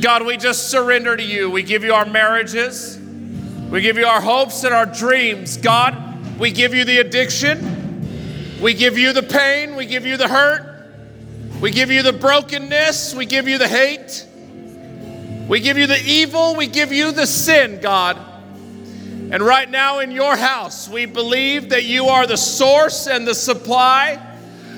God, 0.01 0.25
we 0.25 0.37
just 0.37 0.71
surrender 0.71 1.17
to 1.17 1.23
you. 1.23 1.51
We 1.51 1.63
give 1.63 1.85
you 1.85 1.93
our 1.95 2.07
marriages, 2.07 2.99
we 3.71 3.81
give 3.83 3.99
you 3.99 4.07
our 4.07 4.21
hopes 4.21 4.65
and 4.65 4.73
our 4.73 4.87
dreams. 4.87 5.57
God, 5.57 6.39
we 6.39 6.51
give 6.51 6.75
you 6.75 6.85
the 6.85 6.99
addiction, 6.99 7.76
we 8.61 8.75
give 8.75 8.97
you 8.97 9.13
the 9.13 9.23
pain, 9.23 9.77
we 9.77 9.87
give 9.87 10.07
you 10.07 10.17
the 10.17 10.29
hurt, 10.29 10.89
we 11.61 11.71
give 11.71 11.91
you 11.91 12.03
the 12.03 12.13
brokenness, 12.13 13.15
we 13.15 13.27
give 13.27 13.47
you 13.49 13.59
the 13.59 13.69
hate, 13.69 14.27
we 15.49 15.61
give 15.61 15.77
you 15.77 15.87
the 15.87 16.01
evil, 16.05 16.57
we 16.57 16.67
give 16.67 16.93
you 16.93 17.13
the 17.13 17.27
sin, 17.27 17.81
God. 17.81 18.19
And 19.31 19.43
right 19.43 19.69
now 19.69 19.99
in 19.99 20.11
your 20.11 20.37
house, 20.37 20.89
we 20.89 21.05
believe 21.05 21.71
that 21.71 21.85
you 21.85 22.07
are 22.07 22.27
the 22.27 22.37
source 22.37 23.07
and 23.07 23.27
the 23.27 23.35
supply, 23.35 24.21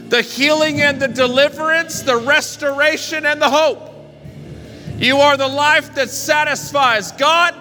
the 0.08 0.22
healing 0.22 0.80
and 0.80 1.00
the 1.00 1.08
deliverance, 1.08 2.02
the 2.02 2.16
restoration 2.16 3.26
and 3.26 3.40
the 3.40 3.50
hope. 3.50 3.92
You 4.96 5.18
are 5.18 5.36
the 5.36 5.48
life 5.48 5.94
that 5.94 6.10
satisfies. 6.10 7.12
God, 7.12 7.54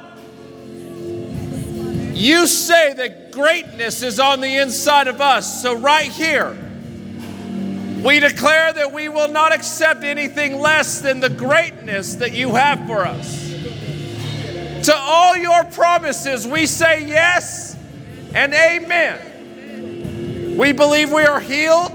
you 2.16 2.48
say 2.48 2.94
that 2.94 3.27
greatness 3.38 4.02
is 4.02 4.20
on 4.20 4.42
the 4.42 4.58
inside 4.58 5.08
of 5.08 5.22
us. 5.22 5.62
So, 5.62 5.78
right 5.78 6.12
here, 6.12 6.58
we 8.04 8.20
declare 8.20 8.74
that 8.74 8.92
we 8.92 9.10
will 9.10 9.28
not 9.28 9.54
accept 9.54 10.04
anything 10.04 10.60
less 10.60 11.02
than 11.02 11.20
the 11.20 11.30
greatness 11.30 12.16
that 12.16 12.34
you 12.34 12.56
have 12.56 12.88
for 12.88 13.06
us. 13.06 13.48
To 14.86 14.96
all 14.96 15.38
your 15.38 15.64
promises, 15.66 16.48
we 16.48 16.66
say 16.66 17.06
yes 17.06 17.78
and 18.34 18.56
amen. 18.56 20.58
We 20.58 20.72
believe 20.72 21.12
we 21.12 21.24
are 21.24 21.40
healed, 21.40 21.92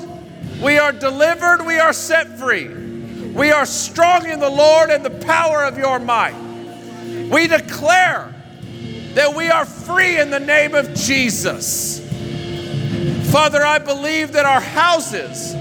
we 0.62 0.78
are 0.78 0.92
delivered, 0.92 1.66
we 1.66 1.80
are 1.80 1.92
set 1.92 2.38
free. 2.38 2.68
We 2.68 3.50
are 3.50 3.66
strong 3.66 4.28
in 4.28 4.38
the 4.38 4.50
Lord 4.50 4.90
and 4.90 5.04
the 5.04 5.10
power 5.10 5.64
of 5.64 5.76
your 5.76 5.98
might. 5.98 6.36
We 7.30 7.48
declare 7.48 8.31
that 9.14 9.34
we 9.34 9.50
are 9.50 9.64
free 9.64 10.18
in 10.18 10.30
the 10.30 10.40
name 10.40 10.74
of 10.74 10.94
Jesus. 10.94 12.00
Father, 13.30 13.64
I 13.64 13.78
believe 13.78 14.32
that 14.32 14.44
our 14.44 14.60
houses 14.60 15.54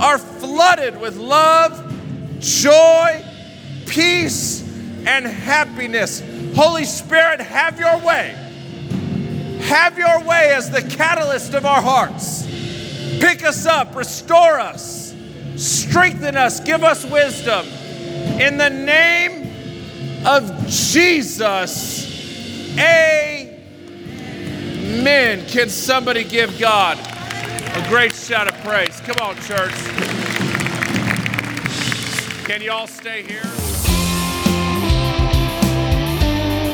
are 0.00 0.18
flooded 0.18 1.00
with 1.00 1.16
love, 1.16 2.38
joy, 2.38 3.24
peace, 3.86 4.62
and 5.06 5.26
happiness. 5.26 6.22
Holy 6.54 6.84
Spirit, 6.84 7.40
have 7.40 7.78
your 7.78 7.98
way. 7.98 8.34
Have 9.62 9.96
your 9.98 10.22
way 10.24 10.52
as 10.52 10.70
the 10.70 10.82
catalyst 10.82 11.54
of 11.54 11.64
our 11.64 11.80
hearts. 11.80 12.46
Pick 13.20 13.44
us 13.44 13.64
up, 13.64 13.94
restore 13.94 14.60
us, 14.60 15.14
strengthen 15.56 16.36
us, 16.36 16.60
give 16.60 16.84
us 16.84 17.04
wisdom. 17.04 17.66
In 18.38 18.58
the 18.58 18.70
name 18.70 20.26
of 20.26 20.66
Jesus, 20.66 22.13
amen. 22.78 23.60
Can 25.46 25.68
somebody 25.68 26.24
give 26.24 26.58
God 26.58 26.98
a 26.98 27.86
great 27.88 28.14
shout 28.14 28.48
of 28.48 28.54
praise? 28.62 29.00
Come 29.00 29.16
on, 29.22 29.36
church. 29.42 29.74
Can 32.44 32.60
you 32.60 32.70
all 32.70 32.86
stay 32.86 33.22
here? 33.22 33.40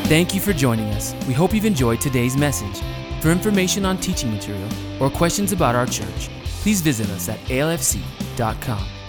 Thank 0.08 0.34
you 0.34 0.40
for 0.40 0.52
joining 0.52 0.88
us. 0.90 1.14
We 1.28 1.34
hope 1.34 1.54
you've 1.54 1.64
enjoyed 1.64 2.00
today's 2.00 2.36
message. 2.36 2.82
For 3.20 3.30
information 3.30 3.84
on 3.84 3.98
teaching 3.98 4.32
material 4.32 4.68
or 4.98 5.10
questions 5.10 5.52
about 5.52 5.76
our 5.76 5.86
church, 5.86 6.28
please 6.62 6.80
visit 6.80 7.08
us 7.10 7.28
at 7.28 7.38
alfc.com. 7.40 8.99